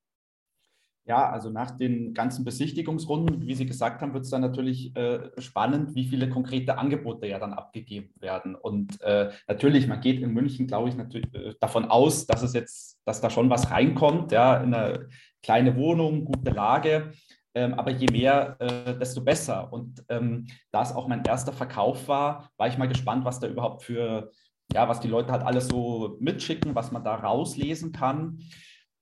Ja, 1.06 1.30
also 1.30 1.50
nach 1.50 1.72
den 1.72 2.14
ganzen 2.14 2.46
Besichtigungsrunden, 2.46 3.46
wie 3.46 3.54
Sie 3.54 3.66
gesagt 3.66 4.00
haben, 4.00 4.14
wird 4.14 4.24
es 4.24 4.30
dann 4.30 4.40
natürlich 4.40 4.96
äh, 4.96 5.30
spannend, 5.38 5.94
wie 5.94 6.06
viele 6.06 6.30
konkrete 6.30 6.78
Angebote 6.78 7.26
ja 7.26 7.38
dann 7.38 7.52
abgegeben 7.52 8.14
werden. 8.20 8.54
Und 8.54 9.02
äh, 9.02 9.30
natürlich, 9.46 9.86
man 9.86 10.00
geht 10.00 10.22
in 10.22 10.32
München, 10.32 10.66
glaube 10.66 10.88
ich, 10.88 10.96
natürlich 10.96 11.32
äh, 11.34 11.54
davon 11.60 11.84
aus, 11.84 12.24
dass 12.26 12.42
es 12.42 12.54
jetzt, 12.54 13.02
dass 13.04 13.20
da 13.20 13.28
schon 13.28 13.50
was 13.50 13.70
reinkommt, 13.70 14.32
ja, 14.32 14.56
in 14.56 14.72
eine 14.72 15.10
kleine 15.42 15.76
Wohnung, 15.76 16.24
gute 16.24 16.52
Lage. 16.52 17.12
Ähm, 17.54 17.74
aber 17.74 17.92
je 17.92 18.08
mehr, 18.10 18.56
äh, 18.58 18.98
desto 18.98 19.22
besser. 19.22 19.72
Und 19.72 20.04
ähm, 20.08 20.46
da 20.72 20.82
es 20.82 20.92
auch 20.92 21.06
mein 21.06 21.24
erster 21.24 21.52
Verkauf 21.52 22.08
war, 22.08 22.50
war 22.56 22.66
ich 22.66 22.78
mal 22.78 22.88
gespannt, 22.88 23.24
was 23.24 23.38
da 23.38 23.46
überhaupt 23.46 23.84
für, 23.84 24.32
ja, 24.72 24.88
was 24.88 25.00
die 25.00 25.08
Leute 25.08 25.32
halt 25.32 25.42
alles 25.42 25.68
so 25.68 26.16
mitschicken, 26.20 26.74
was 26.74 26.90
man 26.90 27.04
da 27.04 27.14
rauslesen 27.14 27.92
kann. 27.92 28.38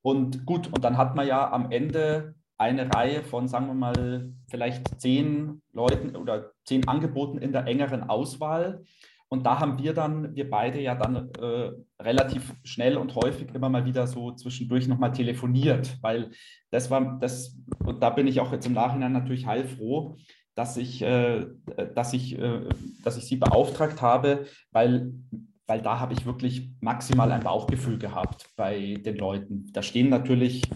Und 0.03 0.45
gut, 0.45 0.67
und 0.67 0.85
dann 0.85 0.99
hat 0.99 1.15
man 1.15 1.27
ja 1.27 1.51
am 1.51 1.71
Ende 1.71 2.35
eine 2.59 2.95
Reihe 2.95 3.25
von, 3.25 3.49
sagen 3.49 3.67
wir 3.67 3.75
mal, 3.75 4.33
vielleicht 4.49 5.01
zehn 5.01 5.63
Leuten 5.73 6.15
oder 6.15 6.53
zehn 6.65 6.87
Angeboten 6.87 7.39
in 7.39 7.53
der 7.53 7.67
engeren 7.67 8.09
Auswahl. 8.09 8.85
Und 9.33 9.47
da 9.47 9.61
haben 9.61 9.79
wir 9.79 9.95
dann, 9.95 10.37
wir 10.37 10.51
beide 10.51 10.79
ja 10.79 10.95
dann 10.95 11.31
äh, 11.41 11.71
relativ 11.99 12.53
schnell 12.65 12.99
und 12.99 13.15
häufig 13.15 13.49
immer 13.55 13.71
mal 13.71 13.87
wieder 13.87 14.07
so 14.07 14.33
zwischendurch 14.33 14.89
nochmal 14.89 15.13
telefoniert, 15.13 15.97
weil 16.03 16.33
das 16.71 16.91
war, 16.91 17.19
das, 17.19 17.59
und 17.83 18.03
da 18.03 18.11
bin 18.11 18.27
ich 18.27 18.41
auch 18.41 18.53
jetzt 18.53 18.67
im 18.67 18.75
Nachhinein 18.75 19.13
natürlich 19.13 19.47
heilfroh, 19.47 20.17
dass 20.55 20.77
ich, 20.77 21.01
äh, 21.01 21.47
dass 21.95 22.13
ich, 22.13 22.39
äh, 22.39 22.69
dass 23.03 23.17
ich 23.17 23.25
sie 23.25 23.37
beauftragt 23.37 24.03
habe, 24.03 24.45
weil, 24.71 25.15
weil 25.67 25.81
da 25.81 25.99
habe 25.99 26.13
ich 26.13 26.27
wirklich 26.27 26.71
maximal 26.81 27.33
ein 27.33 27.43
Bauchgefühl 27.43 27.97
gehabt 27.99 28.51
bei 28.55 28.99
den 29.03 29.17
Leuten. 29.17 29.73
Da 29.73 29.81
stehen 29.81 30.11
natürlich 30.11 30.71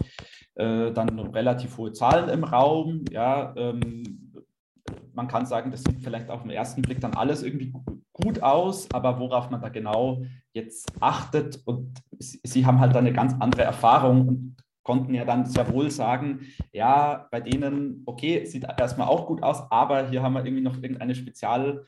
äh, 0.55 0.91
dann 0.93 1.19
relativ 1.19 1.77
hohe 1.77 1.91
Zahlen 1.91 2.27
im 2.29 2.43
Raum, 2.43 3.05
ja, 3.11 3.53
ähm, 3.55 4.33
man 5.13 5.27
kann 5.27 5.45
sagen, 5.45 5.69
das 5.69 5.83
sieht 5.83 6.01
vielleicht 6.01 6.29
auf 6.29 6.41
den 6.41 6.51
ersten 6.51 6.81
Blick 6.81 7.01
dann 7.01 7.13
alles 7.13 7.43
irgendwie 7.43 7.71
gut 8.23 8.41
aus, 8.41 8.89
aber 8.91 9.19
worauf 9.19 9.49
man 9.49 9.61
da 9.61 9.69
genau 9.69 10.23
jetzt 10.53 10.91
achtet 10.99 11.61
und 11.65 12.01
sie 12.19 12.65
haben 12.65 12.79
halt 12.79 12.95
eine 12.95 13.13
ganz 13.13 13.33
andere 13.39 13.63
Erfahrung 13.63 14.27
und 14.27 14.57
konnten 14.83 15.13
ja 15.13 15.25
dann 15.25 15.45
sehr 15.45 15.71
wohl 15.71 15.91
sagen, 15.91 16.47
ja, 16.71 17.27
bei 17.29 17.41
denen, 17.41 18.03
okay, 18.05 18.45
sieht 18.45 18.65
erstmal 18.77 19.07
auch 19.07 19.27
gut 19.27 19.43
aus, 19.43 19.69
aber 19.69 20.09
hier 20.09 20.23
haben 20.23 20.33
wir 20.33 20.45
irgendwie 20.45 20.63
noch 20.63 20.81
irgendeine 20.81 21.13
Spezialsache 21.13 21.83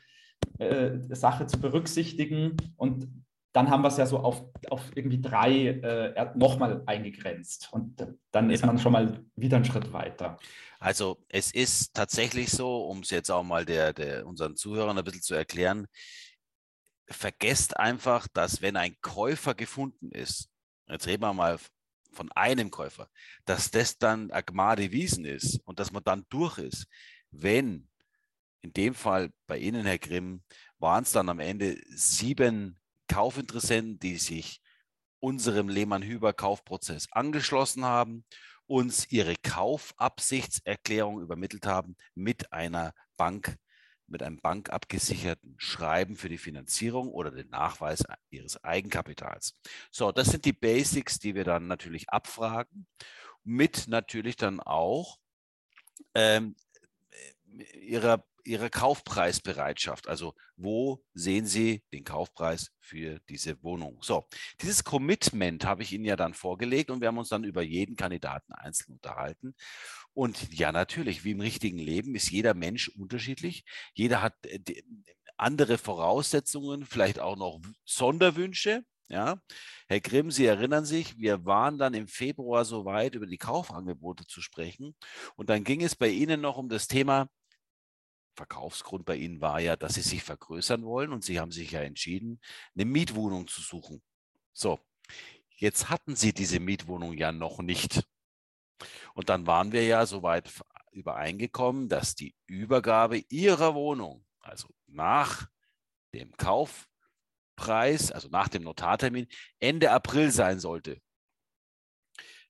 äh, 0.58 1.46
zu 1.46 1.60
berücksichtigen 1.60 2.56
und 2.76 3.08
dann 3.52 3.70
haben 3.70 3.82
wir 3.82 3.88
es 3.88 3.96
ja 3.96 4.06
so 4.06 4.18
auf, 4.18 4.44
auf 4.70 4.90
irgendwie 4.94 5.20
drei 5.20 5.68
äh, 5.68 6.26
nochmal 6.36 6.82
eingegrenzt 6.86 7.70
und 7.72 8.06
dann 8.30 8.50
ist 8.50 8.64
man 8.64 8.78
schon 8.78 8.92
mal 8.92 9.24
wieder 9.34 9.56
einen 9.56 9.64
Schritt 9.64 9.92
weiter. 9.92 10.38
Also 10.80 11.22
es 11.28 11.52
ist 11.52 11.92
tatsächlich 11.92 12.50
so, 12.50 12.86
um 12.86 13.00
es 13.00 13.10
jetzt 13.10 13.30
auch 13.30 13.42
mal 13.42 13.66
der, 13.66 13.92
der, 13.92 14.26
unseren 14.26 14.56
Zuhörern 14.56 14.96
ein 14.96 15.04
bisschen 15.04 15.20
zu 15.20 15.34
erklären, 15.34 15.86
vergesst 17.06 17.76
einfach, 17.76 18.26
dass 18.28 18.62
wenn 18.62 18.76
ein 18.76 18.96
Käufer 19.02 19.54
gefunden 19.54 20.10
ist, 20.10 20.48
jetzt 20.88 21.06
reden 21.06 21.22
wir 21.22 21.34
mal 21.34 21.58
von 22.12 22.32
einem 22.32 22.70
Käufer, 22.70 23.10
dass 23.44 23.70
das 23.70 23.98
dann 23.98 24.30
Agmade 24.30 24.90
Wiesen 24.90 25.26
ist 25.26 25.60
und 25.64 25.78
dass 25.78 25.92
man 25.92 26.02
dann 26.02 26.24
durch 26.30 26.56
ist. 26.56 26.86
Wenn, 27.30 27.88
in 28.62 28.72
dem 28.72 28.94
Fall 28.94 29.30
bei 29.46 29.58
Ihnen, 29.58 29.84
Herr 29.84 29.98
Grimm, 29.98 30.42
waren 30.78 31.02
es 31.02 31.12
dann 31.12 31.28
am 31.28 31.40
Ende 31.40 31.78
sieben 31.90 32.80
Kaufinteressenten, 33.06 33.98
die 33.98 34.16
sich 34.16 34.62
unserem 35.18 35.68
Lehmann-Hüber-Kaufprozess 35.68 37.08
angeschlossen 37.12 37.84
haben 37.84 38.24
uns 38.70 39.10
ihre 39.10 39.34
Kaufabsichtserklärung 39.34 41.20
übermittelt 41.20 41.66
haben 41.66 41.96
mit 42.14 42.52
einer 42.52 42.94
Bank, 43.16 43.56
mit 44.06 44.22
einem 44.22 44.40
bankabgesicherten 44.40 45.56
Schreiben 45.58 46.14
für 46.14 46.28
die 46.28 46.38
Finanzierung 46.38 47.08
oder 47.08 47.32
den 47.32 47.48
Nachweis 47.48 48.04
ihres 48.30 48.62
Eigenkapitals. 48.62 49.58
So, 49.90 50.12
das 50.12 50.28
sind 50.28 50.44
die 50.44 50.52
Basics, 50.52 51.18
die 51.18 51.34
wir 51.34 51.42
dann 51.42 51.66
natürlich 51.66 52.10
abfragen, 52.10 52.86
mit 53.42 53.88
natürlich 53.88 54.36
dann 54.36 54.60
auch 54.60 55.18
ähm, 56.14 56.54
ihrer 57.74 58.24
Ihre 58.44 58.70
Kaufpreisbereitschaft. 58.70 60.08
Also 60.08 60.34
wo 60.56 61.02
sehen 61.14 61.46
Sie 61.46 61.82
den 61.92 62.04
Kaufpreis 62.04 62.70
für 62.80 63.20
diese 63.28 63.62
Wohnung? 63.62 63.98
So, 64.02 64.26
dieses 64.60 64.84
Commitment 64.84 65.64
habe 65.64 65.82
ich 65.82 65.92
Ihnen 65.92 66.04
ja 66.04 66.16
dann 66.16 66.34
vorgelegt 66.34 66.90
und 66.90 67.00
wir 67.00 67.08
haben 67.08 67.18
uns 67.18 67.28
dann 67.28 67.44
über 67.44 67.62
jeden 67.62 67.96
Kandidaten 67.96 68.52
einzeln 68.52 68.94
unterhalten. 68.94 69.54
Und 70.12 70.52
ja, 70.52 70.72
natürlich, 70.72 71.24
wie 71.24 71.32
im 71.32 71.40
richtigen 71.40 71.78
Leben 71.78 72.14
ist 72.14 72.30
jeder 72.30 72.54
Mensch 72.54 72.88
unterschiedlich. 72.88 73.64
Jeder 73.94 74.22
hat 74.22 74.34
äh, 74.44 74.82
andere 75.36 75.78
Voraussetzungen, 75.78 76.84
vielleicht 76.84 77.18
auch 77.18 77.36
noch 77.36 77.60
Sonderwünsche. 77.84 78.84
Ja, 79.08 79.40
Herr 79.88 80.00
Grimm, 80.00 80.30
Sie 80.30 80.46
erinnern 80.46 80.84
sich, 80.84 81.18
wir 81.18 81.44
waren 81.44 81.78
dann 81.78 81.94
im 81.94 82.06
Februar 82.06 82.64
so 82.64 82.84
weit, 82.84 83.16
über 83.16 83.26
die 83.26 83.38
Kaufangebote 83.38 84.24
zu 84.26 84.40
sprechen. 84.40 84.94
Und 85.34 85.50
dann 85.50 85.64
ging 85.64 85.82
es 85.82 85.96
bei 85.96 86.08
Ihnen 86.08 86.40
noch 86.40 86.58
um 86.58 86.68
das 86.68 86.86
Thema 86.86 87.28
Verkaufsgrund 88.34 89.04
bei 89.04 89.16
Ihnen 89.16 89.40
war 89.40 89.60
ja, 89.60 89.76
dass 89.76 89.94
Sie 89.94 90.02
sich 90.02 90.22
vergrößern 90.22 90.84
wollen 90.84 91.12
und 91.12 91.24
Sie 91.24 91.40
haben 91.40 91.52
sich 91.52 91.72
ja 91.72 91.80
entschieden, 91.80 92.40
eine 92.74 92.84
Mietwohnung 92.84 93.46
zu 93.46 93.60
suchen. 93.60 94.02
So, 94.52 94.78
jetzt 95.56 95.90
hatten 95.90 96.16
Sie 96.16 96.32
diese 96.32 96.60
Mietwohnung 96.60 97.14
ja 97.14 97.32
noch 97.32 97.58
nicht. 97.60 98.02
Und 99.14 99.28
dann 99.28 99.46
waren 99.46 99.72
wir 99.72 99.84
ja 99.84 100.06
soweit 100.06 100.50
übereingekommen, 100.92 101.88
dass 101.88 102.14
die 102.14 102.34
Übergabe 102.46 103.18
Ihrer 103.28 103.74
Wohnung, 103.74 104.24
also 104.40 104.68
nach 104.86 105.48
dem 106.14 106.36
Kaufpreis, 106.36 108.10
also 108.10 108.28
nach 108.28 108.48
dem 108.48 108.62
Notartermin, 108.62 109.28
Ende 109.58 109.90
April 109.90 110.30
sein 110.30 110.58
sollte. 110.58 111.00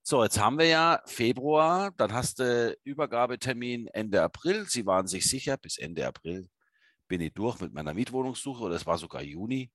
So, 0.03 0.23
jetzt 0.25 0.39
haben 0.39 0.59
wir 0.59 0.67
ja 0.67 1.03
Februar, 1.07 1.93
dann 1.97 2.13
hast 2.13 2.39
du 2.39 2.77
Übergabetermin 2.85 3.87
Ende 3.89 4.23
April. 4.23 4.67
Sie 4.67 4.87
waren 4.87 5.07
sich 5.07 5.29
sicher, 5.29 5.57
bis 5.57 5.79
Ende 5.79 6.07
April 6.07 6.49
bin 7.07 7.21
ich 7.21 7.35
durch 7.35 7.61
mit 7.61 7.75
meiner 7.75 7.93
Mietwohnungssuche 7.93 8.63
oder 8.65 8.77
es 8.77 8.87
war 8.87 8.97
sogar 8.97 9.23
Juni. 9.23 9.71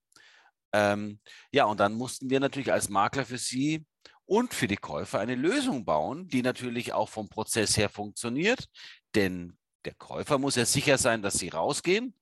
Ähm, 0.73 1.19
ja, 1.51 1.65
und 1.65 1.79
dann 1.79 1.93
mussten 1.93 2.29
wir 2.29 2.39
natürlich 2.39 2.71
als 2.71 2.89
Makler 2.89 3.25
für 3.25 3.37
Sie 3.37 3.85
und 4.25 4.53
für 4.53 4.67
die 4.67 4.77
Käufer 4.77 5.19
eine 5.19 5.35
Lösung 5.35 5.85
bauen, 5.85 6.27
die 6.27 6.41
natürlich 6.41 6.93
auch 6.93 7.09
vom 7.09 7.29
Prozess 7.29 7.77
her 7.77 7.89
funktioniert. 7.89 8.67
Denn 9.15 9.57
der 9.85 9.95
Käufer 9.95 10.39
muss 10.39 10.55
ja 10.55 10.65
sicher 10.65 10.97
sein, 10.97 11.21
dass 11.21 11.35
Sie 11.35 11.49
rausgehen 11.49 12.15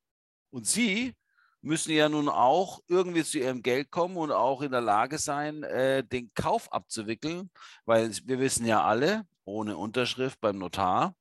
und 0.52 0.68
Sie 0.68 1.16
müssen 1.64 1.92
ja 1.94 2.10
nun 2.10 2.30
auch 2.30 2.82
irgendwie 2.88 3.24
zu 3.24 3.40
ihrem 3.40 3.64
Geld 3.64 3.90
kommen 3.90 4.18
und 4.18 4.32
auch 4.32 4.62
in 4.62 4.72
der 4.72 4.82
Lage 4.82 5.18
sein, 5.18 5.64
äh, 5.64 6.04
den 6.04 6.34
Kauf 6.34 6.72
abzuwickeln, 6.72 7.50
weil 7.86 8.12
wir 8.26 8.40
wissen 8.40 8.66
ja 8.66 8.84
alle, 8.84 9.26
ohne 9.46 9.78
Unterschrift 9.78 10.40
beim 10.42 10.58
Notar 10.58 11.16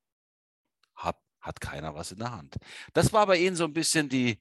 hat, 0.96 1.16
hat 1.40 1.60
keiner 1.60 1.94
was 1.94 2.12
in 2.12 2.18
der 2.18 2.32
Hand. 2.32 2.56
Das 2.92 3.12
war 3.12 3.26
bei 3.26 3.38
Ihnen 3.38 3.56
so 3.56 3.64
ein 3.64 3.72
bisschen 3.72 4.08
die 4.08 4.40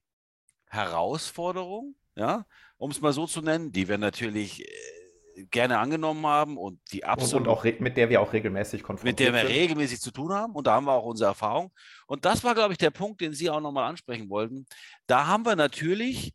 Herausforderung, 0.65 1.95
ja, 2.15 2.45
um 2.77 2.91
es 2.91 2.99
mal 2.99 3.13
so 3.13 3.27
zu 3.27 3.41
nennen, 3.41 3.71
die 3.71 3.87
wir 3.87 3.97
natürlich 3.97 4.61
äh, 4.61 5.00
gerne 5.49 5.79
angenommen 5.79 6.25
haben 6.25 6.57
und 6.57 6.79
die 6.91 7.03
absolut. 7.03 7.47
Und 7.47 7.53
auch 7.53 7.63
mit 7.63 7.97
der 7.97 8.09
wir 8.09 8.21
auch 8.21 8.33
regelmäßig 8.33 8.83
konfrontiert 8.83 9.17
sind. 9.17 9.27
Mit 9.27 9.35
der 9.35 9.43
wir 9.43 9.49
sind. 9.49 9.61
regelmäßig 9.61 10.01
zu 10.01 10.11
tun 10.11 10.33
haben 10.33 10.53
und 10.53 10.67
da 10.67 10.73
haben 10.73 10.85
wir 10.85 10.93
auch 10.93 11.05
unsere 11.05 11.29
Erfahrung. 11.29 11.71
Und 12.07 12.25
das 12.25 12.43
war, 12.43 12.53
glaube 12.53 12.73
ich, 12.73 12.77
der 12.77 12.91
Punkt, 12.91 13.21
den 13.21 13.33
Sie 13.33 13.49
auch 13.49 13.61
nochmal 13.61 13.89
ansprechen 13.89 14.29
wollten. 14.29 14.65
Da 15.07 15.27
haben 15.27 15.45
wir 15.45 15.55
natürlich 15.55 16.33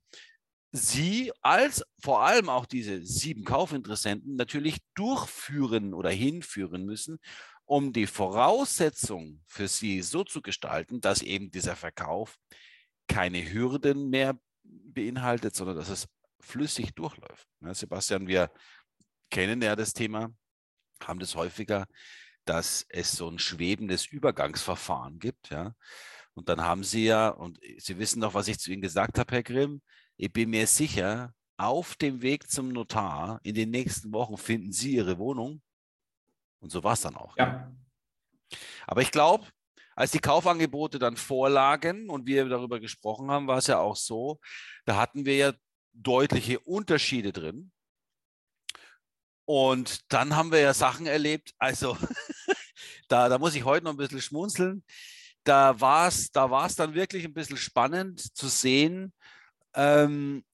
Sie 0.72 1.32
als 1.40 1.84
vor 2.02 2.22
allem 2.22 2.48
auch 2.48 2.66
diese 2.66 3.02
sieben 3.02 3.44
Kaufinteressenten 3.44 4.36
natürlich 4.36 4.78
durchführen 4.94 5.94
oder 5.94 6.10
hinführen 6.10 6.84
müssen, 6.84 7.18
um 7.64 7.92
die 7.92 8.06
Voraussetzung 8.06 9.40
für 9.46 9.68
Sie 9.68 10.02
so 10.02 10.24
zu 10.24 10.42
gestalten, 10.42 11.00
dass 11.00 11.22
eben 11.22 11.50
dieser 11.50 11.76
Verkauf 11.76 12.36
keine 13.08 13.52
Hürden 13.52 14.10
mehr 14.10 14.38
beinhaltet, 14.62 15.54
sondern 15.54 15.76
dass 15.76 15.88
es 15.88 16.08
flüssig 16.40 16.94
durchläuft. 16.94 17.46
Ja, 17.60 17.74
Sebastian, 17.74 18.26
wir 18.26 18.50
kennen 19.30 19.62
ja 19.62 19.76
das 19.76 19.92
Thema, 19.92 20.30
haben 21.02 21.18
das 21.18 21.34
häufiger, 21.34 21.86
dass 22.44 22.86
es 22.88 23.12
so 23.12 23.28
ein 23.28 23.38
schwebendes 23.38 24.06
Übergangsverfahren 24.06 25.18
gibt. 25.18 25.50
Ja? 25.50 25.74
Und 26.34 26.48
dann 26.48 26.60
haben 26.60 26.84
Sie 26.84 27.06
ja, 27.06 27.28
und 27.28 27.58
Sie 27.78 27.98
wissen 27.98 28.20
doch, 28.20 28.34
was 28.34 28.48
ich 28.48 28.58
zu 28.58 28.70
Ihnen 28.70 28.82
gesagt 28.82 29.18
habe, 29.18 29.34
Herr 29.34 29.42
Grimm, 29.42 29.82
ich 30.16 30.32
bin 30.32 30.50
mir 30.50 30.66
sicher, 30.66 31.32
auf 31.58 31.94
dem 31.96 32.22
Weg 32.22 32.50
zum 32.50 32.68
Notar 32.68 33.40
in 33.42 33.54
den 33.54 33.70
nächsten 33.70 34.12
Wochen 34.12 34.36
finden 34.36 34.72
Sie 34.72 34.94
Ihre 34.94 35.18
Wohnung. 35.18 35.62
Und 36.60 36.70
so 36.70 36.84
war 36.84 36.92
es 36.92 37.00
dann 37.00 37.16
auch. 37.16 37.36
Ja. 37.36 37.72
Aber 38.86 39.02
ich 39.02 39.10
glaube, 39.10 39.46
als 39.94 40.10
die 40.10 40.18
Kaufangebote 40.18 40.98
dann 40.98 41.16
vorlagen 41.16 42.10
und 42.10 42.26
wir 42.26 42.46
darüber 42.48 42.80
gesprochen 42.80 43.30
haben, 43.30 43.46
war 43.46 43.58
es 43.58 43.66
ja 43.66 43.78
auch 43.78 43.96
so, 43.96 44.38
da 44.84 44.96
hatten 44.96 45.24
wir 45.24 45.36
ja 45.36 45.52
deutliche 45.94 46.60
Unterschiede 46.60 47.32
drin. 47.32 47.72
Und 49.46 50.12
dann 50.12 50.34
haben 50.34 50.50
wir 50.50 50.60
ja 50.60 50.74
Sachen 50.74 51.06
erlebt, 51.06 51.54
also 51.58 51.96
da, 53.08 53.28
da 53.28 53.38
muss 53.38 53.54
ich 53.54 53.64
heute 53.64 53.84
noch 53.84 53.92
ein 53.92 53.96
bisschen 53.96 54.20
schmunzeln. 54.20 54.84
Da 55.44 55.80
war 55.80 56.08
es 56.08 56.32
da 56.32 56.50
war's 56.50 56.74
dann 56.74 56.94
wirklich 56.94 57.24
ein 57.24 57.32
bisschen 57.32 57.56
spannend 57.56 58.36
zu 58.36 58.48
sehen. 58.48 59.12
Ähm, 59.74 60.44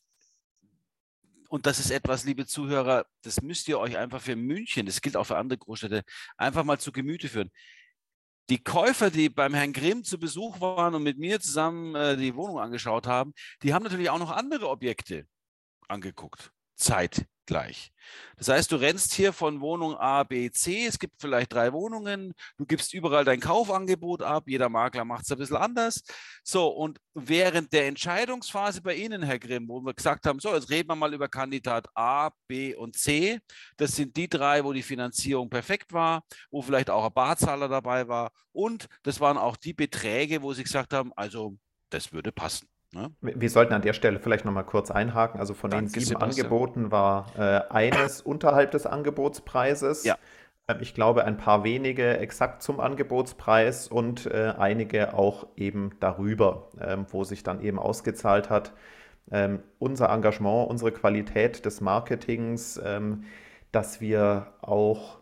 und 1.48 1.66
das 1.66 1.78
ist 1.78 1.90
etwas, 1.90 2.24
liebe 2.24 2.46
Zuhörer, 2.46 3.06
das 3.22 3.40
müsst 3.40 3.66
ihr 3.68 3.78
euch 3.78 3.96
einfach 3.96 4.20
für 4.20 4.36
München, 4.36 4.86
das 4.86 5.00
gilt 5.00 5.16
auch 5.16 5.24
für 5.24 5.36
andere 5.36 5.58
Großstädte, 5.58 6.02
einfach 6.36 6.64
mal 6.64 6.78
zu 6.78 6.92
Gemüte 6.92 7.28
führen. 7.28 7.50
Die 8.50 8.62
Käufer, 8.62 9.10
die 9.10 9.30
beim 9.30 9.54
Herrn 9.54 9.72
Grimm 9.72 10.04
zu 10.04 10.18
Besuch 10.18 10.60
waren 10.60 10.94
und 10.94 11.02
mit 11.02 11.18
mir 11.18 11.40
zusammen 11.40 11.94
äh, 11.94 12.16
die 12.16 12.34
Wohnung 12.36 12.58
angeschaut 12.58 13.06
haben, 13.06 13.32
die 13.62 13.72
haben 13.72 13.82
natürlich 13.82 14.10
auch 14.10 14.18
noch 14.18 14.30
andere 14.30 14.68
Objekte 14.68 15.26
angeguckt. 15.88 16.52
Zeit 16.74 17.26
gleich. 17.46 17.92
Das 18.36 18.48
heißt, 18.48 18.72
du 18.72 18.76
rennst 18.76 19.14
hier 19.14 19.32
von 19.32 19.60
Wohnung 19.60 19.96
A, 19.96 20.24
B, 20.24 20.50
C, 20.50 20.86
es 20.86 20.98
gibt 20.98 21.20
vielleicht 21.20 21.52
drei 21.52 21.72
Wohnungen, 21.72 22.34
du 22.56 22.66
gibst 22.66 22.94
überall 22.94 23.24
dein 23.24 23.40
Kaufangebot 23.40 24.22
ab, 24.22 24.44
jeder 24.46 24.68
Makler 24.68 25.04
macht 25.04 25.24
es 25.24 25.32
ein 25.32 25.38
bisschen 25.38 25.56
anders. 25.56 26.02
So, 26.42 26.68
und 26.68 26.98
während 27.14 27.72
der 27.72 27.86
Entscheidungsphase 27.86 28.82
bei 28.82 28.94
Ihnen, 28.94 29.22
Herr 29.22 29.38
Grimm, 29.38 29.68
wo 29.68 29.80
wir 29.80 29.94
gesagt 29.94 30.26
haben, 30.26 30.40
so, 30.40 30.54
jetzt 30.54 30.70
reden 30.70 30.88
wir 30.88 30.96
mal 30.96 31.14
über 31.14 31.28
Kandidat 31.28 31.86
A, 31.94 32.30
B 32.48 32.74
und 32.74 32.96
C, 32.96 33.38
das 33.76 33.96
sind 33.96 34.16
die 34.16 34.28
drei, 34.28 34.64
wo 34.64 34.72
die 34.72 34.82
Finanzierung 34.82 35.48
perfekt 35.48 35.92
war, 35.92 36.24
wo 36.50 36.62
vielleicht 36.62 36.90
auch 36.90 37.04
ein 37.04 37.12
Barzahler 37.14 37.68
dabei 37.68 38.08
war 38.08 38.32
und 38.52 38.88
das 39.02 39.20
waren 39.20 39.38
auch 39.38 39.56
die 39.56 39.74
Beträge, 39.74 40.42
wo 40.42 40.52
Sie 40.52 40.64
gesagt 40.64 40.92
haben, 40.92 41.12
also 41.14 41.56
das 41.90 42.12
würde 42.12 42.32
passen. 42.32 42.71
Ne? 42.92 43.10
Wir 43.20 43.48
sollten 43.48 43.72
an 43.72 43.82
der 43.82 43.94
Stelle 43.94 44.20
vielleicht 44.20 44.44
nochmal 44.44 44.64
kurz 44.64 44.90
einhaken. 44.90 45.40
Also 45.40 45.54
von 45.54 45.70
Danke, 45.70 45.86
den 45.86 46.00
sieben 46.00 46.06
Sebastian. 46.06 46.46
Angeboten 46.46 46.90
war 46.90 47.26
äh, 47.38 47.62
eines 47.70 48.20
unterhalb 48.20 48.70
des 48.72 48.86
Angebotspreises. 48.86 50.04
Ja. 50.04 50.18
Ähm, 50.68 50.76
ich 50.80 50.94
glaube, 50.94 51.24
ein 51.24 51.38
paar 51.38 51.64
wenige 51.64 52.18
exakt 52.18 52.62
zum 52.62 52.80
Angebotspreis 52.80 53.88
und 53.88 54.26
äh, 54.26 54.52
einige 54.58 55.14
auch 55.14 55.46
eben 55.56 55.92
darüber, 56.00 56.68
ähm, 56.80 57.06
wo 57.10 57.24
sich 57.24 57.42
dann 57.42 57.62
eben 57.62 57.78
ausgezahlt 57.78 58.50
hat. 58.50 58.72
Ähm, 59.30 59.62
unser 59.78 60.10
Engagement, 60.10 60.68
unsere 60.68 60.92
Qualität 60.92 61.64
des 61.64 61.80
Marketings, 61.80 62.80
ähm, 62.84 63.24
dass 63.70 64.00
wir 64.02 64.52
auch 64.60 65.18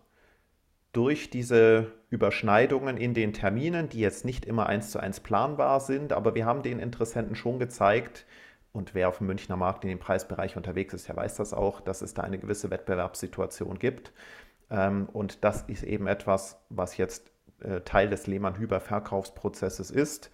durch 0.93 1.31
diese 1.31 1.93
Überschneidungen 2.11 2.97
in 2.97 3.15
den 3.15 3.33
Terminen, 3.33 3.89
die 3.89 4.01
jetzt 4.01 4.25
nicht 4.25 4.45
immer 4.45 4.67
eins 4.67 4.91
zu 4.91 4.99
eins 4.99 5.21
planbar 5.21 5.81
sind, 5.81 6.13
aber 6.13 6.35
wir 6.35 6.45
haben 6.45 6.63
den 6.63 6.81
Interessenten 6.81 7.37
schon 7.37 7.59
gezeigt, 7.59 8.27
und 8.73 8.95
wer 8.95 9.09
auf 9.09 9.19
dem 9.19 9.27
Münchner 9.27 9.57
Markt 9.57 9.85
in 9.85 9.89
dem 9.89 9.99
Preisbereich 9.99 10.57
unterwegs 10.57 10.95
ist, 10.95 11.09
der 11.09 11.17
weiß 11.17 11.37
das 11.37 11.53
auch, 11.53 11.81
dass 11.81 12.03
es 12.03 12.15
da 12.15 12.23
eine 12.23 12.39
gewisse 12.39 12.71
Wettbewerbssituation 12.71 13.79
gibt. 13.79 14.13
Ähm, 14.71 15.09
und 15.13 15.45
das 15.45 15.63
ist 15.63 15.83
eben 15.83 16.07
etwas, 16.07 16.61
was 16.69 16.97
jetzt 16.97 17.33
äh, 17.63 17.81
Teil 17.81 18.09
des 18.09 18.27
Lehmann-Hüber-Verkaufsprozesses 18.27 19.91
ist, 19.91 20.31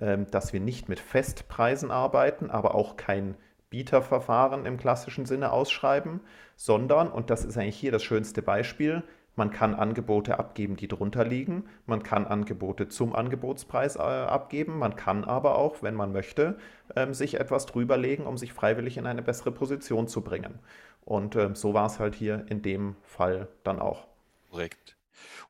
ähm, 0.00 0.30
dass 0.30 0.52
wir 0.52 0.60
nicht 0.60 0.88
mit 0.88 0.98
Festpreisen 0.98 1.90
arbeiten, 1.90 2.50
aber 2.50 2.74
auch 2.74 2.96
kein 2.96 3.36
Bieterverfahren 3.68 4.66
im 4.66 4.78
klassischen 4.78 5.26
Sinne 5.26 5.52
ausschreiben, 5.52 6.20
sondern, 6.56 7.10
und 7.10 7.28
das 7.28 7.44
ist 7.44 7.58
eigentlich 7.58 7.76
hier 7.76 7.92
das 7.92 8.02
schönste 8.02 8.40
Beispiel, 8.40 9.02
man 9.36 9.50
kann 9.50 9.74
Angebote 9.74 10.38
abgeben, 10.38 10.76
die 10.76 10.88
drunter 10.88 11.24
liegen. 11.24 11.64
Man 11.86 12.02
kann 12.02 12.26
Angebote 12.26 12.88
zum 12.88 13.14
Angebotspreis 13.14 13.96
äh, 13.96 14.00
abgeben. 14.00 14.78
Man 14.78 14.94
kann 14.96 15.24
aber 15.24 15.58
auch, 15.58 15.82
wenn 15.82 15.94
man 15.94 16.12
möchte, 16.12 16.56
ähm, 16.94 17.14
sich 17.14 17.34
etwas 17.34 17.66
drüberlegen, 17.66 18.26
um 18.26 18.38
sich 18.38 18.52
freiwillig 18.52 18.96
in 18.96 19.06
eine 19.06 19.22
bessere 19.22 19.50
Position 19.50 20.06
zu 20.06 20.22
bringen. 20.22 20.60
Und 21.04 21.36
ähm, 21.36 21.54
so 21.56 21.74
war 21.74 21.86
es 21.86 21.98
halt 21.98 22.14
hier 22.14 22.46
in 22.48 22.62
dem 22.62 22.96
Fall 23.02 23.48
dann 23.64 23.80
auch. 23.80 24.06
Korrekt. 24.50 24.96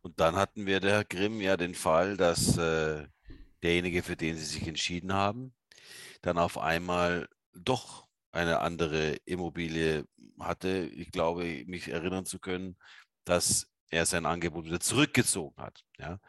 Und 0.02 0.18
dann 0.18 0.36
hatten 0.36 0.66
wir 0.66 0.80
der 0.80 1.04
Grimm 1.04 1.40
ja 1.40 1.56
den 1.56 1.74
Fall, 1.74 2.16
dass 2.16 2.56
äh, 2.56 3.06
derjenige, 3.62 4.02
für 4.02 4.16
den 4.16 4.36
sie 4.36 4.44
sich 4.44 4.66
entschieden 4.66 5.12
haben, 5.12 5.52
dann 6.22 6.38
auf 6.38 6.58
einmal 6.58 7.28
doch 7.54 8.06
eine 8.32 8.60
andere 8.60 9.16
Immobilie 9.26 10.06
hatte. 10.38 10.90
Ich 10.94 11.12
glaube, 11.12 11.64
mich 11.66 11.88
erinnern 11.88 12.24
zu 12.24 12.38
können, 12.38 12.76
dass 13.24 13.73
er 13.90 14.06
sein 14.06 14.26
Angebot 14.26 14.64
wieder 14.64 14.80
zurückgezogen 14.80 15.62
hat. 15.62 15.84
Ja? 15.98 16.20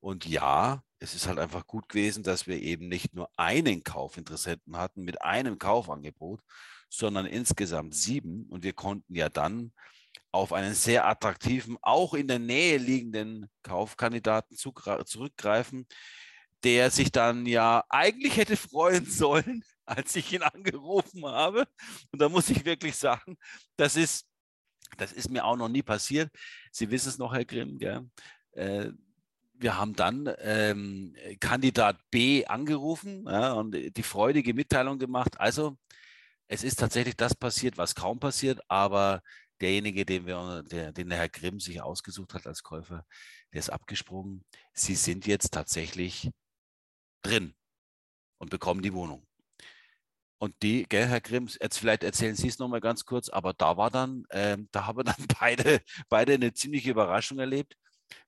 Und 0.00 0.26
ja, 0.26 0.82
es 0.98 1.14
ist 1.14 1.26
halt 1.26 1.38
einfach 1.38 1.66
gut 1.66 1.88
gewesen, 1.88 2.22
dass 2.22 2.46
wir 2.46 2.60
eben 2.60 2.88
nicht 2.88 3.14
nur 3.14 3.30
einen 3.36 3.84
Kaufinteressenten 3.84 4.76
hatten 4.76 5.02
mit 5.02 5.22
einem 5.22 5.58
Kaufangebot, 5.58 6.40
sondern 6.88 7.26
insgesamt 7.26 7.94
sieben. 7.94 8.46
Und 8.48 8.64
wir 8.64 8.72
konnten 8.72 9.14
ja 9.14 9.28
dann 9.28 9.72
auf 10.30 10.52
einen 10.52 10.74
sehr 10.74 11.06
attraktiven, 11.06 11.76
auch 11.82 12.14
in 12.14 12.28
der 12.28 12.38
Nähe 12.38 12.78
liegenden 12.78 13.48
Kaufkandidaten 13.62 14.56
zurückgreifen, 14.56 15.86
der 16.64 16.90
sich 16.90 17.12
dann 17.12 17.46
ja 17.46 17.84
eigentlich 17.88 18.36
hätte 18.36 18.56
freuen 18.56 19.06
sollen, 19.10 19.64
als 19.84 20.16
ich 20.16 20.32
ihn 20.32 20.42
angerufen 20.42 21.24
habe. 21.26 21.66
Und 22.10 22.20
da 22.20 22.28
muss 22.28 22.50
ich 22.50 22.64
wirklich 22.64 22.96
sagen, 22.96 23.36
das 23.76 23.96
ist 23.96 24.26
das 24.96 25.12
ist 25.12 25.30
mir 25.30 25.44
auch 25.44 25.56
noch 25.56 25.68
nie 25.68 25.82
passiert. 25.82 26.30
Sie 26.72 26.90
wissen 26.90 27.10
es 27.10 27.18
noch, 27.18 27.32
Herr 27.32 27.44
Grimm. 27.44 27.78
Gell? 27.78 28.10
Äh, 28.52 28.90
wir 29.54 29.78
haben 29.78 29.94
dann 29.94 30.28
ähm, 30.38 31.14
Kandidat 31.38 31.98
B 32.10 32.44
angerufen 32.46 33.24
ja, 33.28 33.52
und 33.52 33.72
die 33.72 34.02
freudige 34.02 34.54
Mitteilung 34.54 34.98
gemacht. 34.98 35.38
Also, 35.38 35.76
es 36.48 36.64
ist 36.64 36.80
tatsächlich 36.80 37.16
das 37.16 37.34
passiert, 37.34 37.78
was 37.78 37.94
kaum 37.94 38.18
passiert, 38.18 38.60
aber 38.68 39.22
derjenige, 39.60 40.04
den, 40.04 40.26
wir, 40.26 40.64
der, 40.64 40.92
den 40.92 41.08
der 41.08 41.18
Herr 41.18 41.28
Grimm 41.28 41.60
sich 41.60 41.80
ausgesucht 41.80 42.34
hat 42.34 42.46
als 42.46 42.62
Käufer, 42.62 43.06
der 43.52 43.60
ist 43.60 43.70
abgesprungen. 43.70 44.44
Sie 44.72 44.96
sind 44.96 45.26
jetzt 45.26 45.52
tatsächlich 45.52 46.30
drin 47.22 47.54
und 48.38 48.50
bekommen 48.50 48.82
die 48.82 48.92
Wohnung. 48.92 49.24
Und 50.42 50.56
die, 50.64 50.86
gell, 50.88 51.06
Herr 51.06 51.20
Grimm, 51.20 51.46
jetzt 51.60 51.78
vielleicht 51.78 52.02
erzählen 52.02 52.34
Sie 52.34 52.48
es 52.48 52.58
nochmal 52.58 52.80
ganz 52.80 53.04
kurz, 53.04 53.28
aber 53.28 53.52
da 53.52 53.76
war 53.76 53.92
dann, 53.92 54.24
ähm, 54.32 54.66
da 54.72 54.88
haben 54.88 54.98
wir 54.98 55.04
dann 55.04 55.14
beide, 55.38 55.80
beide 56.08 56.34
eine 56.34 56.52
ziemliche 56.52 56.90
Überraschung 56.90 57.38
erlebt. 57.38 57.76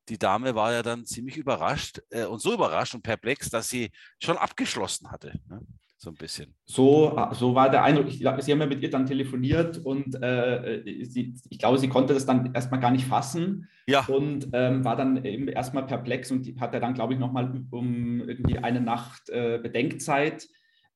Die 0.08 0.16
Dame 0.16 0.54
war 0.54 0.72
ja 0.72 0.84
dann 0.84 1.04
ziemlich 1.04 1.36
überrascht 1.36 2.00
äh, 2.10 2.26
und 2.26 2.40
so 2.40 2.54
überrascht 2.54 2.94
und 2.94 3.02
perplex, 3.02 3.50
dass 3.50 3.68
sie 3.68 3.90
schon 4.22 4.36
abgeschlossen 4.36 5.10
hatte. 5.10 5.40
Ne? 5.48 5.60
So 5.96 6.10
ein 6.10 6.14
bisschen. 6.14 6.54
So, 6.66 7.20
so 7.32 7.52
war 7.56 7.68
der 7.68 7.82
Eindruck. 7.82 8.06
Ich, 8.06 8.18
Sie 8.18 8.52
haben 8.52 8.60
ja 8.60 8.66
mit 8.66 8.80
ihr 8.80 8.90
dann 8.90 9.06
telefoniert 9.06 9.78
und 9.78 10.14
äh, 10.22 10.82
äh, 10.82 11.04
sie, 11.06 11.34
ich 11.50 11.58
glaube, 11.58 11.78
sie 11.78 11.88
konnte 11.88 12.14
das 12.14 12.26
dann 12.26 12.54
erstmal 12.54 12.78
gar 12.78 12.92
nicht 12.92 13.06
fassen 13.06 13.68
ja. 13.88 14.04
und 14.06 14.50
ähm, 14.52 14.84
war 14.84 14.94
dann 14.94 15.24
eben 15.24 15.48
erstmal 15.48 15.84
perplex 15.84 16.30
und 16.30 16.60
hat 16.60 16.74
dann, 16.74 16.94
glaube 16.94 17.14
ich, 17.14 17.18
nochmal 17.18 17.64
um 17.70 18.20
irgendwie 18.20 18.58
eine 18.58 18.80
Nacht 18.80 19.30
äh, 19.30 19.58
Bedenkzeit 19.60 20.46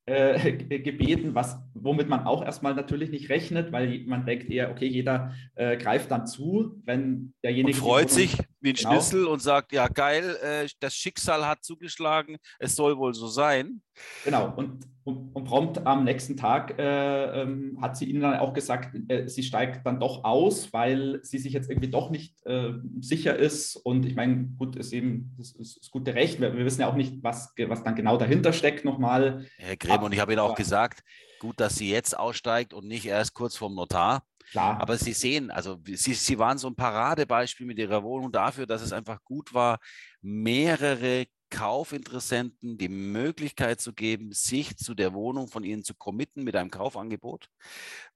äh, 0.09 0.51
gebeten, 0.79 1.35
was, 1.35 1.57
womit 1.73 2.09
man 2.09 2.25
auch 2.25 2.43
erstmal 2.43 2.73
natürlich 2.73 3.11
nicht 3.11 3.29
rechnet, 3.29 3.71
weil 3.71 4.03
man 4.05 4.25
denkt 4.25 4.49
eher, 4.49 4.71
okay, 4.71 4.87
jeder 4.87 5.33
äh, 5.55 5.77
greift 5.77 6.09
dann 6.11 6.25
zu, 6.25 6.81
wenn 6.85 7.33
derjenige. 7.43 7.77
Und 7.77 7.83
freut 7.83 8.09
sich 8.09 8.37
wie 8.59 8.69
ein 8.69 8.75
genau. 8.75 8.91
Schlüssel 8.91 9.25
und 9.25 9.41
sagt, 9.41 9.71
ja 9.71 9.87
geil, 9.87 10.37
äh, 10.41 10.67
das 10.79 10.95
Schicksal 10.95 11.45
hat 11.45 11.63
zugeschlagen, 11.63 12.37
es 12.57 12.75
soll 12.75 12.97
wohl 12.97 13.13
so 13.13 13.27
sein. 13.27 13.81
Genau, 14.25 14.53
und, 14.55 14.85
und, 15.09 15.35
und 15.35 15.43
prompt 15.45 15.85
am 15.85 16.03
nächsten 16.03 16.37
Tag 16.37 16.77
äh, 16.77 17.41
ähm, 17.41 17.77
hat 17.81 17.97
sie 17.97 18.05
ihnen 18.05 18.21
dann 18.21 18.39
auch 18.39 18.53
gesagt, 18.53 18.95
äh, 19.07 19.27
sie 19.27 19.43
steigt 19.43 19.85
dann 19.85 19.99
doch 19.99 20.23
aus, 20.23 20.71
weil 20.73 21.19
sie 21.23 21.37
sich 21.37 21.53
jetzt 21.53 21.69
irgendwie 21.69 21.89
doch 21.89 22.09
nicht 22.09 22.45
äh, 22.45 22.73
sicher 22.99 23.35
ist. 23.35 23.75
Und 23.75 24.05
ich 24.05 24.15
meine, 24.15 24.49
gut, 24.57 24.75
ist 24.75 24.93
eben 24.93 25.33
das 25.37 25.51
ist 25.51 25.79
das 25.81 25.91
gute 25.91 26.15
Recht. 26.15 26.39
Wir, 26.39 26.55
wir, 26.55 26.65
wissen 26.65 26.81
ja 26.81 26.89
auch 26.89 26.95
nicht, 26.95 27.23
was, 27.23 27.53
was 27.67 27.83
dann 27.83 27.95
genau 27.95 28.17
dahinter 28.17 28.53
steckt 28.53 28.85
nochmal. 28.85 29.45
Herr 29.57 29.77
Grimm, 29.77 30.03
und 30.03 30.13
ich 30.13 30.19
habe 30.19 30.33
Ihnen 30.33 30.41
auch 30.41 30.55
gesagt, 30.55 31.03
gut, 31.39 31.59
dass 31.59 31.75
sie 31.75 31.89
jetzt 31.89 32.17
aussteigt 32.17 32.73
und 32.73 32.87
nicht 32.87 33.05
erst 33.05 33.33
kurz 33.33 33.55
vorm 33.55 33.75
Notar. 33.75 34.23
Klar. 34.51 34.81
Aber 34.81 34.97
Sie 34.97 35.13
sehen, 35.13 35.51
also 35.51 35.79
Sie, 35.85 36.13
Sie 36.13 36.39
waren 36.39 36.57
so 36.57 36.67
ein 36.67 36.75
Paradebeispiel 36.75 37.67
mit 37.67 37.77
Ihrer 37.77 38.03
Wohnung 38.03 38.31
dafür, 38.31 38.65
dass 38.65 38.81
es 38.81 38.93
einfach 38.93 39.23
gut 39.23 39.53
war, 39.53 39.79
mehrere 40.21 41.25
Kaufinteressenten 41.49 42.77
die 42.77 42.89
Möglichkeit 42.89 43.81
zu 43.81 43.93
geben, 43.93 44.31
sich 44.31 44.77
zu 44.77 44.93
der 44.93 45.13
Wohnung 45.13 45.47
von 45.47 45.63
ihnen 45.63 45.83
zu 45.83 45.93
committen 45.95 46.43
mit 46.43 46.55
einem 46.55 46.71
Kaufangebot. 46.71 47.47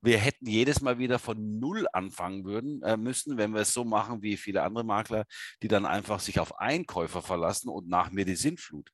Wir 0.01 0.17
hätten 0.17 0.47
jedes 0.47 0.81
Mal 0.81 0.99
wieder 0.99 1.19
von 1.19 1.59
Null 1.59 1.87
anfangen 1.93 2.45
würden, 2.45 2.81
äh, 2.83 2.97
müssen, 2.97 3.37
wenn 3.37 3.53
wir 3.53 3.61
es 3.61 3.73
so 3.73 3.83
machen 3.83 4.21
wie 4.21 4.37
viele 4.37 4.63
andere 4.63 4.83
Makler, 4.83 5.25
die 5.61 5.67
dann 5.67 5.85
einfach 5.85 6.19
sich 6.19 6.39
auf 6.39 6.59
Einkäufer 6.59 7.21
verlassen 7.21 7.69
und 7.69 7.87
nach 7.87 8.11
mir 8.11 8.25
die 8.25 8.35
Sintflut. 8.35 8.91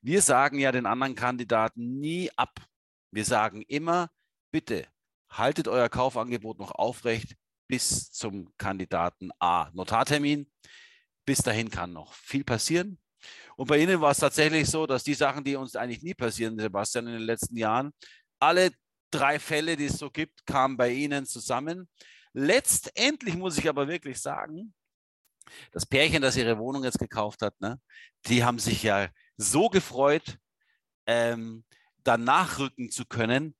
Wir 0.00 0.22
sagen 0.22 0.58
ja 0.58 0.72
den 0.72 0.86
anderen 0.86 1.14
Kandidaten 1.14 1.98
nie 1.98 2.30
ab. 2.36 2.60
Wir 3.10 3.24
sagen 3.24 3.62
immer, 3.62 4.10
bitte 4.52 4.86
haltet 5.30 5.68
euer 5.68 5.88
Kaufangebot 5.88 6.58
noch 6.58 6.72
aufrecht 6.72 7.36
bis 7.68 8.10
zum 8.10 8.52
Kandidaten 8.56 9.30
A. 9.38 9.70
Notartermin. 9.72 10.50
Bis 11.24 11.38
dahin 11.38 11.70
kann 11.70 11.92
noch 11.92 12.12
viel 12.14 12.42
passieren. 12.42 12.99
Und 13.60 13.66
bei 13.66 13.76
Ihnen 13.76 14.00
war 14.00 14.12
es 14.12 14.16
tatsächlich 14.16 14.70
so, 14.70 14.86
dass 14.86 15.04
die 15.04 15.12
Sachen, 15.12 15.44
die 15.44 15.54
uns 15.54 15.76
eigentlich 15.76 16.02
nie 16.02 16.14
passieren, 16.14 16.58
Sebastian, 16.58 17.08
in 17.08 17.12
den 17.12 17.22
letzten 17.24 17.58
Jahren, 17.58 17.92
alle 18.38 18.70
drei 19.10 19.38
Fälle, 19.38 19.76
die 19.76 19.84
es 19.84 19.98
so 19.98 20.10
gibt, 20.10 20.46
kamen 20.46 20.78
bei 20.78 20.90
Ihnen 20.90 21.26
zusammen. 21.26 21.86
Letztendlich 22.32 23.36
muss 23.36 23.58
ich 23.58 23.68
aber 23.68 23.86
wirklich 23.86 24.18
sagen, 24.18 24.72
das 25.72 25.84
Pärchen, 25.84 26.22
das 26.22 26.38
ihre 26.38 26.56
Wohnung 26.56 26.84
jetzt 26.84 26.98
gekauft 26.98 27.42
hat, 27.42 27.60
ne, 27.60 27.78
die 28.28 28.44
haben 28.44 28.58
sich 28.58 28.82
ja 28.82 29.10
so 29.36 29.68
gefreut, 29.68 30.38
ähm, 31.06 31.66
dann 32.02 32.24
nachrücken 32.24 32.90
zu 32.90 33.04
können. 33.04 33.54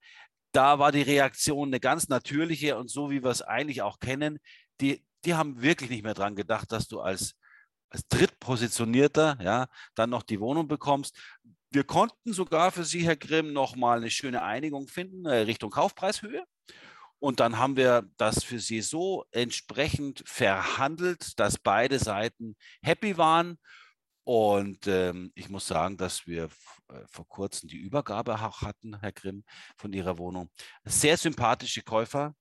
Da 0.52 0.78
war 0.78 0.92
die 0.92 1.02
Reaktion 1.02 1.68
eine 1.68 1.78
ganz 1.78 2.08
natürliche 2.08 2.78
und 2.78 2.90
so, 2.90 3.10
wie 3.10 3.22
wir 3.22 3.30
es 3.30 3.42
eigentlich 3.42 3.82
auch 3.82 3.98
kennen. 3.98 4.38
Die, 4.80 5.04
die 5.26 5.34
haben 5.34 5.60
wirklich 5.60 5.90
nicht 5.90 6.04
mehr 6.04 6.14
dran 6.14 6.36
gedacht, 6.36 6.72
dass 6.72 6.88
du 6.88 7.00
als 7.02 7.34
als 7.90 8.06
Drittpositionierter, 8.08 9.38
ja, 9.42 9.66
dann 9.94 10.10
noch 10.10 10.22
die 10.22 10.40
Wohnung 10.40 10.68
bekommst. 10.68 11.16
Wir 11.70 11.84
konnten 11.84 12.32
sogar 12.32 12.72
für 12.72 12.84
Sie, 12.84 13.04
Herr 13.04 13.16
Grimm, 13.16 13.52
nochmal 13.52 13.98
eine 13.98 14.10
schöne 14.10 14.42
Einigung 14.42 14.88
finden 14.88 15.26
äh, 15.26 15.40
Richtung 15.40 15.70
Kaufpreishöhe. 15.70 16.44
Und 17.20 17.38
dann 17.38 17.58
haben 17.58 17.76
wir 17.76 18.08
das 18.16 18.42
für 18.42 18.58
Sie 18.58 18.80
so 18.80 19.26
entsprechend 19.30 20.22
verhandelt, 20.26 21.38
dass 21.38 21.58
beide 21.58 21.98
Seiten 21.98 22.56
happy 22.82 23.18
waren. 23.18 23.58
Und 24.24 24.86
ähm, 24.86 25.30
ich 25.34 25.50
muss 25.50 25.66
sagen, 25.66 25.96
dass 25.96 26.26
wir 26.26 26.44
äh, 26.88 27.02
vor 27.08 27.28
kurzem 27.28 27.68
die 27.68 27.78
Übergabe 27.78 28.34
auch 28.40 28.62
hatten, 28.62 28.98
Herr 29.00 29.12
Grimm, 29.12 29.44
von 29.76 29.92
Ihrer 29.92 30.18
Wohnung. 30.18 30.50
Sehr 30.84 31.16
sympathische 31.16 31.82
Käufer, 31.82 32.34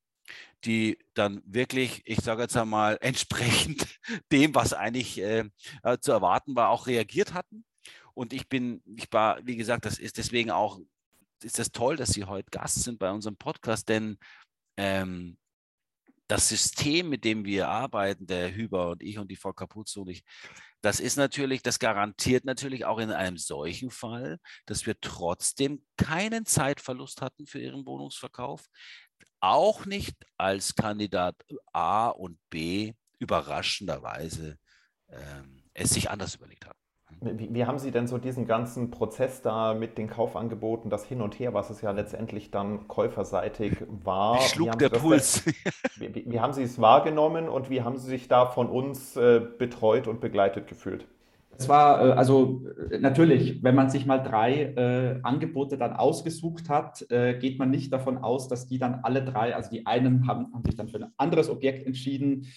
die 0.65 0.97
dann 1.13 1.41
wirklich, 1.45 2.01
ich 2.05 2.19
sage 2.19 2.43
jetzt 2.43 2.57
einmal, 2.57 2.97
entsprechend 3.01 3.87
dem, 4.31 4.55
was 4.55 4.73
eigentlich 4.73 5.19
äh, 5.19 5.49
äh, 5.83 5.97
zu 5.99 6.11
erwarten 6.11 6.55
war, 6.55 6.69
auch 6.69 6.87
reagiert 6.87 7.33
hatten. 7.33 7.65
Und 8.13 8.33
ich 8.33 8.49
bin, 8.49 8.81
ich 8.85 9.07
war, 9.11 9.45
wie 9.45 9.55
gesagt, 9.55 9.85
das 9.85 9.97
ist 9.97 10.17
deswegen 10.17 10.51
auch, 10.51 10.79
ist 11.41 11.59
das 11.59 11.71
toll, 11.71 11.95
dass 11.95 12.09
Sie 12.09 12.25
heute 12.25 12.49
Gast 12.51 12.83
sind 12.83 12.99
bei 12.99 13.11
unserem 13.11 13.37
Podcast, 13.37 13.87
denn 13.87 14.17
ähm, 14.77 15.37
das 16.27 16.47
System, 16.47 17.09
mit 17.09 17.25
dem 17.25 17.43
wir 17.43 17.69
arbeiten, 17.69 18.27
der 18.27 18.53
Hüber 18.53 18.91
und 18.91 19.01
ich 19.01 19.17
und 19.17 19.31
die 19.31 19.35
Frau 19.35 19.51
Capuzzo 19.51 20.01
und 20.01 20.09
ich, 20.09 20.23
das 20.81 20.99
ist 20.99 21.17
natürlich, 21.17 21.63
das 21.63 21.79
garantiert 21.79 22.45
natürlich 22.45 22.85
auch 22.85 22.99
in 22.99 23.11
einem 23.11 23.37
solchen 23.37 23.89
Fall, 23.89 24.39
dass 24.65 24.85
wir 24.85 24.99
trotzdem 25.01 25.83
keinen 25.97 26.45
Zeitverlust 26.45 27.21
hatten 27.21 27.47
für 27.47 27.59
Ihren 27.59 27.85
Wohnungsverkauf, 27.85 28.65
auch 29.41 29.85
nicht 29.85 30.15
als 30.37 30.75
Kandidat 30.75 31.35
A 31.73 32.09
und 32.09 32.37
B 32.49 32.93
überraschenderweise 33.19 34.57
ähm, 35.09 35.63
es 35.73 35.91
sich 35.91 36.09
anders 36.09 36.35
überlegt 36.35 36.65
haben. 36.65 36.79
Wie, 37.21 37.53
wie, 37.53 37.65
haben 37.65 37.79
Sie 37.79 37.91
denn 37.91 38.07
so 38.07 38.17
diesen 38.17 38.45
ganzen 38.45 38.91
Prozess 38.91 39.41
da 39.41 39.73
mit 39.73 39.97
den 39.97 40.09
Kaufangeboten, 40.09 40.89
das 40.89 41.05
Hin 41.05 41.21
und 41.21 41.37
Her, 41.39 41.53
was 41.53 41.69
es 41.69 41.81
ja 41.81 41.91
letztendlich 41.91 42.51
dann 42.51 42.87
käuferseitig 42.87 43.77
war? 43.89 44.39
Schlug 44.41 44.77
der 44.77 44.89
Puls. 44.89 45.45
Wie, 45.97 46.15
wie, 46.15 46.31
wie, 46.31 46.39
haben 46.39 46.53
Sie 46.53 46.63
es 46.63 46.79
wahrgenommen 46.79 47.49
und 47.49 47.69
wie 47.69 47.81
haben 47.81 47.97
Sie 47.97 48.07
sich 48.07 48.27
da 48.27 48.45
von 48.45 48.69
uns 48.69 49.17
äh, 49.17 49.41
betreut 49.41 50.07
und 50.07 50.21
begleitet 50.21 50.67
gefühlt? 50.67 51.07
Es 51.59 51.67
war 51.67 52.07
äh, 52.07 52.11
also 52.13 52.63
äh, 52.89 52.99
natürlich, 52.99 53.61
wenn 53.61 53.75
man 53.75 53.89
sich 53.89 54.05
mal 54.05 54.19
drei 54.19 54.73
äh, 54.77 55.19
Angebote 55.23 55.77
dann 55.77 55.91
ausgesucht 55.93 56.69
hat, 56.69 57.05
äh, 57.11 57.37
geht 57.37 57.59
man 57.59 57.69
nicht 57.69 57.91
davon 57.91 58.17
aus, 58.17 58.47
dass 58.47 58.67
die 58.67 58.79
dann 58.79 59.01
alle 59.03 59.25
drei, 59.25 59.53
also 59.53 59.69
die 59.69 59.85
einen 59.85 60.25
haben, 60.25 60.53
haben 60.53 60.63
sich 60.63 60.77
dann 60.77 60.87
für 60.87 60.97
ein 60.97 61.11
anderes 61.17 61.49
Objekt 61.49 61.85
entschieden, 61.85 62.47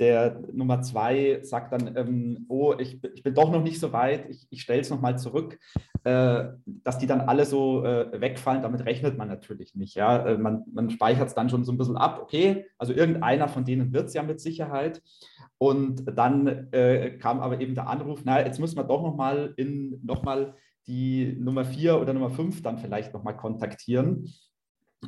der 0.00 0.40
Nummer 0.52 0.82
zwei 0.82 1.40
sagt 1.42 1.72
dann, 1.72 1.96
ähm, 1.96 2.46
oh, 2.48 2.74
ich, 2.78 3.02
ich, 3.14 3.22
bin 3.22 3.34
doch 3.34 3.50
noch 3.50 3.62
nicht 3.62 3.80
so 3.80 3.92
weit, 3.92 4.28
ich, 4.28 4.46
ich 4.50 4.62
stelle 4.62 4.80
es 4.80 4.90
nochmal 4.90 5.18
zurück, 5.18 5.58
äh, 6.04 6.44
dass 6.66 6.98
die 6.98 7.08
dann 7.08 7.22
alle 7.22 7.44
so 7.44 7.84
äh, 7.84 8.20
wegfallen, 8.20 8.62
damit 8.62 8.84
rechnet 8.86 9.18
man 9.18 9.28
natürlich 9.28 9.74
nicht. 9.74 9.96
Ja? 9.96 10.36
Man, 10.38 10.64
man 10.72 10.90
speichert 10.90 11.28
es 11.28 11.34
dann 11.34 11.48
schon 11.48 11.64
so 11.64 11.72
ein 11.72 11.78
bisschen 11.78 11.96
ab, 11.96 12.20
okay, 12.22 12.66
also 12.76 12.92
irgendeiner 12.92 13.48
von 13.48 13.64
denen 13.64 13.92
wird 13.92 14.06
es 14.06 14.14
ja 14.14 14.22
mit 14.22 14.40
Sicherheit. 14.40 15.02
Und 15.58 16.04
dann 16.16 16.68
äh, 16.72 17.18
kam 17.18 17.40
aber 17.40 17.60
eben 17.60 17.74
der 17.74 17.88
Anruf, 17.88 18.22
na, 18.24 18.44
jetzt 18.44 18.60
müssen 18.60 18.76
wir 18.76 18.84
doch 18.84 19.02
nochmal 19.02 19.54
in 19.56 20.00
nochmal 20.04 20.54
die 20.86 21.36
Nummer 21.38 21.64
vier 21.64 22.00
oder 22.00 22.12
Nummer 22.12 22.30
fünf 22.30 22.62
dann 22.62 22.78
vielleicht 22.78 23.12
nochmal 23.12 23.36
kontaktieren. 23.36 24.32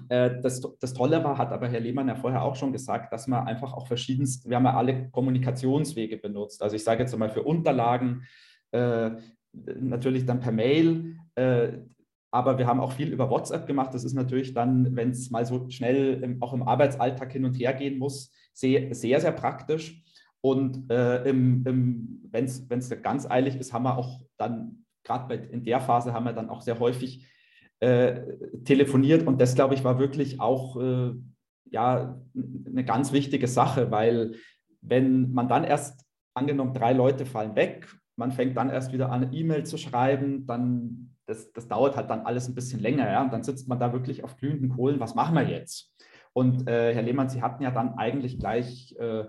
Äh, 0.09 0.40
das, 0.40 0.61
das 0.80 0.92
Tolle 0.92 1.22
war, 1.24 1.38
hat 1.38 1.53
aber 1.53 1.68
Herr 1.68 1.80
Lehmann 1.80 2.09
ja 2.09 2.16
vorher 2.16 2.42
auch 2.42 2.57
schon 2.57 2.72
gesagt, 2.72 3.12
dass 3.12 3.26
man 3.26 3.46
einfach 3.46 3.72
auch 3.72 3.86
verschiedenst, 3.86 4.48
wir 4.48 4.57
haben 4.57 4.64
ja 4.64 4.76
alle 4.76 5.09
Kommunikationswege 5.11 6.16
benutzt. 6.16 6.62
Also 6.62 6.76
ich 6.76 6.84
sage 6.84 7.03
jetzt 7.03 7.16
mal 7.16 7.30
für 7.30 7.42
Unterlagen, 7.42 8.22
äh, 8.72 9.11
natürlich 9.53 10.26
dann 10.26 10.40
per 10.40 10.53
Mail, 10.53 11.16
äh, 11.34 11.78
aber 12.32 12.59
wir 12.59 12.66
haben 12.66 12.78
auch 12.78 12.92
viel 12.92 13.12
über 13.12 13.28
WhatsApp 13.28 13.66
gemacht. 13.66 13.92
Das 13.92 14.05
ist 14.05 14.14
natürlich 14.14 14.55
dann, 14.55 14.94
wenn 14.94 15.11
es 15.11 15.30
mal 15.30 15.44
so 15.44 15.68
schnell 15.68 16.22
im, 16.22 16.40
auch 16.42 16.53
im 16.53 16.62
Arbeitsalltag 16.62 17.32
hin 17.32 17.44
und 17.44 17.55
her 17.55 17.74
gehen 17.74 17.98
muss, 17.98 18.30
sehr, 18.53 18.94
sehr, 18.94 19.20
sehr 19.20 19.32
praktisch. 19.32 20.03
Und 20.43 20.91
äh, 20.91 21.24
wenn 21.24 22.45
es 22.45 23.03
ganz 23.03 23.30
eilig 23.30 23.57
ist, 23.57 23.72
haben 23.72 23.84
wir 23.84 23.99
auch 23.99 24.20
dann, 24.36 24.84
gerade 25.05 25.34
in 25.34 25.64
der 25.64 25.80
Phase, 25.80 26.12
haben 26.12 26.24
wir 26.24 26.32
dann 26.32 26.49
auch 26.51 26.62
sehr 26.62 26.78
häufig 26.78 27.26
äh, 27.80 28.20
telefoniert. 28.64 29.26
Und 29.26 29.41
das, 29.41 29.55
glaube 29.55 29.74
ich, 29.74 29.84
war 29.84 29.99
wirklich 29.99 30.41
auch 30.41 30.80
äh, 30.80 31.12
ja, 31.70 32.20
eine 32.34 32.84
ganz 32.84 33.12
wichtige 33.12 33.49
Sache, 33.49 33.91
weil 33.91 34.34
wenn 34.80 35.32
man 35.32 35.49
dann 35.49 35.64
erst, 35.64 36.05
angenommen, 36.32 36.74
drei 36.74 36.93
Leute 36.93 37.26
fallen 37.26 37.57
weg, 37.57 37.88
man 38.16 38.32
fängt 38.32 38.57
dann 38.57 38.70
erst 38.70 38.93
wieder 38.93 39.11
an, 39.11 39.32
E-Mail 39.32 39.64
zu 39.64 39.76
schreiben, 39.76 40.47
dann 40.47 41.11
das, 41.26 41.53
das 41.53 41.68
dauert 41.68 41.97
halt 41.97 42.11
dann 42.11 42.26
alles 42.26 42.49
ein 42.49 42.55
bisschen 42.55 42.80
länger, 42.80 43.11
ja, 43.11 43.22
und 43.22 43.32
dann 43.32 43.43
sitzt 43.43 43.68
man 43.68 43.78
da 43.78 43.93
wirklich 43.93 44.24
auf 44.24 44.36
glühenden 44.36 44.70
Kohlen, 44.70 45.01
was 45.01 45.14
machen 45.14 45.36
wir 45.36 45.49
jetzt? 45.49 45.95
Und 46.32 46.68
äh, 46.68 46.95
Herr 46.95 47.03
Lehmann, 47.03 47.28
Sie 47.28 47.43
hatten 47.43 47.62
ja 47.62 47.70
dann 47.70 47.95
eigentlich 47.95 48.38
gleich 48.38 48.95
äh, 48.99 49.24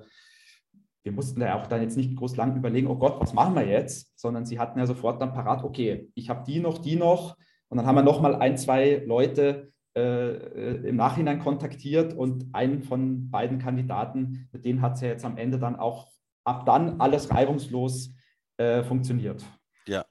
wir 1.04 1.12
mussten 1.12 1.41
ja 1.41 1.60
auch 1.60 1.68
dann 1.68 1.82
jetzt 1.82 1.97
nicht 1.97 2.16
groß 2.16 2.36
lang 2.36 2.56
überlegen, 2.56 2.88
oh 2.88 2.95
Gott, 2.95 3.20
was 3.20 3.34
machen 3.34 3.56
wir 3.56 3.66
jetzt, 3.66 4.20
sondern 4.20 4.45
sie 4.45 4.60
hatten 4.60 4.80
ja 4.80 4.86
sofort 4.86 5.22
dann 5.22 5.34
parat, 5.34 5.64
okay, 5.64 6.10
ich 6.14 6.30
habe 6.30 6.43
die 6.45 6.60
noch, 6.60 6.78
die 6.78 6.95
noch, 6.95 7.38
und 7.70 7.78
dann 7.78 7.86
haben 7.86 7.95
wir 7.95 8.04
nochmal 8.04 8.36
ein, 8.36 8.58
zwei 8.58 9.04
Leute 9.06 9.72
äh, 9.95 10.88
im 10.88 10.95
Nachhinein 10.95 11.39
kontaktiert 11.39 12.14
und 12.14 12.54
einen 12.54 12.84
von 12.84 13.30
beiden 13.30 13.60
Kandidaten, 13.60 14.49
mit 14.52 14.66
denen 14.66 14.82
hat 14.82 14.95
es 14.95 15.02
ja 15.02 15.08
jetzt 15.08 15.26
am 15.26 15.38
Ende 15.38 15.58
dann 15.58 15.76
auch 15.76 16.12
ab 16.43 16.66
dann 16.66 16.99
alles 17.02 17.32
reibungslos 17.32 18.14
äh, 18.58 18.84
funktioniert. 18.84 19.43
Ja, 19.88 20.06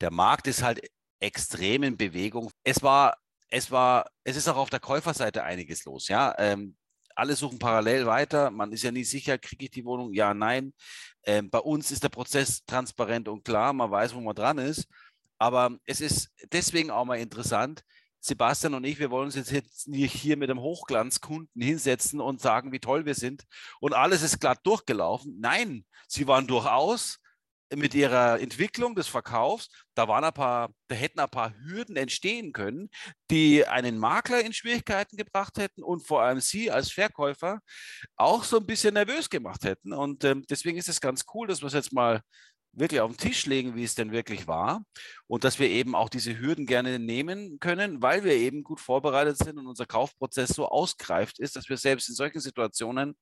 der 0.00 0.10
Markt 0.10 0.46
ist 0.46 0.62
halt 0.62 0.80
extrem 1.20 1.82
in 1.82 1.96
Bewegung. 1.96 2.50
Es 2.64 2.82
war, 2.82 3.16
es 3.48 3.70
war, 3.70 4.10
es 4.24 4.36
ist 4.36 4.48
auch 4.48 4.56
auf 4.56 4.70
der 4.70 4.80
Käuferseite 4.80 5.42
einiges 5.42 5.84
los. 5.84 6.08
Ja, 6.08 6.34
ähm, 6.38 6.76
alle 7.18 7.34
suchen 7.34 7.58
parallel 7.58 8.06
weiter. 8.06 8.50
Man 8.50 8.70
ist 8.70 8.84
ja 8.84 8.92
nie 8.92 9.02
sicher, 9.02 9.38
kriege 9.38 9.64
ich 9.64 9.70
die 9.72 9.84
Wohnung? 9.84 10.12
Ja, 10.12 10.34
nein. 10.34 10.72
Ähm, 11.24 11.50
bei 11.50 11.58
uns 11.58 11.90
ist 11.90 12.04
der 12.04 12.10
Prozess 12.10 12.64
transparent 12.64 13.28
und 13.28 13.44
klar. 13.44 13.72
Man 13.72 13.90
weiß, 13.90 14.14
wo 14.14 14.20
man 14.20 14.36
dran 14.36 14.58
ist. 14.58 14.86
Aber 15.36 15.76
es 15.84 16.00
ist 16.00 16.30
deswegen 16.52 16.92
auch 16.92 17.04
mal 17.04 17.18
interessant. 17.18 17.82
Sebastian 18.20 18.74
und 18.74 18.84
ich, 18.84 19.00
wir 19.00 19.10
wollen 19.10 19.26
uns 19.26 19.34
jetzt 19.34 19.88
nicht 19.88 20.12
hier 20.12 20.36
mit 20.36 20.48
einem 20.48 20.60
Hochglanzkunden 20.60 21.60
hinsetzen 21.60 22.20
und 22.20 22.40
sagen, 22.40 22.72
wie 22.72 22.80
toll 22.80 23.04
wir 23.04 23.14
sind 23.14 23.44
und 23.80 23.94
alles 23.94 24.22
ist 24.22 24.40
glatt 24.40 24.60
durchgelaufen. 24.64 25.36
Nein, 25.40 25.84
sie 26.08 26.26
waren 26.26 26.46
durchaus 26.46 27.20
mit 27.74 27.94
ihrer 27.94 28.40
Entwicklung 28.40 28.94
des 28.94 29.08
Verkaufs, 29.08 29.68
da 29.94 30.08
waren 30.08 30.24
ein 30.24 30.32
paar, 30.32 30.70
da 30.88 30.94
hätten 30.94 31.20
ein 31.20 31.28
paar 31.28 31.54
Hürden 31.64 31.96
entstehen 31.96 32.52
können, 32.52 32.88
die 33.30 33.66
einen 33.66 33.98
Makler 33.98 34.40
in 34.40 34.52
Schwierigkeiten 34.52 35.16
gebracht 35.16 35.58
hätten 35.58 35.82
und 35.82 36.06
vor 36.06 36.22
allem 36.22 36.40
Sie 36.40 36.70
als 36.70 36.90
Verkäufer 36.92 37.60
auch 38.16 38.44
so 38.44 38.58
ein 38.58 38.66
bisschen 38.66 38.94
nervös 38.94 39.28
gemacht 39.30 39.64
hätten. 39.64 39.92
Und 39.92 40.24
ähm, 40.24 40.44
deswegen 40.48 40.78
ist 40.78 40.88
es 40.88 41.00
ganz 41.00 41.24
cool, 41.34 41.46
dass 41.48 41.60
wir 41.60 41.66
es 41.66 41.74
jetzt 41.74 41.92
mal 41.92 42.22
wirklich 42.72 43.00
auf 43.00 43.10
den 43.10 43.16
Tisch 43.16 43.46
legen, 43.46 43.74
wie 43.74 43.84
es 43.84 43.94
denn 43.94 44.12
wirklich 44.12 44.46
war 44.46 44.84
und 45.26 45.44
dass 45.44 45.58
wir 45.58 45.68
eben 45.68 45.94
auch 45.94 46.08
diese 46.08 46.38
Hürden 46.38 46.66
gerne 46.66 46.98
nehmen 46.98 47.58
können, 47.60 48.02
weil 48.02 48.24
wir 48.24 48.34
eben 48.34 48.62
gut 48.62 48.80
vorbereitet 48.80 49.38
sind 49.38 49.58
und 49.58 49.66
unser 49.66 49.86
Kaufprozess 49.86 50.50
so 50.50 50.68
ausgreift 50.68 51.38
ist, 51.38 51.56
dass 51.56 51.68
wir 51.68 51.76
selbst 51.76 52.08
in 52.08 52.14
solchen 52.14 52.40
Situationen, 52.40 53.16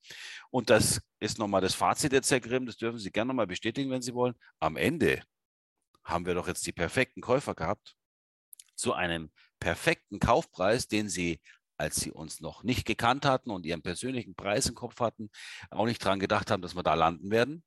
und 0.51 0.71
das 0.71 1.01
ist 1.21 1.39
nochmal 1.39 1.61
das 1.61 1.75
Fazit 1.75 2.13
jetzt, 2.13 2.31
Herr 2.31 2.41
Grimm, 2.41 2.67
das 2.67 2.77
dürfen 2.77 2.99
Sie 2.99 3.11
gerne 3.11 3.29
nochmal 3.29 3.47
bestätigen, 3.47 3.91
wenn 3.91 4.03
Sie 4.03 4.15
wollen, 4.15 4.35
am 4.61 4.77
Ende 4.77 5.23
haben 6.05 6.27
wir 6.27 6.35
doch 6.35 6.49
jetzt 6.49 6.67
die 6.67 6.73
perfekten 6.73 7.21
Käufer 7.21 7.55
gehabt 7.55 7.97
zu 8.75 8.93
einem 8.93 9.31
perfekten 9.59 10.21
Kaufpreis, 10.21 10.87
den 10.87 11.09
Sie 11.09 11.41
als 11.79 11.97
sie 11.97 12.11
uns 12.11 12.41
noch 12.41 12.63
nicht 12.63 12.87
gekannt 12.87 13.25
hatten 13.25 13.51
und 13.51 13.67
ihren 13.67 13.83
persönlichen 13.83 14.35
Preis 14.35 14.67
im 14.67 14.75
Kopf 14.75 15.01
hatten, 15.01 15.31
auch 15.71 15.87
nicht 15.87 16.05
daran 16.05 16.21
gedacht 16.21 16.51
haben, 16.51 16.63
dass 16.63 16.75
wir 16.75 16.83
da 16.83 16.95
landen 16.95 17.31
werden. 17.31 17.63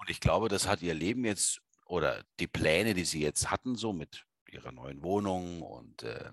Und 0.00 0.08
ich 0.08 0.20
glaube, 0.20 0.48
das 0.48 0.66
hat 0.66 0.80
ihr 0.80 0.94
Leben 0.94 1.26
jetzt 1.26 1.60
oder 1.84 2.24
die 2.38 2.46
Pläne, 2.46 2.94
die 2.94 3.04
sie 3.04 3.20
jetzt 3.20 3.50
hatten, 3.50 3.76
so 3.76 3.92
mit 3.92 4.24
ihrer 4.50 4.72
neuen 4.72 5.02
Wohnung 5.02 5.60
und 5.60 6.02
äh, 6.02 6.30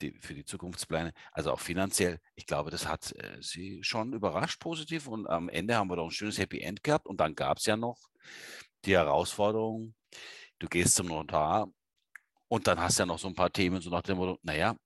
die, 0.00 0.12
für 0.20 0.34
die 0.34 0.46
Zukunftspläne, 0.46 1.12
also 1.30 1.52
auch 1.52 1.60
finanziell, 1.60 2.18
ich 2.34 2.46
glaube, 2.46 2.70
das 2.70 2.88
hat 2.88 3.12
äh, 3.12 3.36
sie 3.42 3.84
schon 3.84 4.14
überrascht 4.14 4.58
positiv 4.58 5.06
und 5.06 5.28
am 5.28 5.50
Ende 5.50 5.76
haben 5.76 5.90
wir 5.90 5.96
doch 5.96 6.06
ein 6.06 6.10
schönes 6.10 6.38
Happy 6.38 6.60
End 6.60 6.82
gehabt 6.82 7.06
und 7.06 7.20
dann 7.20 7.34
gab 7.34 7.58
es 7.58 7.66
ja 7.66 7.76
noch 7.76 7.98
die 8.86 8.94
Herausforderung, 8.96 9.94
du 10.58 10.68
gehst 10.68 10.94
zum 10.94 11.08
Notar 11.08 11.68
und 12.48 12.66
dann 12.66 12.80
hast 12.80 12.98
ja 12.98 13.06
noch 13.06 13.18
so 13.18 13.28
ein 13.28 13.34
paar 13.34 13.52
Themen, 13.52 13.82
so 13.82 13.90
nach 13.90 14.02
dem 14.02 14.16
Motto, 14.16 14.38
naja, 14.42 14.76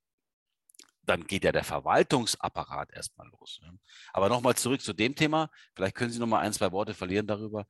dann 1.05 1.25
geht 1.27 1.45
ja 1.45 1.53
der 1.53 1.65
Verwaltungsapparat 1.65 2.93
erstmal 2.93 3.29
los. 3.29 3.61
Ne? 3.63 3.79
Aber 4.13 4.29
nochmal 4.29 4.57
zurück 4.57 4.83
zu 4.83 4.93
dem 4.93 5.15
Thema, 5.15 5.51
vielleicht 5.75 5.95
können 5.95 6.11
Sie 6.11 6.19
noch 6.19 6.27
mal 6.27 6.41
ein, 6.41 6.53
zwei 6.53 6.71
Worte 6.73 6.93
verlieren 6.93 7.27
darüber, 7.27 7.67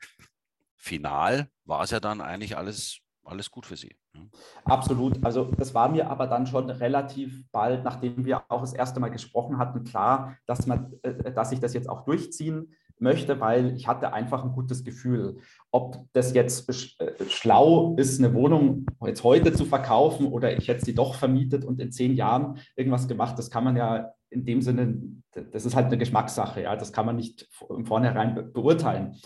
final 0.78 1.48
war 1.64 1.82
es 1.82 1.90
ja 1.90 2.00
dann 2.00 2.20
eigentlich 2.20 2.56
alles, 2.56 3.00
alles 3.24 3.50
gut 3.50 3.66
für 3.66 3.76
Sie. 3.76 3.96
Ne? 4.14 4.30
Absolut. 4.64 5.22
Also 5.24 5.50
das 5.56 5.74
war 5.74 5.88
mir 5.90 6.08
aber 6.10 6.26
dann 6.26 6.46
schon 6.46 6.70
relativ 6.70 7.44
bald, 7.50 7.84
nachdem 7.84 8.24
wir 8.24 8.42
auch 8.48 8.62
das 8.62 8.72
erste 8.72 9.00
Mal 9.00 9.10
gesprochen 9.10 9.58
hatten, 9.58 9.84
klar, 9.84 10.36
dass, 10.46 10.66
man, 10.66 10.94
äh, 11.02 11.32
dass 11.32 11.52
ich 11.52 11.60
das 11.60 11.74
jetzt 11.74 11.88
auch 11.88 12.04
durchziehen 12.04 12.74
möchte, 13.00 13.38
weil 13.40 13.76
ich 13.76 13.86
hatte 13.86 14.12
einfach 14.12 14.44
ein 14.44 14.52
gutes 14.52 14.84
Gefühl. 14.84 15.38
Ob 15.70 16.06
das 16.12 16.32
jetzt 16.34 16.68
äh, 17.00 17.12
schlau 17.28 17.94
ist, 17.96 18.18
eine 18.18 18.34
Wohnung 18.34 18.86
jetzt 19.04 19.24
heute 19.24 19.52
zu 19.52 19.64
verkaufen 19.64 20.26
oder 20.26 20.56
ich 20.56 20.68
hätte 20.68 20.84
sie 20.84 20.94
doch 20.94 21.14
vermietet 21.14 21.64
und 21.64 21.80
in 21.80 21.92
zehn 21.92 22.14
Jahren 22.14 22.58
irgendwas 22.76 23.08
gemacht, 23.08 23.38
das 23.38 23.50
kann 23.50 23.64
man 23.64 23.76
ja 23.76 24.12
in 24.30 24.44
dem 24.44 24.62
Sinne, 24.62 25.00
das 25.32 25.64
ist 25.64 25.74
halt 25.74 25.86
eine 25.86 25.98
Geschmackssache, 25.98 26.62
ja, 26.62 26.76
das 26.76 26.92
kann 26.92 27.06
man 27.06 27.16
nicht 27.16 27.48
von 27.50 27.86
vornherein 27.86 28.52
beurteilen. 28.52 29.16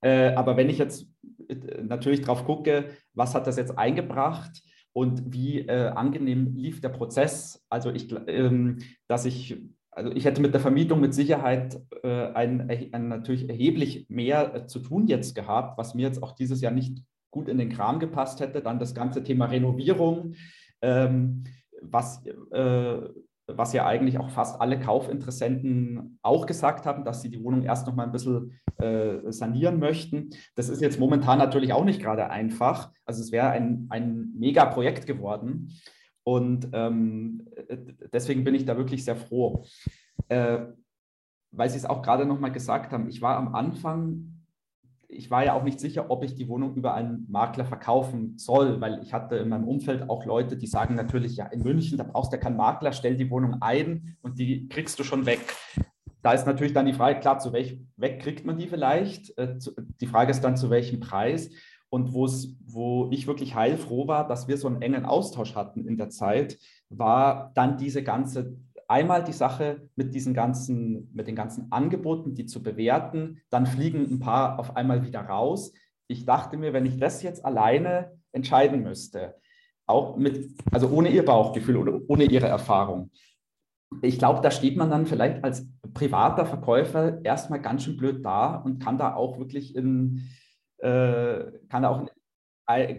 Äh, 0.00 0.34
aber 0.34 0.56
wenn 0.56 0.70
ich 0.70 0.78
jetzt 0.78 1.06
äh, 1.48 1.82
natürlich 1.82 2.22
drauf 2.22 2.44
gucke, 2.44 2.90
was 3.14 3.34
hat 3.34 3.46
das 3.46 3.56
jetzt 3.56 3.78
eingebracht 3.78 4.62
und 4.92 5.32
wie 5.32 5.60
äh, 5.60 5.88
angenehm 5.88 6.54
lief 6.56 6.80
der 6.80 6.88
Prozess, 6.88 7.64
also 7.68 7.90
ich, 7.90 8.14
ähm, 8.26 8.78
dass 9.06 9.24
ich 9.24 9.60
also 9.92 10.12
ich 10.12 10.24
hätte 10.24 10.40
mit 10.40 10.54
der 10.54 10.60
Vermietung 10.60 11.00
mit 11.00 11.14
Sicherheit 11.14 11.80
äh, 12.02 12.26
ein, 12.32 12.70
ein, 12.70 13.08
natürlich 13.08 13.48
erheblich 13.48 14.06
mehr 14.08 14.54
äh, 14.54 14.66
zu 14.66 14.78
tun 14.78 15.06
jetzt 15.08 15.34
gehabt, 15.34 15.78
was 15.78 15.94
mir 15.94 16.02
jetzt 16.02 16.22
auch 16.22 16.32
dieses 16.32 16.60
Jahr 16.60 16.72
nicht 16.72 17.02
gut 17.30 17.48
in 17.48 17.58
den 17.58 17.70
Kram 17.70 17.98
gepasst 17.98 18.40
hätte. 18.40 18.62
Dann 18.62 18.78
das 18.78 18.94
ganze 18.94 19.22
Thema 19.22 19.46
Renovierung, 19.46 20.34
ähm, 20.80 21.44
was, 21.82 22.24
äh, 22.52 22.98
was 23.56 23.72
ja 23.72 23.86
eigentlich 23.86 24.18
auch 24.18 24.30
fast 24.30 24.60
alle 24.60 24.78
Kaufinteressenten 24.78 26.18
auch 26.22 26.46
gesagt 26.46 26.86
haben, 26.86 27.04
dass 27.04 27.22
sie 27.22 27.30
die 27.30 27.42
Wohnung 27.42 27.62
erst 27.62 27.86
noch 27.86 27.94
mal 27.94 28.04
ein 28.04 28.12
bisschen 28.12 28.58
äh, 28.78 29.30
sanieren 29.30 29.78
möchten. 29.78 30.30
Das 30.54 30.68
ist 30.68 30.80
jetzt 30.80 31.00
momentan 31.00 31.38
natürlich 31.38 31.72
auch 31.72 31.84
nicht 31.84 32.02
gerade 32.02 32.30
einfach. 32.30 32.92
Also 33.04 33.22
es 33.22 33.32
wäre 33.32 33.50
ein, 33.50 33.86
ein 33.90 34.32
Mega-Projekt 34.36 35.06
geworden. 35.06 35.72
Und 36.22 36.68
ähm, 36.72 37.48
deswegen 38.12 38.44
bin 38.44 38.54
ich 38.54 38.64
da 38.64 38.76
wirklich 38.76 39.04
sehr 39.04 39.16
froh. 39.16 39.64
Äh, 40.28 40.66
weil 41.52 41.68
Sie 41.68 41.78
es 41.78 41.86
auch 41.86 42.02
gerade 42.02 42.26
nochmal 42.26 42.52
gesagt 42.52 42.92
haben, 42.92 43.08
ich 43.08 43.22
war 43.22 43.36
am 43.36 43.54
Anfang, 43.54 44.39
ich 45.12 45.30
war 45.30 45.44
ja 45.44 45.54
auch 45.54 45.62
nicht 45.62 45.80
sicher, 45.80 46.10
ob 46.10 46.24
ich 46.24 46.34
die 46.34 46.48
Wohnung 46.48 46.74
über 46.74 46.94
einen 46.94 47.26
Makler 47.28 47.64
verkaufen 47.64 48.38
soll, 48.38 48.80
weil 48.80 49.02
ich 49.02 49.12
hatte 49.12 49.36
in 49.36 49.48
meinem 49.48 49.66
Umfeld 49.68 50.08
auch 50.08 50.24
Leute, 50.24 50.56
die 50.56 50.66
sagen 50.66 50.94
natürlich, 50.94 51.36
ja, 51.36 51.46
in 51.46 51.62
München, 51.62 51.98
da 51.98 52.04
brauchst 52.04 52.32
du 52.32 52.36
ja 52.36 52.42
keinen 52.42 52.56
Makler, 52.56 52.92
stell 52.92 53.16
die 53.16 53.30
Wohnung 53.30 53.56
ein 53.60 54.16
und 54.22 54.38
die 54.38 54.68
kriegst 54.68 54.98
du 54.98 55.04
schon 55.04 55.26
weg. 55.26 55.40
Da 56.22 56.32
ist 56.32 56.46
natürlich 56.46 56.72
dann 56.72 56.86
die 56.86 56.92
Frage, 56.92 57.20
klar, 57.20 57.38
zu 57.38 57.52
welchem 57.52 57.88
weg 57.96 58.20
kriegt 58.20 58.44
man 58.44 58.58
die 58.58 58.68
vielleicht? 58.68 59.36
Äh, 59.38 59.56
die 60.00 60.06
Frage 60.06 60.30
ist 60.30 60.42
dann, 60.42 60.56
zu 60.56 60.70
welchem 60.70 61.00
Preis? 61.00 61.50
Und 61.88 62.12
wo 62.12 63.08
ich 63.10 63.26
wirklich 63.26 63.56
heilfroh 63.56 64.06
war, 64.06 64.28
dass 64.28 64.46
wir 64.46 64.56
so 64.56 64.68
einen 64.68 64.80
engen 64.80 65.04
Austausch 65.04 65.56
hatten 65.56 65.88
in 65.88 65.96
der 65.96 66.08
Zeit, 66.08 66.56
war 66.88 67.50
dann 67.54 67.78
diese 67.78 68.04
ganze, 68.04 68.56
einmal 68.90 69.22
die 69.22 69.32
Sache 69.32 69.88
mit 69.94 70.14
diesen 70.14 70.34
ganzen, 70.34 71.10
mit 71.14 71.28
den 71.28 71.36
ganzen 71.36 71.70
Angeboten, 71.70 72.34
die 72.34 72.46
zu 72.46 72.62
bewerten, 72.62 73.40
dann 73.48 73.66
fliegen 73.66 74.04
ein 74.10 74.18
paar 74.18 74.58
auf 74.58 74.76
einmal 74.76 75.06
wieder 75.06 75.20
raus. 75.20 75.72
Ich 76.08 76.26
dachte 76.26 76.56
mir, 76.56 76.72
wenn 76.72 76.86
ich 76.86 76.98
das 76.98 77.22
jetzt 77.22 77.44
alleine 77.44 78.18
entscheiden 78.32 78.82
müsste, 78.82 79.36
auch 79.86 80.16
mit, 80.16 80.56
also 80.72 80.88
ohne 80.88 81.08
ihr 81.08 81.24
Bauchgefühl 81.24 81.76
oder 81.76 82.00
ohne 82.08 82.24
ihre 82.24 82.48
Erfahrung, 82.48 83.10
ich 84.02 84.18
glaube, 84.18 84.40
da 84.40 84.50
steht 84.50 84.76
man 84.76 84.90
dann 84.90 85.06
vielleicht 85.06 85.42
als 85.44 85.68
privater 85.94 86.46
Verkäufer 86.46 87.24
erstmal 87.24 87.60
ganz 87.60 87.84
schön 87.84 87.96
blöd 87.96 88.24
da 88.24 88.56
und 88.56 88.82
kann 88.82 88.98
da 88.98 89.14
auch 89.14 89.38
wirklich 89.38 89.74
in, 89.74 90.28
äh, 90.78 91.44
kann 91.68 91.84
auch, 91.84 92.06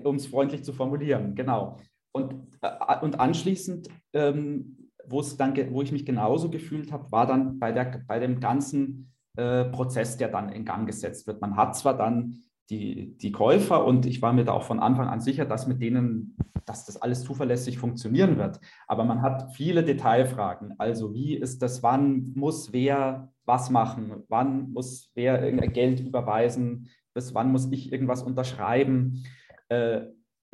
um 0.03 0.15
es 0.15 0.27
freundlich 0.27 0.63
zu 0.63 0.73
formulieren, 0.73 1.35
genau. 1.35 1.77
Und, 2.13 2.33
äh, 2.61 2.99
und 3.01 3.19
anschließend, 3.19 3.87
ähm, 4.13 4.80
wo 5.08 5.20
es 5.20 5.38
dann, 5.38 5.56
wo 5.72 5.82
ich 5.82 5.91
mich 5.91 6.06
genauso 6.06 6.49
gefühlt 6.49 6.91
habe, 6.91 7.12
war 7.12 7.28
dann 7.28 7.60
bei, 7.60 7.72
der, 7.72 8.02
bei 8.08 8.20
dem 8.20 8.39
ganzen 8.39 9.12
äh, 9.38 9.66
Prozess, 9.66 10.18
der 10.18 10.30
dann 10.30 10.49
in 10.49 10.66
Gang 10.66 10.86
gesetzt 10.86 11.28
wird. 11.28 11.41
Man 11.41 11.56
hat 11.56 11.76
zwar 11.76 11.97
dann 11.97 12.41
die, 12.70 13.18
die 13.18 13.32
Käufer 13.32 13.86
und 13.86 14.06
ich 14.06 14.22
war 14.22 14.34
mir 14.34 14.45
da 14.45 14.54
auch 14.54 14.64
von 14.64 14.80
Anfang 14.80 15.08
an 15.08 15.20
sicher, 15.20 15.45
dass 15.45 15.68
mit 15.68 15.82
denen, 15.82 16.38
dass 16.66 16.86
das 16.86 17.02
alles 17.02 17.24
zuverlässig 17.24 17.78
funktionieren 17.78 18.38
wird. 18.38 18.60
Aber 18.88 19.04
man 19.04 19.22
hat 19.22 19.54
viele 19.56 19.84
Detailfragen. 19.84 20.76
Also 20.78 21.14
wie 21.14 21.36
ist 21.36 21.62
das, 21.62 21.84
wann 21.84 22.32
muss 22.36 22.72
wer 22.72 23.32
was 23.45 23.70
machen, 23.70 24.24
wann 24.30 24.72
muss 24.72 25.12
wer 25.16 25.52
Geld 25.68 25.99
überweisen, 25.99 26.88
bis 27.14 27.34
wann 27.34 27.52
muss 27.52 27.70
ich 27.72 27.91
irgendwas 27.91 28.24
unterschreiben. 28.24 29.24
Äh, 29.68 30.04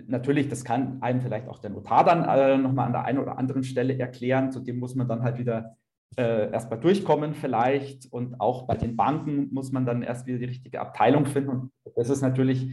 natürlich, 0.05 0.49
das 0.49 0.63
kann 0.63 1.01
einem 1.01 1.21
vielleicht 1.21 1.47
auch 1.47 1.59
der 1.59 1.71
Notar 1.71 2.03
dann 2.03 2.23
äh, 2.23 2.57
nochmal 2.57 2.87
an 2.87 2.93
der 2.93 3.05
einen 3.05 3.19
oder 3.19 3.37
anderen 3.37 3.63
Stelle 3.63 3.97
erklären. 3.97 4.51
Zu 4.51 4.59
dem 4.59 4.79
muss 4.79 4.95
man 4.95 5.07
dann 5.07 5.23
halt 5.23 5.39
wieder 5.39 5.75
äh, 6.15 6.51
erstmal 6.51 6.79
durchkommen 6.79 7.33
vielleicht. 7.33 8.11
Und 8.11 8.39
auch 8.39 8.67
bei 8.67 8.75
den 8.75 8.95
Banken 8.95 9.53
muss 9.53 9.71
man 9.71 9.85
dann 9.85 10.01
erst 10.01 10.27
wieder 10.27 10.39
die 10.39 10.45
richtige 10.45 10.79
Abteilung 10.79 11.25
finden. 11.25 11.49
Und 11.49 11.71
das 11.95 12.09
ist 12.09 12.21
natürlich, 12.21 12.69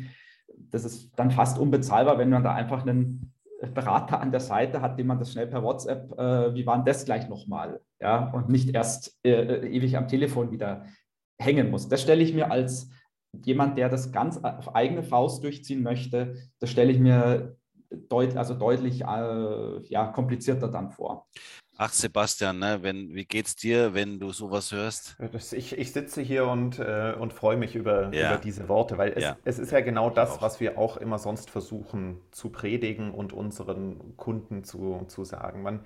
das 0.70 0.84
ist 0.84 1.12
dann 1.16 1.30
fast 1.30 1.58
unbezahlbar, 1.58 2.18
wenn 2.18 2.30
man 2.30 2.44
da 2.44 2.54
einfach 2.54 2.82
einen 2.82 3.32
Berater 3.72 4.20
an 4.20 4.30
der 4.30 4.40
Seite 4.40 4.80
hat, 4.82 4.98
dem 4.98 5.06
man 5.06 5.18
das 5.18 5.32
schnell 5.32 5.46
per 5.46 5.62
WhatsApp, 5.62 6.12
äh, 6.18 6.54
wie 6.54 6.66
war 6.66 6.76
denn 6.76 6.84
das 6.84 7.04
gleich 7.04 7.28
nochmal? 7.28 7.80
Ja, 8.00 8.30
und 8.30 8.48
nicht 8.48 8.74
erst 8.74 9.18
äh, 9.24 9.30
äh, 9.30 9.68
ewig 9.68 9.96
am 9.96 10.08
Telefon 10.08 10.50
wieder 10.50 10.84
hängen 11.38 11.70
muss. 11.70 11.88
Das 11.88 12.02
stelle 12.02 12.22
ich 12.22 12.34
mir 12.34 12.50
als 12.50 12.90
jemand, 13.44 13.78
der 13.78 13.88
das 13.88 14.12
ganz 14.12 14.38
auf 14.38 14.74
eigene 14.74 15.02
Faust 15.02 15.42
durchziehen 15.42 15.82
möchte, 15.82 16.36
das 16.58 16.70
stelle 16.70 16.92
ich 16.92 16.98
mir 16.98 17.56
deut 18.08 18.36
also 18.36 18.54
deutlich 18.54 19.02
äh, 19.02 19.82
ja, 19.88 20.06
komplizierter 20.08 20.68
dann 20.68 20.90
vor. 20.90 21.26
Ach, 21.76 21.92
Sebastian, 21.92 22.60
ne, 22.60 22.78
wenn, 22.82 23.14
wie 23.14 23.24
geht's 23.24 23.56
dir, 23.56 23.94
wenn 23.94 24.20
du 24.20 24.30
sowas 24.30 24.70
hörst? 24.70 25.16
Ich, 25.52 25.76
ich 25.76 25.92
sitze 25.92 26.22
hier 26.22 26.46
und, 26.46 26.78
äh, 26.78 27.14
und 27.18 27.32
freue 27.32 27.56
mich 27.56 27.74
über, 27.74 28.14
ja. 28.14 28.30
über 28.30 28.40
diese 28.40 28.68
Worte, 28.68 28.96
weil 28.96 29.12
es, 29.16 29.24
ja. 29.24 29.36
es 29.44 29.58
ist 29.58 29.72
ja 29.72 29.80
genau 29.80 30.08
das, 30.08 30.40
was 30.40 30.60
wir 30.60 30.78
auch 30.78 30.96
immer 30.96 31.18
sonst 31.18 31.50
versuchen 31.50 32.20
zu 32.30 32.50
predigen 32.50 33.12
und 33.12 33.32
unseren 33.32 34.16
Kunden 34.16 34.62
zu, 34.62 35.04
zu 35.08 35.24
sagen. 35.24 35.62
Man, 35.62 35.84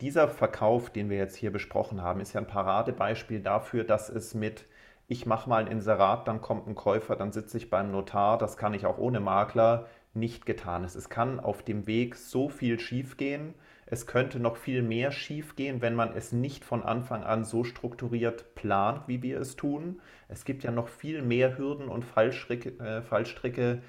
dieser 0.00 0.28
Verkauf, 0.28 0.90
den 0.90 1.10
wir 1.10 1.18
jetzt 1.18 1.36
hier 1.36 1.52
besprochen 1.52 2.00
haben, 2.02 2.20
ist 2.20 2.32
ja 2.32 2.40
ein 2.40 2.46
Paradebeispiel 2.46 3.40
dafür, 3.40 3.84
dass 3.84 4.08
es 4.08 4.32
mit 4.32 4.64
ich 5.08 5.24
mache 5.26 5.48
mal 5.48 5.64
ein 5.64 5.72
Inserat, 5.72 6.28
dann 6.28 6.40
kommt 6.42 6.66
ein 6.68 6.74
Käufer, 6.74 7.16
dann 7.16 7.32
sitze 7.32 7.56
ich 7.56 7.70
beim 7.70 7.90
Notar, 7.90 8.36
das 8.38 8.56
kann 8.58 8.74
ich 8.74 8.84
auch 8.86 8.98
ohne 8.98 9.20
Makler, 9.20 9.86
nicht 10.14 10.46
getan. 10.46 10.84
Es 10.84 11.08
kann 11.08 11.40
auf 11.40 11.62
dem 11.62 11.86
Weg 11.86 12.14
so 12.14 12.48
viel 12.48 12.78
schiefgehen. 12.78 13.54
Es 13.86 14.06
könnte 14.06 14.38
noch 14.38 14.56
viel 14.56 14.82
mehr 14.82 15.12
schiefgehen, 15.12 15.80
wenn 15.80 15.94
man 15.94 16.14
es 16.14 16.32
nicht 16.32 16.64
von 16.64 16.82
Anfang 16.82 17.24
an 17.24 17.44
so 17.44 17.64
strukturiert 17.64 18.54
plant, 18.54 19.02
wie 19.06 19.22
wir 19.22 19.40
es 19.40 19.56
tun. 19.56 20.00
Es 20.28 20.44
gibt 20.44 20.62
ja 20.62 20.70
noch 20.70 20.88
viel 20.88 21.22
mehr 21.22 21.56
Hürden 21.56 21.88
und 21.88 22.04
Fallstricke, 22.04 22.78
äh, 22.78 23.00
Fallstricke 23.02 23.80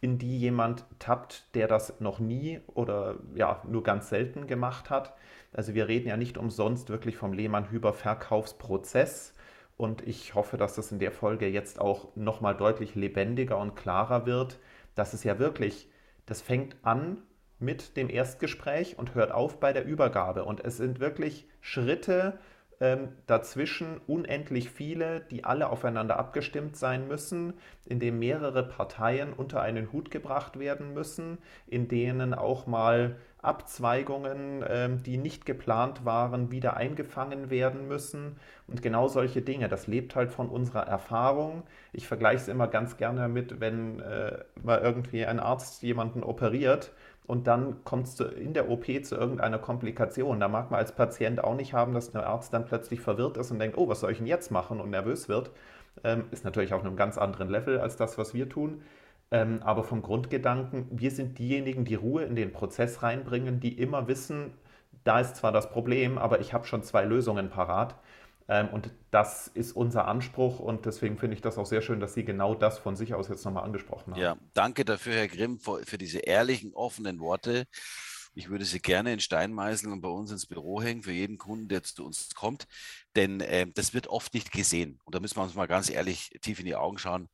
in 0.00 0.18
die 0.18 0.38
jemand 0.38 0.84
tappt, 0.98 1.54
der 1.54 1.66
das 1.66 1.98
noch 2.00 2.18
nie 2.18 2.60
oder 2.74 3.16
ja 3.34 3.62
nur 3.66 3.82
ganz 3.82 4.10
selten 4.10 4.46
gemacht 4.46 4.90
hat. 4.90 5.14
Also 5.52 5.74
wir 5.74 5.88
reden 5.88 6.08
ja 6.08 6.18
nicht 6.18 6.36
umsonst 6.36 6.90
wirklich 6.90 7.16
vom 7.16 7.32
Lehmann-Hüber-Verkaufsprozess 7.32 9.32
und 9.78 10.06
ich 10.06 10.34
hoffe, 10.34 10.58
dass 10.58 10.74
das 10.74 10.92
in 10.92 10.98
der 10.98 11.12
Folge 11.12 11.46
jetzt 11.46 11.80
auch 11.80 12.14
nochmal 12.16 12.56
deutlich 12.56 12.96
lebendiger 12.96 13.56
und 13.58 13.76
klarer 13.76 14.26
wird, 14.26 14.58
dass 14.96 15.14
es 15.14 15.22
ja 15.24 15.38
wirklich, 15.38 15.88
das 16.26 16.42
fängt 16.42 16.76
an 16.82 17.22
mit 17.60 17.96
dem 17.96 18.10
Erstgespräch 18.10 18.98
und 18.98 19.14
hört 19.14 19.30
auf 19.30 19.60
bei 19.60 19.72
der 19.72 19.84
Übergabe. 19.84 20.44
Und 20.44 20.64
es 20.64 20.76
sind 20.76 20.98
wirklich 20.98 21.48
Schritte 21.60 22.38
ähm, 22.80 23.08
dazwischen, 23.26 24.00
unendlich 24.06 24.70
viele, 24.70 25.20
die 25.20 25.44
alle 25.44 25.70
aufeinander 25.70 26.18
abgestimmt 26.18 26.76
sein 26.76 27.08
müssen, 27.08 27.54
in 27.86 27.98
denen 27.98 28.18
mehrere 28.18 28.62
Parteien 28.62 29.32
unter 29.32 29.60
einen 29.62 29.92
Hut 29.92 30.10
gebracht 30.10 30.58
werden 30.58 30.94
müssen, 30.94 31.38
in 31.66 31.88
denen 31.88 32.34
auch 32.34 32.66
mal 32.66 33.16
Abzweigungen, 33.40 34.64
ähm, 34.68 35.02
die 35.02 35.16
nicht 35.16 35.46
geplant 35.46 36.04
waren, 36.04 36.50
wieder 36.50 36.76
eingefangen 36.76 37.50
werden 37.50 37.86
müssen. 37.86 38.36
Und 38.66 38.82
genau 38.82 39.08
solche 39.08 39.42
Dinge, 39.42 39.68
das 39.68 39.86
lebt 39.86 40.16
halt 40.16 40.30
von 40.30 40.48
unserer 40.48 40.86
Erfahrung. 40.86 41.62
Ich 41.92 42.06
vergleiche 42.06 42.42
es 42.42 42.48
immer 42.48 42.66
ganz 42.66 42.96
gerne 42.96 43.28
mit, 43.28 43.60
wenn 43.60 44.00
äh, 44.00 44.38
mal 44.62 44.80
irgendwie 44.80 45.24
ein 45.24 45.40
Arzt 45.40 45.82
jemanden 45.82 46.22
operiert 46.22 46.92
und 47.28 47.46
dann 47.46 47.84
kommt 47.84 48.08
es 48.08 48.18
in 48.18 48.54
der 48.54 48.70
OP 48.70 48.86
zu 49.04 49.14
irgendeiner 49.14 49.58
Komplikation. 49.58 50.40
Da 50.40 50.48
mag 50.48 50.70
man 50.70 50.80
als 50.80 50.92
Patient 50.92 51.44
auch 51.44 51.54
nicht 51.54 51.74
haben, 51.74 51.92
dass 51.92 52.10
der 52.10 52.26
Arzt 52.26 52.54
dann 52.54 52.64
plötzlich 52.64 53.02
verwirrt 53.02 53.36
ist 53.36 53.50
und 53.50 53.58
denkt, 53.58 53.76
oh, 53.76 53.86
was 53.86 54.00
soll 54.00 54.12
ich 54.12 54.18
denn 54.18 54.26
jetzt 54.26 54.50
machen 54.50 54.80
und 54.80 54.88
nervös 54.88 55.28
wird. 55.28 55.50
Ähm, 56.04 56.24
ist 56.30 56.46
natürlich 56.46 56.72
auf 56.72 56.82
einem 56.82 56.96
ganz 56.96 57.18
anderen 57.18 57.50
Level 57.50 57.80
als 57.80 57.96
das, 57.96 58.16
was 58.16 58.32
wir 58.32 58.48
tun. 58.48 58.80
Ähm, 59.30 59.60
aber 59.62 59.84
vom 59.84 60.00
Grundgedanken, 60.00 60.86
wir 60.90 61.10
sind 61.10 61.38
diejenigen, 61.38 61.84
die 61.84 61.96
Ruhe 61.96 62.24
in 62.24 62.34
den 62.34 62.50
Prozess 62.50 63.02
reinbringen, 63.02 63.60
die 63.60 63.78
immer 63.78 64.08
wissen, 64.08 64.54
da 65.04 65.20
ist 65.20 65.36
zwar 65.36 65.52
das 65.52 65.68
Problem, 65.70 66.16
aber 66.16 66.40
ich 66.40 66.54
habe 66.54 66.64
schon 66.66 66.82
zwei 66.82 67.04
Lösungen 67.04 67.50
parat. 67.50 67.94
Ähm, 68.48 68.68
und 68.68 68.90
das 69.10 69.48
ist 69.48 69.72
unser 69.72 70.08
Anspruch 70.08 70.58
und 70.58 70.86
deswegen 70.86 71.18
finde 71.18 71.34
ich 71.34 71.42
das 71.42 71.58
auch 71.58 71.66
sehr 71.66 71.82
schön, 71.82 72.00
dass 72.00 72.14
Sie 72.14 72.24
genau 72.24 72.54
das 72.54 72.78
von 72.78 72.96
sich 72.96 73.14
aus 73.14 73.28
jetzt 73.28 73.44
nochmal 73.44 73.64
angesprochen 73.64 74.14
haben. 74.14 74.20
Ja, 74.20 74.36
danke 74.54 74.84
dafür, 74.84 75.14
Herr 75.14 75.28
Grimm, 75.28 75.58
für, 75.58 75.98
diese 75.98 76.20
ehrlichen, 76.20 76.72
offenen 76.72 77.20
Worte. 77.20 77.66
Ich 78.34 78.48
würde 78.48 78.64
sie 78.64 78.80
gerne 78.80 79.12
in 79.12 79.20
Stein 79.20 79.52
meißeln 79.52 79.92
und 79.92 80.00
bei 80.00 80.08
uns 80.08 80.30
ins 80.30 80.46
Büro 80.46 80.80
hängen 80.80 81.02
für 81.02 81.12
jeden 81.12 81.38
Kunden, 81.38 81.68
der 81.68 81.82
zu 81.82 82.04
uns 82.04 82.34
kommt. 82.34 82.66
Denn 83.16 83.40
äh, 83.40 83.66
das 83.74 83.94
wird 83.94 84.06
oft 84.06 84.32
nicht 84.32 84.52
gesehen. 84.52 85.00
Und 85.04 85.14
da 85.14 85.20
müssen 85.20 85.36
wir 85.36 85.42
uns 85.42 85.54
mal 85.54 85.66
ganz 85.66 85.90
ehrlich 85.90 86.30
tief 86.40 86.60
in 86.60 86.66
die 86.66 86.76
Augen 86.76 86.98
schauen. 86.98 87.28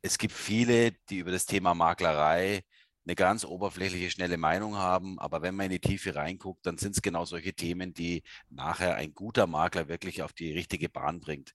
Es 0.00 0.16
gibt 0.16 0.32
viele, 0.32 0.92
die 1.10 1.18
über 1.18 1.32
das 1.32 1.44
Thema 1.44 1.74
Maklerei 1.74 2.62
eine 3.08 3.14
ganz 3.14 3.44
oberflächliche, 3.46 4.10
schnelle 4.10 4.36
Meinung 4.36 4.76
haben. 4.76 5.18
Aber 5.18 5.40
wenn 5.40 5.56
man 5.56 5.66
in 5.66 5.72
die 5.72 5.80
Tiefe 5.80 6.14
reinguckt, 6.14 6.66
dann 6.66 6.76
sind 6.76 6.94
es 6.94 7.02
genau 7.02 7.24
solche 7.24 7.54
Themen, 7.54 7.94
die 7.94 8.22
nachher 8.50 8.96
ein 8.96 9.14
guter 9.14 9.46
Makler 9.46 9.88
wirklich 9.88 10.22
auf 10.22 10.34
die 10.34 10.52
richtige 10.52 10.90
Bahn 10.90 11.20
bringt. 11.20 11.54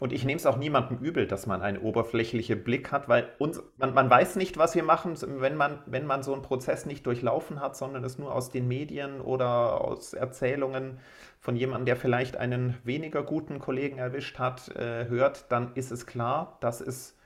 Und 0.00 0.12
ich 0.12 0.24
nehme 0.24 0.36
es 0.36 0.46
auch 0.46 0.56
niemandem 0.56 0.98
übel, 0.98 1.26
dass 1.26 1.46
man 1.46 1.60
einen 1.60 1.78
oberflächlichen 1.78 2.62
Blick 2.62 2.92
hat, 2.92 3.08
weil 3.08 3.32
uns, 3.38 3.60
man, 3.78 3.94
man, 3.94 4.08
weiß 4.08 4.36
nicht, 4.36 4.56
was 4.56 4.74
wir 4.76 4.84
machen, 4.84 5.16
wenn 5.40 5.56
man, 5.56 5.82
wenn 5.86 6.06
man 6.06 6.22
so 6.22 6.32
einen 6.32 6.42
Prozess 6.42 6.86
nicht 6.86 7.04
durchlaufen 7.06 7.60
hat, 7.60 7.76
sondern 7.76 8.04
es 8.04 8.18
nur 8.18 8.32
aus 8.32 8.50
den 8.50 8.68
Medien 8.68 9.20
oder 9.20 9.80
aus 9.80 10.12
Erzählungen 10.14 11.00
von 11.40 11.56
jemandem, 11.56 11.86
der 11.86 11.96
vielleicht 11.96 12.36
einen 12.36 12.76
weniger 12.84 13.22
guten 13.24 13.58
Kollegen 13.58 13.98
erwischt 13.98 14.38
hat, 14.38 14.68
äh, 14.76 15.06
hört, 15.08 15.50
dann 15.50 15.74
ist 15.74 15.90
es 15.90 16.06
klar, 16.06 16.58
dass 16.60 16.80
es 16.80 17.16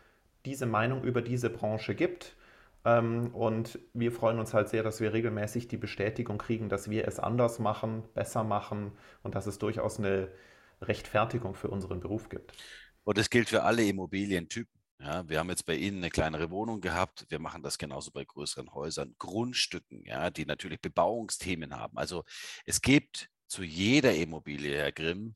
diese 0.46 0.66
Meinung 0.66 1.04
über 1.04 1.20
diese 1.20 1.50
Branche 1.50 1.94
gibt. 1.94 2.36
Ähm, 2.84 3.34
und 3.34 3.78
wir 3.92 4.12
freuen 4.12 4.38
uns 4.38 4.54
halt 4.54 4.68
sehr, 4.68 4.82
dass 4.82 5.00
wir 5.00 5.12
regelmäßig 5.12 5.68
die 5.68 5.76
Bestätigung 5.76 6.38
kriegen, 6.38 6.68
dass 6.68 6.90
wir 6.90 7.06
es 7.06 7.18
anders 7.18 7.58
machen, 7.58 8.02
besser 8.14 8.44
machen 8.44 8.92
und 9.22 9.34
dass 9.34 9.46
es 9.46 9.58
durchaus 9.58 9.98
eine 9.98 10.28
Rechtfertigung 10.80 11.54
für 11.54 11.68
unseren 11.68 12.00
Beruf 12.00 12.28
gibt. 12.28 12.52
Und 13.04 13.18
das 13.18 13.30
gilt 13.30 13.48
für 13.48 13.62
alle 13.62 13.84
Immobilientypen. 13.84 14.80
Ja, 15.00 15.28
wir 15.28 15.40
haben 15.40 15.50
jetzt 15.50 15.66
bei 15.66 15.74
Ihnen 15.74 15.98
eine 15.98 16.10
kleinere 16.10 16.50
Wohnung 16.50 16.80
gehabt. 16.80 17.26
Wir 17.28 17.40
machen 17.40 17.62
das 17.62 17.76
genauso 17.76 18.12
bei 18.12 18.24
größeren 18.24 18.72
Häusern, 18.72 19.16
Grundstücken, 19.18 20.04
ja, 20.04 20.30
die 20.30 20.46
natürlich 20.46 20.80
Bebauungsthemen 20.80 21.76
haben. 21.76 21.98
Also 21.98 22.22
es 22.66 22.80
gibt 22.80 23.28
zu 23.48 23.64
jeder 23.64 24.14
Immobilie, 24.14 24.76
Herr 24.76 24.92
Grimm, 24.92 25.34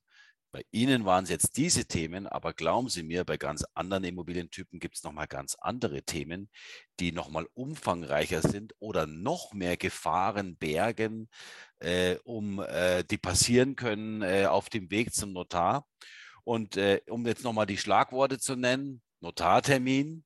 bei 0.52 0.64
Ihnen 0.70 1.04
waren 1.04 1.24
es 1.24 1.30
jetzt 1.30 1.56
diese 1.56 1.84
Themen, 1.84 2.26
aber 2.26 2.54
glauben 2.54 2.88
Sie 2.88 3.02
mir, 3.02 3.24
bei 3.24 3.36
ganz 3.36 3.64
anderen 3.74 4.04
Immobilientypen 4.04 4.78
gibt 4.78 4.96
es 4.96 5.02
nochmal 5.02 5.26
ganz 5.26 5.56
andere 5.60 6.02
Themen, 6.02 6.48
die 6.98 7.12
nochmal 7.12 7.46
umfangreicher 7.54 8.40
sind 8.42 8.74
oder 8.78 9.06
noch 9.06 9.52
mehr 9.52 9.76
Gefahren 9.76 10.56
bergen, 10.56 11.28
äh, 11.80 12.16
um, 12.24 12.60
äh, 12.60 13.04
die 13.04 13.18
passieren 13.18 13.76
können 13.76 14.22
äh, 14.22 14.46
auf 14.46 14.68
dem 14.70 14.90
Weg 14.90 15.12
zum 15.12 15.32
Notar. 15.32 15.86
Und 16.44 16.76
äh, 16.76 17.00
um 17.08 17.26
jetzt 17.26 17.44
nochmal 17.44 17.66
die 17.66 17.76
Schlagworte 17.76 18.38
zu 18.38 18.56
nennen, 18.56 19.02
Notartermin, 19.20 20.24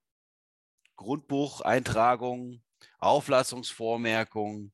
Grundbucheintragung, 0.97 2.62
Auflassungsvormerkung, 2.99 4.73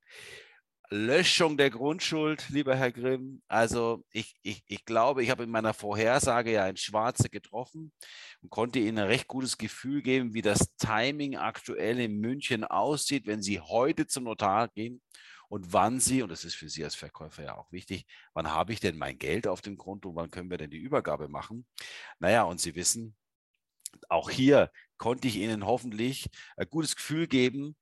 Löschung 0.90 1.56
der 1.56 1.70
Grundschuld, 1.70 2.48
lieber 2.48 2.76
Herr 2.76 2.92
Grimm. 2.92 3.42
Also 3.48 4.04
ich, 4.10 4.36
ich, 4.42 4.62
ich 4.66 4.84
glaube, 4.84 5.22
ich 5.22 5.30
habe 5.30 5.42
in 5.42 5.50
meiner 5.50 5.74
Vorhersage 5.74 6.52
ja 6.52 6.64
ein 6.64 6.76
Schwarze 6.76 7.28
getroffen 7.28 7.92
und 8.40 8.50
konnte 8.50 8.78
Ihnen 8.78 8.98
ein 8.98 9.06
recht 9.06 9.26
gutes 9.26 9.58
Gefühl 9.58 10.02
geben, 10.02 10.32
wie 10.34 10.42
das 10.42 10.76
Timing 10.76 11.36
aktuell 11.36 11.98
in 11.98 12.18
München 12.18 12.64
aussieht, 12.64 13.26
wenn 13.26 13.42
Sie 13.42 13.60
heute 13.60 14.06
zum 14.06 14.24
Notar 14.24 14.68
gehen 14.68 15.02
und 15.48 15.72
wann 15.72 15.98
Sie, 15.98 16.22
und 16.22 16.30
das 16.30 16.44
ist 16.44 16.54
für 16.54 16.68
Sie 16.68 16.84
als 16.84 16.94
Verkäufer 16.94 17.44
ja 17.44 17.56
auch 17.56 17.72
wichtig, 17.72 18.06
wann 18.32 18.52
habe 18.52 18.72
ich 18.72 18.80
denn 18.80 18.96
mein 18.96 19.18
Geld 19.18 19.48
auf 19.48 19.62
dem 19.62 19.76
Konto 19.76 20.10
und 20.10 20.16
wann 20.16 20.30
können 20.30 20.50
wir 20.50 20.58
denn 20.58 20.70
die 20.70 20.78
Übergabe 20.78 21.28
machen? 21.28 21.66
Naja, 22.20 22.44
und 22.44 22.60
Sie 22.60 22.76
wissen, 22.76 23.16
auch 24.08 24.30
hier 24.30 24.70
konnte 24.98 25.26
ich 25.26 25.36
Ihnen 25.36 25.66
hoffentlich 25.66 26.28
ein 26.56 26.68
gutes 26.70 26.94
Gefühl 26.96 27.26
geben, 27.26 27.76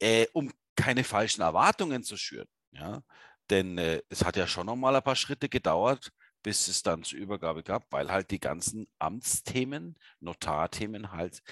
äh, 0.00 0.26
um 0.32 0.52
keine 0.76 1.04
falschen 1.04 1.42
Erwartungen 1.42 2.02
zu 2.02 2.16
schüren. 2.16 2.48
Ja? 2.72 3.02
Denn 3.50 3.78
äh, 3.78 4.02
es 4.08 4.24
hat 4.24 4.36
ja 4.36 4.46
schon 4.46 4.66
noch 4.66 4.76
mal 4.76 4.94
ein 4.94 5.02
paar 5.02 5.16
Schritte 5.16 5.48
gedauert, 5.48 6.10
bis 6.42 6.68
es 6.68 6.82
dann 6.82 7.02
zur 7.02 7.18
Übergabe 7.18 7.62
gab, 7.62 7.84
weil 7.90 8.10
halt 8.10 8.30
die 8.30 8.40
ganzen 8.40 8.88
Amtsthemen, 8.98 9.98
Notarthemen 10.20 11.12
halt 11.12 11.42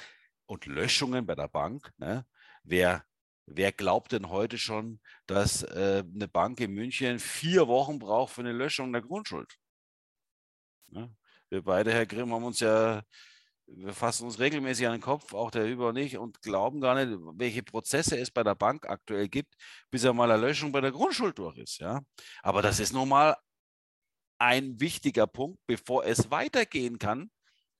und 0.47 0.67
Löschungen 0.67 1.27
bei 1.27 1.35
der 1.35 1.49
Bank, 1.49 1.93
ne? 1.99 2.25
wer, 2.63 3.05
wer 3.47 3.73
glaubt 3.73 4.13
denn 4.13 4.31
heute 4.31 4.57
schon, 4.57 5.01
dass 5.27 5.63
äh, 5.63 6.05
eine 6.15 6.29
Bank 6.29 6.61
in 6.61 6.73
München 6.73 7.19
vier 7.19 7.69
Wochen 7.69 7.99
braucht 7.99 8.35
für 8.35 8.41
eine 8.41 8.53
Löschung 8.53 8.93
der 8.93 9.03
Grundschuld? 9.03 9.53
Ne? 10.89 11.15
Wir 11.51 11.63
beide, 11.63 11.93
Herr 11.93 12.07
Grimm, 12.07 12.33
haben 12.33 12.45
uns 12.45 12.61
ja 12.61 13.03
wir 13.71 13.93
fassen 13.93 14.25
uns 14.25 14.39
regelmäßig 14.39 14.87
an 14.87 14.93
den 14.93 15.01
Kopf, 15.01 15.35
auch 15.35 15.51
der 15.51 15.67
Über 15.67 15.89
und 15.89 15.97
ich, 15.97 16.17
und 16.17 16.41
glauben 16.43 16.81
gar 16.81 16.95
nicht, 16.95 17.19
welche 17.35 17.63
Prozesse 17.63 18.19
es 18.19 18.31
bei 18.31 18.43
der 18.43 18.55
Bank 18.55 18.89
aktuell 18.89 19.29
gibt, 19.29 19.55
bis 19.91 20.05
er 20.05 20.13
mal 20.13 20.31
eine 20.31 20.41
Löschung 20.41 20.73
bei 20.73 20.81
der 20.81 20.93
Grundschuld 20.93 21.39
durch 21.39 21.59
ist. 21.59 21.79
Ja? 21.79 22.03
Aber 22.43 22.63
das 22.63 22.81
ist 22.81 22.93
nun 22.93 23.09
mal 23.09 23.37
ein 24.39 24.81
wichtiger 24.81 25.27
Punkt, 25.27 25.61
bevor 25.67 26.05
es 26.05 26.31
weitergehen 26.31 26.99
kann 26.99 27.31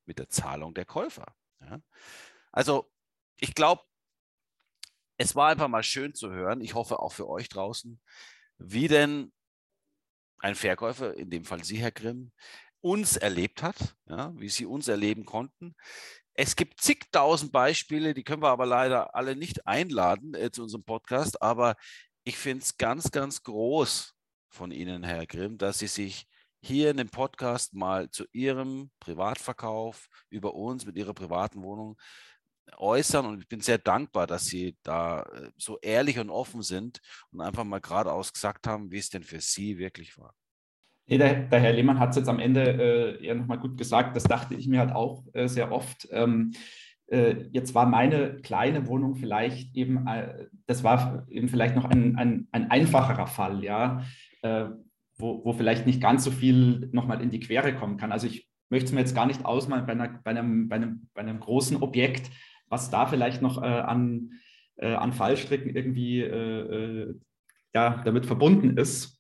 mit 0.05 0.19
der 0.19 0.29
Zahlung 0.29 0.75
der 0.75 0.85
Käufer. 0.85 1.27
Ja? 1.61 1.81
Also 2.53 2.91
ich 3.37 3.55
glaube, 3.55 3.83
es 5.17 5.35
war 5.35 5.49
einfach 5.49 5.69
mal 5.69 5.83
schön 5.83 6.15
zu 6.15 6.31
hören, 6.31 6.61
ich 6.61 6.75
hoffe 6.75 7.01
auch 7.01 7.13
für 7.13 7.29
euch 7.29 7.49
draußen, 7.49 8.01
wie 8.59 8.89
denn 8.89 9.33
ein 10.39 10.55
Verkäufer, 10.55 11.15
in 11.15 11.31
dem 11.31 11.45
Fall 11.45 11.65
Sie, 11.65 11.79
Herr 11.79 11.91
Grimm, 11.91 12.33
uns 12.81 13.17
erlebt 13.17 13.63
hat, 13.63 13.97
ja, 14.09 14.33
wie 14.37 14.49
sie 14.49 14.67
uns 14.67 14.89
erleben 14.89 15.25
konnten. 15.25 15.75
Es 16.35 16.55
gibt 16.55 16.81
zigtausend 16.81 17.51
Beispiele, 17.51 18.15
die 18.15 18.23
können 18.23 18.43
wir 18.43 18.51
aber 18.51 18.67
leider 18.67 19.15
alle 19.15 19.35
nicht 19.35 19.67
einladen 19.67 20.35
äh, 20.35 20.51
zu 20.51 20.63
unserem 20.63 20.85
Podcast, 20.85 21.43
aber 21.43 21.77
ich 22.25 22.37
finde 22.37 22.63
es 22.63 22.77
ganz, 22.77 23.11
ganz 23.11 23.43
groß 23.43 24.15
von 24.49 24.71
Ihnen, 24.71 25.03
Herr 25.03 25.27
Grimm, 25.27 25.59
dass 25.59 25.79
Sie 25.79 25.87
sich 25.87 26.27
hier 26.61 26.91
in 26.91 26.97
dem 26.97 27.09
Podcast 27.09 27.75
mal 27.75 28.11
zu 28.11 28.25
Ihrem 28.33 28.91
Privatverkauf 29.01 30.09
über 30.31 30.55
uns 30.55 30.87
mit 30.87 30.97
Ihrer 30.97 31.15
privaten 31.15 31.63
Wohnung 31.63 31.97
äußern 32.77 33.27
und 33.27 33.41
ich 33.41 33.49
bin 33.49 33.61
sehr 33.61 33.79
dankbar, 33.79 34.27
dass 34.27 34.47
Sie 34.47 34.77
da 34.83 35.23
äh, 35.23 35.51
so 35.57 35.79
ehrlich 35.81 36.19
und 36.19 36.31
offen 36.31 36.63
sind 36.63 37.01
und 37.31 37.41
einfach 37.41 37.65
mal 37.65 37.81
geradeaus 37.81 38.33
gesagt 38.33 38.67
haben, 38.67 38.91
wie 38.91 38.99
es 38.99 39.11
denn 39.11 39.25
für 39.25 39.41
Sie 39.41 39.79
wirklich 39.79 40.19
war. 40.19 40.35
Nee, 41.09 41.17
der, 41.17 41.35
der, 41.45 41.61
Herr 41.61 41.73
Lehmann 41.73 41.99
hat 41.99 42.11
es 42.11 42.17
jetzt 42.17 42.29
am 42.29 42.39
Ende 42.39 43.19
äh, 43.19 43.27
ja 43.27 43.35
nochmal 43.35 43.59
gut 43.59 43.79
gesagt. 43.79 44.15
Das 44.15 44.25
dachte 44.25 44.55
ich 44.55 44.69
mir 44.69 44.81
halt 44.81 44.93
auch 44.93 45.25
äh, 45.33 45.49
sehr 45.49 45.73
oft. 45.73 46.07
Ähm, 46.13 46.53
äh, 47.07 47.47
jetzt 47.51 47.75
war 47.75 47.87
meine 47.87 48.37
kleine 48.43 48.87
Wohnung 48.87 49.17
vielleicht 49.17 49.75
eben, 49.75 50.07
äh, 50.07 50.47
das 50.67 50.85
war 50.85 51.27
eben 51.31 51.49
vielleicht 51.49 51.75
noch 51.75 51.87
ein, 51.87 52.17
ein, 52.17 52.49
ein 52.53 52.71
einfacherer 52.71 53.27
Fall, 53.27 53.65
ja, 53.65 54.05
äh, 54.43 54.67
wo, 55.17 55.43
wo 55.47 55.55
vielleicht 55.55 55.87
nicht 55.87 56.03
ganz 56.03 56.25
so 56.25 56.31
viel 56.31 56.91
nochmal 56.93 57.23
in 57.23 57.31
die 57.31 57.41
Quere 57.41 57.75
kommen 57.75 57.97
kann. 57.97 58.13
Also 58.13 58.27
ich 58.27 58.47
möchte 58.69 58.87
es 58.87 58.93
mir 58.93 59.01
jetzt 59.01 59.15
gar 59.15 59.27
nicht 59.27 59.47
ausmalen 59.47 59.87
bei, 59.87 59.93
einer, 59.93 60.21
bei, 60.23 60.31
einem, 60.31 60.69
bei, 60.69 60.77
einem, 60.77 61.09
bei 61.15 61.23
einem 61.23 61.41
großen 61.41 61.83
Objekt, 61.83 62.31
was 62.69 62.91
da 62.91 63.07
vielleicht 63.07 63.41
noch 63.41 63.63
äh, 63.63 63.67
an, 63.67 64.33
an 64.81 65.13
Fallstricken 65.13 65.75
irgendwie 65.75 66.21
ja, 67.75 68.01
damit 68.05 68.27
verbunden 68.27 68.77
ist. 68.77 69.18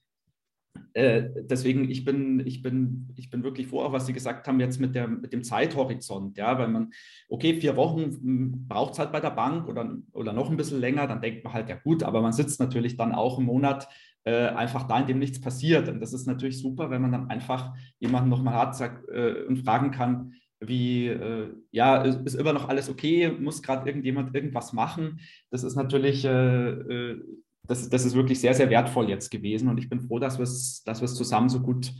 Äh, 0.92 1.30
deswegen, 1.42 1.90
ich 1.90 2.04
bin, 2.04 2.40
ich, 2.46 2.62
bin, 2.62 3.08
ich 3.16 3.30
bin 3.30 3.42
wirklich 3.42 3.68
froh, 3.68 3.92
was 3.92 4.06
Sie 4.06 4.12
gesagt 4.12 4.46
haben, 4.46 4.60
jetzt 4.60 4.80
mit, 4.80 4.94
der, 4.94 5.08
mit 5.08 5.32
dem 5.32 5.44
Zeithorizont. 5.44 6.36
Ja, 6.36 6.58
weil 6.58 6.68
man, 6.68 6.92
okay, 7.28 7.54
vier 7.54 7.76
Wochen 7.76 8.02
hm, 8.02 8.68
braucht 8.68 8.94
es 8.94 8.98
halt 8.98 9.12
bei 9.12 9.20
der 9.20 9.30
Bank 9.30 9.68
oder, 9.68 9.96
oder 10.12 10.32
noch 10.32 10.50
ein 10.50 10.56
bisschen 10.56 10.80
länger, 10.80 11.06
dann 11.06 11.20
denkt 11.20 11.44
man 11.44 11.52
halt, 11.52 11.68
ja 11.68 11.76
gut, 11.76 12.02
aber 12.02 12.22
man 12.22 12.32
sitzt 12.32 12.60
natürlich 12.60 12.96
dann 12.96 13.12
auch 13.12 13.38
im 13.38 13.44
Monat 13.44 13.88
äh, 14.24 14.48
einfach 14.48 14.86
da, 14.86 14.98
in 15.00 15.06
dem 15.06 15.18
nichts 15.18 15.40
passiert. 15.40 15.88
Und 15.88 16.00
das 16.00 16.12
ist 16.12 16.26
natürlich 16.26 16.60
super, 16.60 16.90
wenn 16.90 17.02
man 17.02 17.12
dann 17.12 17.30
einfach 17.30 17.74
jemanden 17.98 18.30
nochmal 18.30 18.54
hat 18.54 18.76
sagt, 18.76 19.08
äh, 19.08 19.44
und 19.46 19.64
fragen 19.64 19.90
kann, 19.90 20.32
wie, 20.60 21.06
äh, 21.06 21.54
ja, 21.70 22.02
ist, 22.02 22.20
ist, 22.26 22.34
immer 22.34 22.52
noch 22.52 22.68
alles 22.68 22.88
okay, 22.90 23.30
muss 23.30 23.62
gerade 23.62 23.88
irgendjemand 23.88 24.34
irgendwas 24.34 24.72
machen. 24.72 25.20
Das 25.50 25.62
ist 25.62 25.76
natürlich 25.76 26.24
äh, 26.24 26.70
äh, 26.70 27.22
das, 27.68 27.88
das 27.88 28.04
ist 28.04 28.14
wirklich 28.14 28.40
sehr, 28.40 28.54
sehr 28.54 28.70
wertvoll 28.70 29.08
jetzt 29.08 29.30
gewesen 29.30 29.68
und 29.68 29.78
ich 29.78 29.88
bin 29.88 30.00
froh, 30.00 30.18
dass 30.18 30.38
wir 30.38 30.44
es 30.44 30.82
dass 30.84 31.00
zusammen 31.14 31.48
so 31.48 31.60
gut 31.60 31.92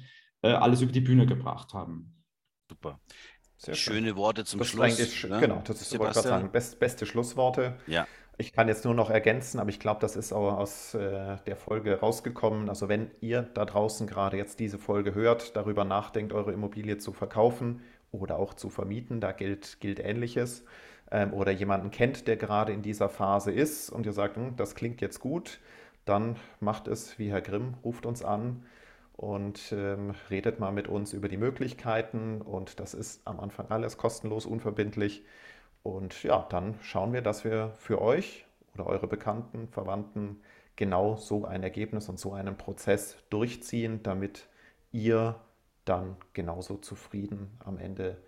äh, 0.42 0.48
alles 0.48 0.80
über 0.80 0.92
die 0.92 1.00
Bühne 1.00 1.26
gebracht 1.26 1.74
haben. 1.74 2.24
Super. 2.68 3.00
Sehr 3.58 3.74
Schöne 3.74 4.16
Worte 4.16 4.44
zum 4.44 4.60
das 4.60 4.68
Schluss. 4.68 4.98
Ist 4.98 5.24
ne? 5.24 5.40
Genau, 5.40 5.62
das 5.64 5.80
ist, 5.82 5.98
wollte 5.98 6.14
gerade 6.14 6.28
sagen, 6.28 6.52
best, 6.52 6.78
beste 6.78 7.06
Schlussworte. 7.06 7.76
Ja. 7.86 8.06
Ich 8.40 8.52
kann 8.52 8.68
jetzt 8.68 8.84
nur 8.84 8.94
noch 8.94 9.10
ergänzen, 9.10 9.58
aber 9.58 9.68
ich 9.68 9.80
glaube, 9.80 10.00
das 10.00 10.14
ist 10.14 10.32
auch 10.32 10.56
aus 10.56 10.94
äh, 10.94 11.36
der 11.44 11.56
Folge 11.56 11.98
rausgekommen. 11.98 12.68
Also 12.68 12.88
wenn 12.88 13.10
ihr 13.20 13.42
da 13.42 13.64
draußen 13.64 14.06
gerade 14.06 14.36
jetzt 14.36 14.60
diese 14.60 14.78
Folge 14.78 15.12
hört, 15.12 15.56
darüber 15.56 15.84
nachdenkt, 15.84 16.32
eure 16.32 16.52
Immobilie 16.52 16.98
zu 16.98 17.12
verkaufen 17.12 17.82
oder 18.12 18.38
auch 18.38 18.54
zu 18.54 18.70
vermieten, 18.70 19.20
da 19.20 19.32
gilt, 19.32 19.80
gilt 19.80 19.98
Ähnliches 19.98 20.64
ähm, 21.10 21.32
oder 21.32 21.52
jemanden 21.52 21.90
kennt, 21.90 22.26
der 22.26 22.36
gerade 22.36 22.72
in 22.72 22.82
dieser 22.82 23.08
Phase 23.08 23.52
ist 23.52 23.90
und 23.90 24.06
ihr 24.06 24.12
sagt, 24.12 24.36
hm, 24.36 24.56
das 24.56 24.74
klingt 24.74 25.00
jetzt 25.00 25.20
gut, 25.20 25.60
dann 26.04 26.36
macht 26.60 26.88
es 26.88 27.18
wie 27.18 27.30
Herr 27.30 27.42
Grimm, 27.42 27.74
ruft 27.84 28.06
uns 28.06 28.22
an 28.22 28.64
und 29.16 29.72
ähm, 29.72 30.14
redet 30.30 30.60
mal 30.60 30.72
mit 30.72 30.88
uns 30.88 31.12
über 31.12 31.28
die 31.28 31.36
Möglichkeiten 31.36 32.40
und 32.40 32.80
das 32.80 32.94
ist 32.94 33.20
am 33.26 33.40
Anfang 33.40 33.70
alles 33.70 33.98
kostenlos, 33.98 34.46
unverbindlich. 34.46 35.24
Und 35.82 36.22
ja, 36.22 36.46
dann 36.50 36.74
schauen 36.82 37.12
wir, 37.12 37.22
dass 37.22 37.44
wir 37.44 37.72
für 37.78 38.00
euch 38.00 38.46
oder 38.74 38.86
eure 38.86 39.06
Bekannten, 39.06 39.68
Verwandten 39.68 40.40
genau 40.76 41.16
so 41.16 41.44
ein 41.44 41.62
Ergebnis 41.62 42.08
und 42.08 42.20
so 42.20 42.32
einen 42.32 42.56
Prozess 42.56 43.16
durchziehen, 43.30 44.02
damit 44.02 44.48
ihr 44.92 45.40
dann 45.84 46.16
genauso 46.32 46.76
zufrieden 46.76 47.58
am 47.64 47.78
Ende 47.78 48.18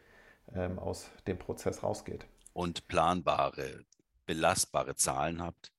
ähm, 0.55 0.79
aus 0.79 1.11
dem 1.27 1.39
Prozess 1.39 1.83
rausgeht. 1.83 2.27
Und 2.53 2.89
planbare, 2.89 3.85
belastbare 4.27 4.97
Zahlen 4.97 5.43
habt 5.43 5.73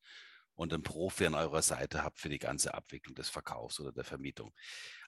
und 0.55 0.73
einen 0.73 0.83
Profi 0.83 1.25
an 1.25 1.35
eurer 1.35 1.61
Seite 1.61 2.03
habt 2.03 2.19
für 2.19 2.29
die 2.29 2.39
ganze 2.39 2.73
Abwicklung 2.73 3.15
des 3.15 3.29
Verkaufs 3.29 3.79
oder 3.79 3.91
der 3.91 4.03
Vermietung. 4.03 4.53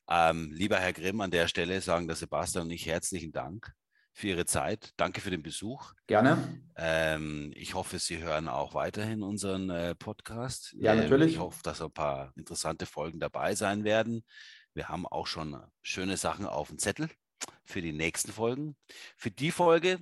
Ähm, 0.09 0.51
lieber 0.51 0.77
Herr 0.77 0.93
Grimm, 0.93 1.21
an 1.21 1.31
der 1.31 1.47
Stelle 1.47 1.79
sagen 1.81 2.07
der 2.07 2.15
Sebastian 2.15 2.65
und 2.65 2.71
ich 2.71 2.85
herzlichen 2.85 3.31
Dank 3.31 3.73
für 4.13 4.27
Ihre 4.27 4.45
Zeit. 4.45 4.91
Danke 4.97 5.21
für 5.21 5.31
den 5.31 5.41
Besuch. 5.41 5.93
Gerne. 6.07 6.61
Ähm, 6.75 7.51
ich 7.55 7.73
hoffe, 7.73 7.99
Sie 7.99 8.19
hören 8.19 8.47
auch 8.47 8.73
weiterhin 8.73 9.23
unseren 9.23 9.69
äh, 9.69 9.95
Podcast. 9.95 10.75
Ja, 10.77 10.95
natürlich. 10.95 11.27
Ähm, 11.27 11.33
ich 11.33 11.39
hoffe, 11.39 11.61
dass 11.63 11.81
ein 11.81 11.91
paar 11.91 12.31
interessante 12.35 12.85
Folgen 12.85 13.19
dabei 13.19 13.55
sein 13.55 13.83
werden. 13.83 14.23
Wir 14.73 14.89
haben 14.89 15.07
auch 15.07 15.27
schon 15.27 15.59
schöne 15.81 16.17
Sachen 16.17 16.45
auf 16.45 16.69
dem 16.69 16.77
Zettel 16.77 17.09
für 17.65 17.81
die 17.81 17.93
nächsten 17.93 18.31
Folgen. 18.31 18.75
Für 19.17 19.31
die 19.31 19.51
Folge 19.51 19.99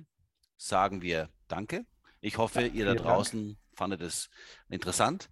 sagen 0.56 1.02
wir 1.02 1.28
Danke. 1.52 1.84
Ich 2.22 2.38
hoffe, 2.38 2.62
ja, 2.62 2.66
ihr 2.68 2.86
da 2.86 2.94
draußen 2.94 3.48
Dank. 3.48 3.58
fandet 3.74 4.00
es 4.00 4.30
interessant. 4.70 5.28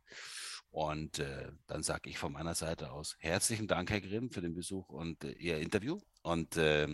Und 0.71 1.19
äh, 1.19 1.51
dann 1.67 1.83
sage 1.83 2.11
ich 2.11 2.19
von 2.19 2.33
meiner 2.33 2.55
Seite 2.55 2.93
aus 2.93 3.17
herzlichen 3.21 3.67
Dank, 3.67 3.91
Herr 3.91 4.03
Grimm, 4.03 4.31
für 4.31 4.43
den 4.43 4.53
Besuch 4.53 4.91
und 4.91 5.25
äh, 5.25 5.33
Ihr 5.33 5.59
Interview. 5.61 5.99
Und 6.21 6.59
äh, 6.59 6.89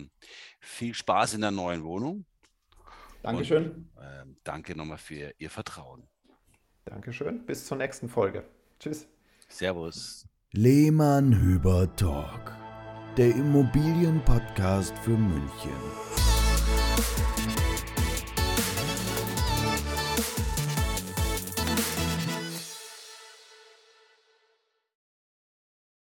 viel 0.61 0.93
Spaß 0.93 1.33
in 1.33 1.41
der 1.41 1.51
neuen 1.51 1.83
Wohnung. 1.83 2.25
Dankeschön. 3.21 3.89
Und, 3.95 4.01
ähm, 4.01 4.37
danke 4.45 4.77
nochmal 4.77 4.97
für 4.97 5.33
Ihr 5.37 5.49
Vertrauen. 5.49 6.07
Dankeschön. 6.85 7.45
Bis 7.45 7.65
zur 7.65 7.75
nächsten 7.75 8.07
Folge. 8.07 8.45
Tschüss. 8.79 9.09
Servus. 9.49 10.25
Lehmann 10.53 11.37
Hüber 11.37 11.93
Talk, 11.97 12.55
der 13.17 13.31
Immobilienpodcast 13.31 14.97
für 14.99 15.17
München. 15.17 15.75